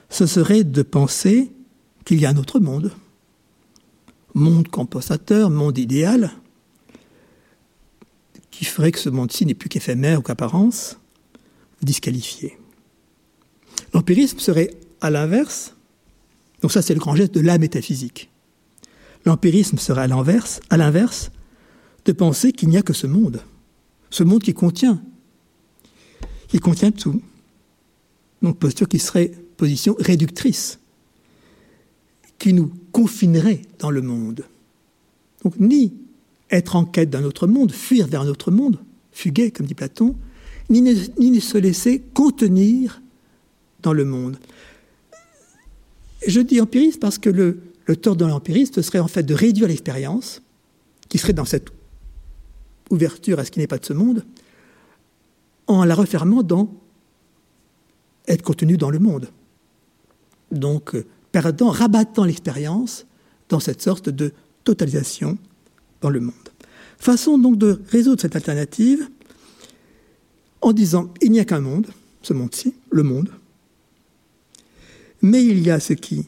[0.10, 1.52] ce serait de penser
[2.08, 2.94] qu'il y a un autre monde,
[4.34, 6.32] monde compensateur, monde idéal,
[8.50, 11.00] qui ferait que ce monde-ci n'est plus qu'éphémère ou qu'apparence,
[11.82, 12.58] disqualifié.
[13.94, 14.70] L'empirisme serait
[15.02, 15.76] à l'inverse,
[16.62, 18.30] donc ça c'est le grand geste de la métaphysique.
[19.26, 21.30] L'empirisme serait à l'inverse, à l'inverse
[22.06, 23.42] de penser qu'il n'y a que ce monde,
[24.12, 25.04] ce monde qui contient,
[26.48, 27.22] qui contient tout.
[28.42, 30.80] Donc posture qui serait position réductrice,
[32.40, 34.46] qui nous confinerait dans le monde.
[35.44, 35.94] Donc ni
[36.50, 38.80] être en quête d'un autre monde, fuir vers un autre monde,
[39.12, 40.16] fuguer, comme dit Platon,
[40.70, 43.02] ni ne, ni se laisser contenir
[43.82, 44.38] dans le monde.
[46.26, 49.68] Je dis empiriste parce que le, le tort de l'empiriste serait en fait de réduire
[49.68, 50.42] l'expérience,
[51.10, 51.70] qui serait dans cette
[52.90, 54.26] ouverture à ce qui n'est pas de ce monde,
[55.68, 56.74] en la refermant dans
[58.28, 59.30] être contenu dans le monde.
[60.52, 60.96] Donc,
[61.42, 63.06] perdant, rabattant l'expérience
[63.50, 64.34] dans cette sorte de
[64.64, 65.38] totalisation
[66.02, 66.34] dans le monde.
[66.98, 69.08] Façon donc de résoudre cette alternative
[70.62, 71.86] en disant il n'y a qu'un monde,
[72.24, 73.30] ce monde-ci, le monde,
[75.22, 76.26] mais il y a ce qui,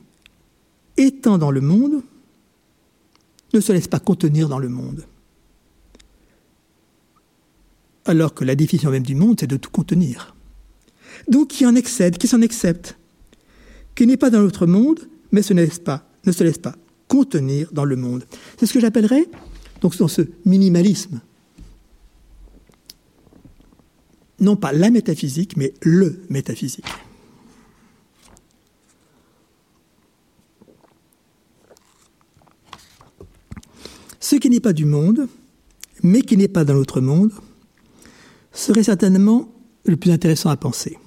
[0.95, 2.03] étant dans le monde,
[3.51, 5.07] ne se laisse pas contenir dans le monde.
[8.05, 10.35] Alors que la définition même du monde, c'est de tout contenir.
[11.27, 12.98] Donc qui en excède, qui s'en accepte,
[13.99, 15.01] qui n'est pas dans l'autre monde,
[15.33, 16.75] mais ne se laisse pas
[17.09, 18.23] contenir dans le monde.
[18.57, 19.27] C'est ce que j'appellerais,
[19.81, 21.19] donc dans ce minimalisme,
[24.39, 26.85] non pas la métaphysique, mais le métaphysique.
[34.21, 35.27] Ce qui n'est pas du monde,
[36.03, 37.33] mais qui n'est pas dans l'autre monde,
[38.53, 39.53] serait certainement
[39.83, 40.97] le plus intéressant à penser.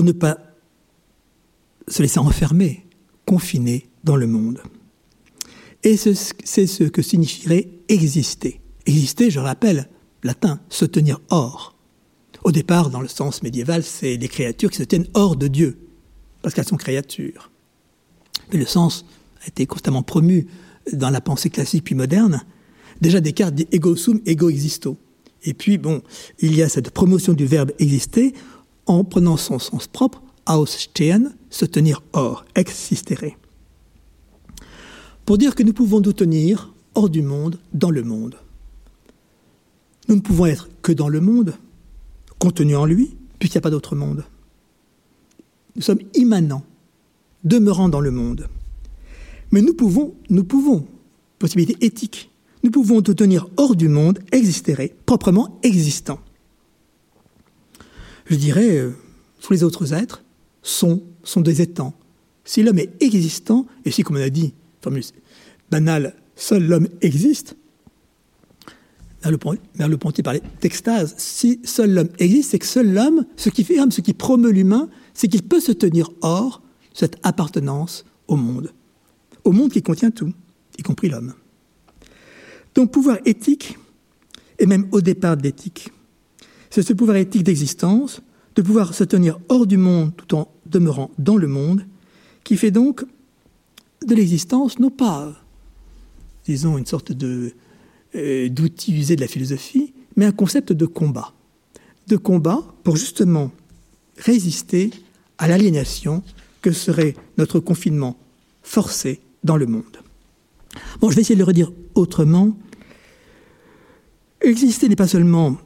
[0.00, 0.38] Pour ne pas
[1.86, 2.86] se laisser enfermer,
[3.26, 4.62] confiner dans le monde.
[5.82, 8.62] Et c'est ce que signifierait exister.
[8.86, 9.90] Exister, je rappelle,
[10.22, 11.76] latin, se tenir hors.
[12.44, 15.76] Au départ, dans le sens médiéval, c'est des créatures qui se tiennent hors de Dieu,
[16.40, 17.50] parce qu'elles sont créatures.
[18.50, 19.04] Mais le sens
[19.44, 20.46] a été constamment promu
[20.94, 22.40] dans la pensée classique puis moderne.
[23.02, 24.96] Déjà Descartes dit ego sum, ego existo.
[25.44, 26.00] Et puis, bon,
[26.38, 28.32] il y a cette promotion du verbe exister
[28.90, 33.36] en prenant son sens propre, ausstehen, se tenir hors, existere.
[35.24, 38.36] Pour dire que nous pouvons nous tenir hors du monde, dans le monde.
[40.08, 41.54] Nous ne pouvons être que dans le monde,
[42.40, 44.24] contenu en lui, puisqu'il n'y a pas d'autre monde.
[45.76, 46.64] Nous sommes immanents
[47.44, 48.48] demeurant dans le monde.
[49.52, 50.86] Mais nous pouvons, nous pouvons,
[51.38, 52.30] possibilité éthique,
[52.64, 56.18] nous pouvons nous tenir hors du monde, exister, proprement existant.
[58.30, 58.92] Je dirais, euh,
[59.40, 60.22] tous les autres êtres
[60.62, 61.94] sont, sont des étangs.
[62.44, 65.02] Si l'homme est existant, et si, comme on a dit, formule
[65.68, 67.56] banale, seul l'homme existe,
[69.24, 71.14] Merleau-Ponty parlait d'extase.
[71.18, 74.50] Si seul l'homme existe, c'est que seul l'homme, ce qui fait homme, ce qui promeut
[74.50, 76.62] l'humain, c'est qu'il peut se tenir hors
[76.94, 78.72] cette appartenance au monde.
[79.44, 80.32] Au monde qui contient tout,
[80.78, 81.34] y compris l'homme.
[82.74, 83.76] Donc pouvoir éthique,
[84.58, 85.90] et même au départ de l'éthique,
[86.70, 88.22] c'est ce pouvoir éthique d'existence,
[88.54, 91.84] de pouvoir se tenir hors du monde tout en demeurant dans le monde,
[92.44, 93.04] qui fait donc
[94.06, 95.34] de l'existence non pas,
[96.46, 97.52] disons, une sorte de
[98.14, 101.32] euh, d'outil usé de la philosophie, mais un concept de combat.
[102.08, 103.52] De combat pour justement
[104.16, 104.90] résister
[105.38, 106.22] à l'aliénation
[106.60, 108.16] que serait notre confinement
[108.62, 109.84] forcé dans le monde.
[111.00, 112.56] Bon, je vais essayer de le redire autrement.
[114.40, 115.56] Exister n'est pas seulement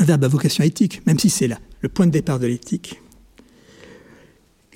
[0.00, 1.48] un verbe à vocation éthique, même si c'est
[1.80, 3.00] le point de départ de l'éthique.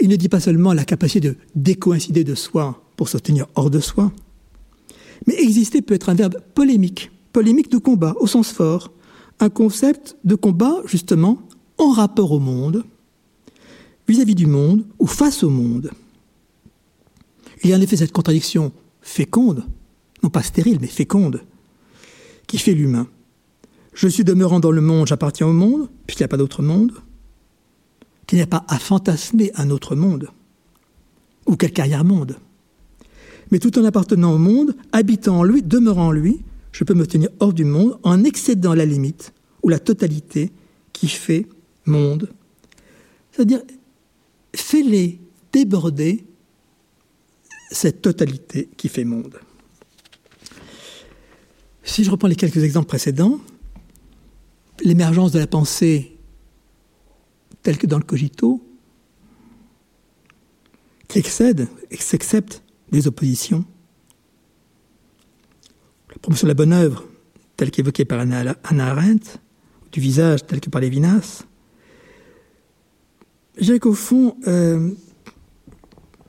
[0.00, 3.70] Il ne dit pas seulement la capacité de décoïncider de soi pour se tenir hors
[3.70, 4.12] de soi,
[5.26, 8.92] mais exister peut être un verbe polémique, polémique de combat au sens fort,
[9.40, 11.38] un concept de combat justement
[11.78, 12.84] en rapport au monde,
[14.06, 15.90] vis-à-vis du monde ou face au monde.
[17.62, 19.64] Il y a en effet cette contradiction féconde,
[20.22, 21.40] non pas stérile, mais féconde,
[22.46, 23.08] qui fait l'humain.
[23.94, 26.92] Je suis demeurant dans le monde, j'appartiens au monde, puisqu'il n'y a pas d'autre monde,
[28.26, 30.28] qu'il n'y a pas à fantasmer un autre monde,
[31.46, 32.36] ou quelque arrière-monde.
[33.50, 36.42] Mais tout en appartenant au monde, habitant en lui, demeurant en lui,
[36.72, 40.50] je peux me tenir hors du monde en excédant la limite ou la totalité
[40.92, 41.46] qui fait
[41.86, 42.30] monde.
[43.30, 43.62] C'est-à-dire,
[44.54, 45.20] fais-les
[45.52, 46.24] déborder
[47.70, 49.38] cette totalité qui fait monde.
[51.84, 53.40] Si je reprends les quelques exemples précédents,
[54.82, 56.16] l'émergence de la pensée
[57.62, 58.62] telle que dans le cogito,
[61.08, 63.64] qui excède et s'accepte des oppositions,
[66.10, 67.04] la promotion de la bonne œuvre,
[67.56, 69.38] telle qu'évoquée par Anna, Arendt,
[69.92, 71.44] du visage tel que par Lévinas,
[73.56, 74.90] je dirais qu'au fond, euh,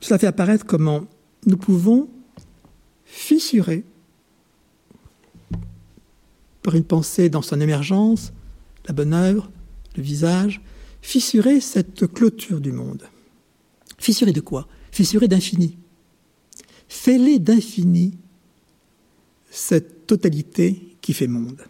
[0.00, 1.06] cela fait apparaître comment
[1.44, 2.08] nous pouvons
[3.04, 3.84] fissurer
[6.66, 8.32] par une pensée dans son émergence,
[8.88, 9.48] la bonne œuvre,
[9.96, 10.60] le visage,
[11.00, 13.04] fissurer cette clôture du monde.
[13.98, 14.66] Fissurer de quoi?
[14.90, 15.78] Fissurer d'infini.
[16.88, 18.18] Fêler d'infini
[19.48, 21.62] cette totalité qui fait monde.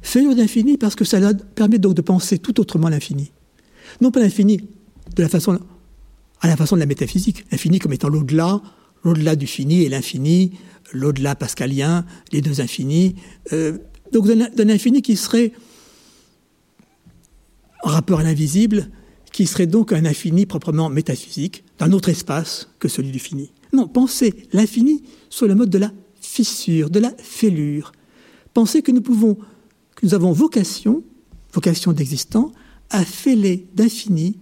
[0.00, 1.18] Fêler d'infini parce que ça
[1.56, 3.32] permet donc de penser tout autrement l'infini.
[4.00, 4.58] Non pas l'infini
[5.16, 5.58] de la façon,
[6.40, 8.62] à la façon de la métaphysique, l'infini comme étant l'au-delà,
[9.02, 10.52] l'au-delà du fini et l'infini,
[10.92, 13.16] l'au-delà pascalien, les deux infinis.
[13.52, 13.78] Euh,
[14.14, 15.52] donc d'un infini qui serait
[17.82, 18.88] en rapport à l'invisible,
[19.32, 23.52] qui serait donc un infini proprement métaphysique, d'un autre espace que celui du fini.
[23.72, 27.92] Non, pensez l'infini sur le mode de la fissure, de la fêlure.
[28.54, 29.34] Pensez que nous pouvons,
[29.96, 31.02] que nous avons vocation,
[31.52, 32.52] vocation d'existant,
[32.90, 34.38] à fêler d'infini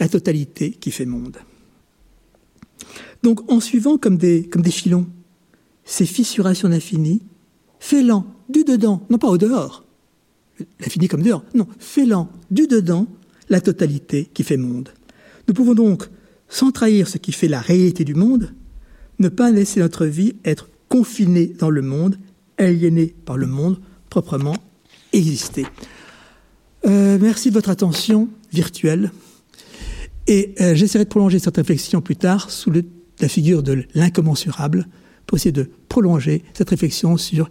[0.00, 1.36] la totalité qui fait monde.
[3.22, 5.06] Donc en suivant comme des, comme des filons
[5.84, 7.22] ces fissurations d'infini,
[7.80, 9.84] fêlant du dedans, non pas au dehors,
[10.80, 13.06] l'infini comme dehors, non, fêlant du dedans
[13.48, 14.90] la totalité qui fait monde.
[15.46, 16.04] Nous pouvons donc,
[16.48, 18.52] sans trahir ce qui fait la réalité du monde,
[19.18, 22.18] ne pas laisser notre vie être confinée dans le monde,
[22.58, 23.80] aliénée par le monde,
[24.10, 24.56] proprement
[25.12, 25.66] exister.
[26.86, 29.12] Euh, merci de votre attention virtuelle.
[30.26, 32.70] Et euh, j'essaierai de prolonger cette réflexion plus tard sous
[33.20, 34.86] la figure de l'incommensurable
[35.26, 37.50] pour essayer de prolonger cette réflexion sur